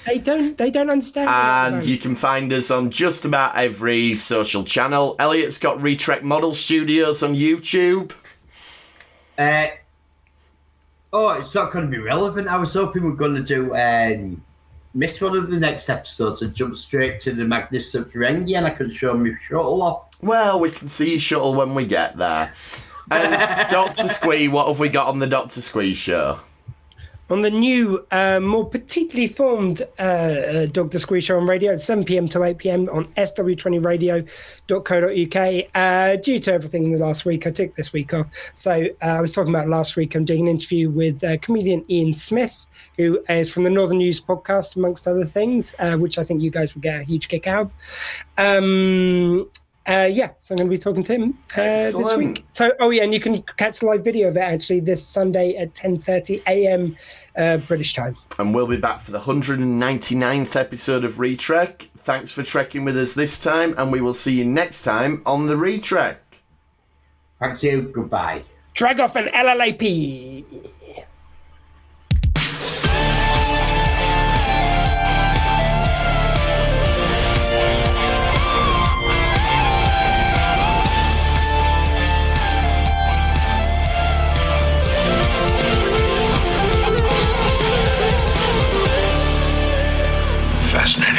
[0.05, 0.57] They don't.
[0.57, 1.27] They don't understand.
[1.27, 5.15] me at the And you can find us on just about every social channel.
[5.19, 8.13] Elliot's got Retrek Model Studios on YouTube.
[9.37, 9.67] Uh,
[11.13, 12.47] oh, it's not going to be relevant.
[12.47, 14.43] I was hoping we are going to do um,
[14.95, 18.69] miss one of the next episodes and jump straight to the Magnificent Ferengi and I
[18.69, 20.15] can show me shuttle off.
[20.21, 22.53] Well, we can see Shuttle when we get there.
[23.11, 24.07] Um, and Dr.
[24.07, 25.61] Squee, what have we got on the Dr.
[25.61, 26.39] Squee show?
[27.29, 30.99] On the new, uh, more petitely formed uh, uh, Dr.
[31.21, 32.27] Show on radio at 7 p.m.
[32.27, 32.89] till 8 p.m.
[32.89, 35.69] on sw20radio.co.uk.
[35.73, 38.27] Uh, due to everything in the last week, I took this week off.
[38.53, 40.13] So uh, I was talking about last week.
[40.13, 44.21] I'm doing an interview with uh, comedian Ian Smith, who is from the Northern News
[44.21, 47.47] podcast, amongst other things, uh, which I think you guys will get a huge kick
[47.47, 47.73] out of.
[48.37, 49.49] Um,
[49.87, 52.45] uh, yeah, so I'm going to be talking to him uh, this week.
[52.53, 55.55] So, oh yeah, and you can catch the live video of it actually this Sunday
[55.57, 56.95] at 10:30 a.m.
[57.37, 58.15] Uh, British time.
[58.39, 61.89] And we'll be back for the 199th episode of Retrek.
[61.97, 65.45] Thanks for trekking with us this time, and we will see you next time on
[65.47, 66.17] the Retrek.
[67.39, 67.83] Thank you.
[67.83, 68.43] Goodbye.
[68.73, 70.45] Drag off an LLAP.
[90.85, 91.14] last.